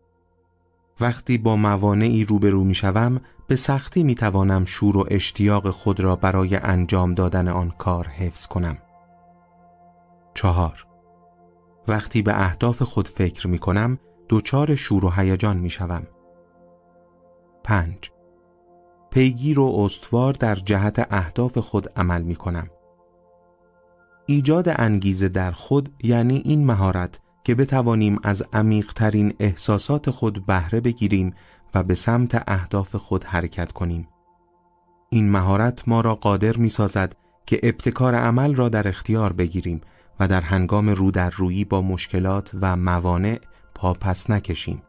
وقتی 0.99 1.37
با 1.37 1.55
موانعی 1.55 2.23
روبرو 2.23 2.63
می 2.63 2.75
شوم 2.75 3.21
به 3.47 3.55
سختی 3.55 4.03
می 4.03 4.15
توانم 4.15 4.65
شور 4.65 4.97
و 4.97 5.05
اشتیاق 5.07 5.69
خود 5.69 5.99
را 5.99 6.15
برای 6.15 6.55
انجام 6.55 7.13
دادن 7.13 7.47
آن 7.47 7.69
کار 7.69 8.07
حفظ 8.07 8.47
کنم. 8.47 8.77
چهار 10.33 10.87
وقتی 11.87 12.21
به 12.21 12.41
اهداف 12.41 12.81
خود 12.81 13.07
فکر 13.07 13.47
می 13.47 13.59
کنم 13.59 13.99
دوچار 14.29 14.75
شور 14.75 15.05
و 15.05 15.09
هیجان 15.09 15.57
می 15.57 15.69
شوم. 15.69 16.07
پنج 17.63 18.11
پیگیر 19.11 19.59
و 19.59 19.75
استوار 19.79 20.33
در 20.33 20.55
جهت 20.55 21.07
اهداف 21.13 21.57
خود 21.57 21.89
عمل 21.95 22.21
می 22.21 22.35
کنم. 22.35 22.67
ایجاد 24.25 24.69
انگیزه 24.69 25.29
در 25.29 25.51
خود 25.51 25.89
یعنی 26.03 26.41
این 26.45 26.65
مهارت 26.65 27.19
که 27.47 27.55
بتوانیم 27.55 28.19
از 28.23 28.43
عمیقترین 28.53 29.33
احساسات 29.39 30.09
خود 30.09 30.45
بهره 30.45 30.81
بگیریم 30.81 31.33
و 31.73 31.83
به 31.83 31.95
سمت 31.95 32.43
اهداف 32.47 32.95
خود 32.95 33.23
حرکت 33.23 33.71
کنیم. 33.71 34.07
این 35.09 35.31
مهارت 35.31 35.87
ما 35.87 36.01
را 36.01 36.15
قادر 36.15 36.57
می 36.57 36.69
سازد 36.69 37.15
که 37.45 37.59
ابتکار 37.63 38.15
عمل 38.15 38.55
را 38.55 38.69
در 38.69 38.87
اختیار 38.87 39.33
بگیریم 39.33 39.81
و 40.19 40.27
در 40.27 40.41
هنگام 40.41 40.89
رو 40.89 41.11
در 41.11 41.29
رویی 41.29 41.65
با 41.65 41.81
مشکلات 41.81 42.51
و 42.61 42.75
موانع 42.75 43.39
پا 43.75 43.93
پس 43.93 44.29
نکشیم 44.29 44.81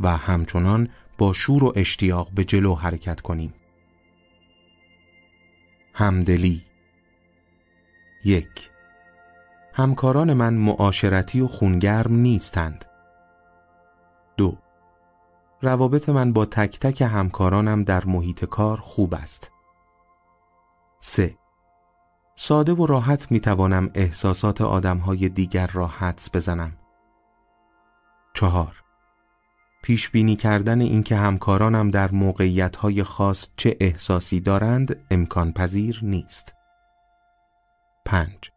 و 0.00 0.16
همچنان 0.16 0.88
با 1.18 1.32
شور 1.32 1.64
و 1.64 1.72
اشتیاق 1.76 2.30
به 2.34 2.44
جلو 2.44 2.74
حرکت 2.74 3.20
کنیم. 3.20 3.54
همدلی 5.94 6.62
یک 8.24 8.70
همکاران 9.76 10.32
من 10.32 10.54
معاشرتی 10.54 11.40
و 11.40 11.46
خونگرم 11.46 12.14
نیستند. 12.14 12.84
دو 14.36 14.58
روابط 15.62 16.08
من 16.08 16.32
با 16.32 16.44
تک 16.44 16.78
تک 16.78 17.02
همکارانم 17.02 17.84
در 17.84 18.04
محیط 18.04 18.44
کار 18.44 18.76
خوب 18.76 19.14
است. 19.14 19.50
سه 21.00 21.38
ساده 22.36 22.72
و 22.72 22.86
راحت 22.86 23.30
می 23.30 23.40
توانم 23.40 23.90
احساسات 23.94 24.60
آدمهای 24.60 25.28
دیگر 25.28 25.66
را 25.66 25.86
حدس 25.86 26.36
بزنم. 26.36 26.72
چهار 28.34 28.82
پیش 29.82 30.10
بینی 30.10 30.36
کردن 30.36 30.80
اینکه 30.80 31.16
همکارانم 31.16 31.90
در 31.90 32.10
موقعیت 32.10 33.02
خاص 33.02 33.50
چه 33.56 33.76
احساسی 33.80 34.40
دارند 34.40 35.06
امکان 35.10 35.52
پذیر 35.52 36.00
نیست. 36.02 36.54
پنج 38.04 38.53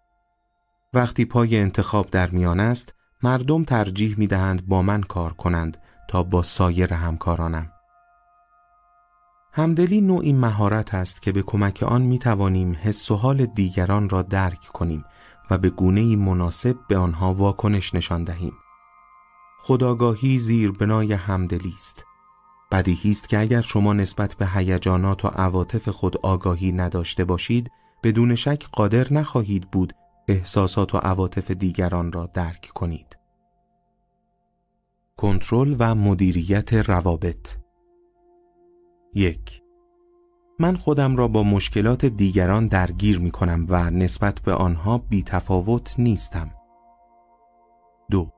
وقتی 0.93 1.25
پای 1.25 1.57
انتخاب 1.57 2.09
در 2.09 2.29
میان 2.29 2.59
است 2.59 2.93
مردم 3.23 3.63
ترجیح 3.63 4.15
می 4.17 4.27
دهند 4.27 4.67
با 4.67 4.81
من 4.81 5.01
کار 5.01 5.33
کنند 5.33 5.77
تا 6.07 6.23
با 6.23 6.41
سایر 6.41 6.93
همکارانم. 6.93 7.71
همدلی 9.51 10.01
نوعی 10.01 10.33
مهارت 10.33 10.93
است 10.93 11.21
که 11.21 11.31
به 11.31 11.41
کمک 11.41 11.83
آن 11.83 12.01
می 12.01 12.19
توانیم 12.19 12.77
حس 12.81 13.11
و 13.11 13.15
حال 13.15 13.45
دیگران 13.45 14.09
را 14.09 14.21
درک 14.21 14.59
کنیم 14.59 15.05
و 15.49 15.57
به 15.57 15.69
گونه 15.69 16.15
مناسب 16.15 16.75
به 16.87 16.97
آنها 16.97 17.33
واکنش 17.33 17.95
نشان 17.95 18.23
دهیم. 18.23 18.53
خداگاهی 19.61 20.39
زیر 20.39 20.71
بنای 20.71 21.13
همدلی 21.13 21.73
است. 21.75 22.05
بدیهی 22.71 23.11
است 23.11 23.29
که 23.29 23.39
اگر 23.39 23.61
شما 23.61 23.93
نسبت 23.93 24.35
به 24.35 24.47
هیجانات 24.47 25.25
و 25.25 25.27
عواطف 25.27 25.89
خود 25.89 26.17
آگاهی 26.17 26.71
نداشته 26.71 27.23
باشید 27.23 27.71
بدون 28.03 28.35
شک 28.35 28.67
قادر 28.71 29.13
نخواهید 29.13 29.71
بود 29.71 29.93
احساسات 30.27 30.95
و 30.95 30.97
عواطف 30.97 31.51
دیگران 31.51 32.11
را 32.11 32.25
درک 32.25 32.71
کنید. 32.73 33.17
کنترل 35.17 35.75
و 35.79 35.95
مدیریت 35.95 36.73
روابط 36.73 37.55
یک 39.13 39.61
من 40.59 40.75
خودم 40.75 41.15
را 41.15 41.27
با 41.27 41.43
مشکلات 41.43 42.05
دیگران 42.05 42.67
درگیر 42.67 43.19
می 43.19 43.31
کنم 43.31 43.65
و 43.69 43.89
نسبت 43.89 44.41
به 44.41 44.53
آنها 44.53 44.97
بی 44.97 45.23
تفاوت 45.23 45.99
نیستم. 45.99 46.51
دو 48.11 48.31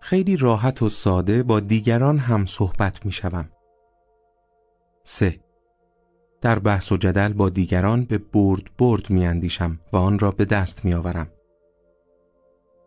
خیلی 0.00 0.36
راحت 0.36 0.82
و 0.82 0.88
ساده 0.88 1.42
با 1.42 1.60
دیگران 1.60 2.18
هم 2.18 2.46
صحبت 2.46 3.06
می 3.06 3.12
شوم. 3.12 3.48
سه 5.04 5.40
در 6.40 6.58
بحث 6.58 6.92
و 6.92 6.96
جدل 6.96 7.32
با 7.32 7.48
دیگران 7.48 8.04
به 8.04 8.18
برد 8.18 8.62
برد 8.78 9.10
می 9.10 9.26
اندیشم 9.26 9.80
و 9.92 9.96
آن 9.96 10.18
را 10.18 10.30
به 10.30 10.44
دست 10.44 10.84
می 10.84 10.94
آورم. 10.94 11.28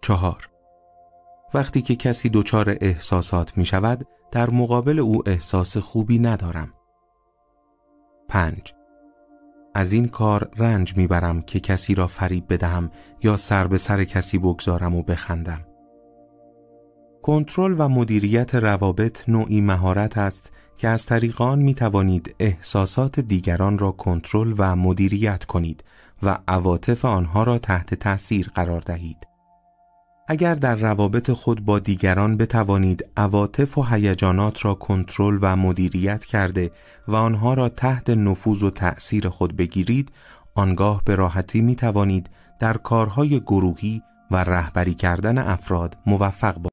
چهار 0.02 0.49
وقتی 1.53 1.82
که 1.82 1.95
کسی 1.95 2.30
دچار 2.30 2.78
احساسات 2.82 3.57
می 3.57 3.65
شود 3.65 4.07
در 4.32 4.49
مقابل 4.49 4.99
او 4.99 5.30
احساس 5.30 5.78
خوبی 5.78 6.19
ندارم. 6.19 6.73
5. 8.30 8.73
از 9.73 9.94
این 9.94 10.07
کار 10.07 10.49
رنج 10.57 10.98
می‌برم 10.98 11.41
که 11.41 11.60
کسی 11.60 11.95
را 11.95 12.07
فریب 12.07 12.53
بدهم 12.53 12.91
یا 13.23 13.38
سر 13.38 13.68
به 13.68 13.78
سر 13.78 14.03
کسی 14.03 14.38
بگذارم 14.38 14.95
و 14.95 15.03
بخندم. 15.03 15.65
کنترل 17.22 17.76
و 17.78 17.90
مدیریت 17.90 18.56
روابط 18.56 19.30
نوعی 19.30 19.61
مهارت 19.61 20.18
است 20.18 20.52
که 20.81 20.87
از 20.87 21.05
طریق 21.05 21.41
آن 21.41 21.59
می 21.59 21.73
توانید 21.73 22.35
احساسات 22.39 23.19
دیگران 23.19 23.77
را 23.77 23.91
کنترل 23.91 24.53
و 24.57 24.75
مدیریت 24.75 25.45
کنید 25.45 25.83
و 26.23 26.37
عواطف 26.47 27.05
آنها 27.05 27.43
را 27.43 27.57
تحت 27.57 27.95
تأثیر 27.95 28.51
قرار 28.55 28.81
دهید. 28.81 29.17
اگر 30.27 30.55
در 30.55 30.75
روابط 30.75 31.31
خود 31.31 31.65
با 31.65 31.79
دیگران 31.79 32.37
بتوانید 32.37 33.05
عواطف 33.17 33.77
و 33.77 33.83
هیجانات 33.83 34.65
را 34.65 34.73
کنترل 34.73 35.37
و 35.41 35.55
مدیریت 35.55 36.25
کرده 36.25 36.71
و 37.07 37.15
آنها 37.15 37.53
را 37.53 37.69
تحت 37.69 38.09
نفوذ 38.09 38.63
و 38.63 38.69
تأثیر 38.69 39.29
خود 39.29 39.55
بگیرید، 39.55 40.11
آنگاه 40.55 41.01
به 41.05 41.15
راحتی 41.15 41.61
می 41.61 41.75
توانید 41.75 42.29
در 42.59 42.77
کارهای 42.77 43.39
گروهی 43.39 44.01
و 44.31 44.43
رهبری 44.43 44.93
کردن 44.93 45.37
افراد 45.37 45.97
موفق 46.05 46.70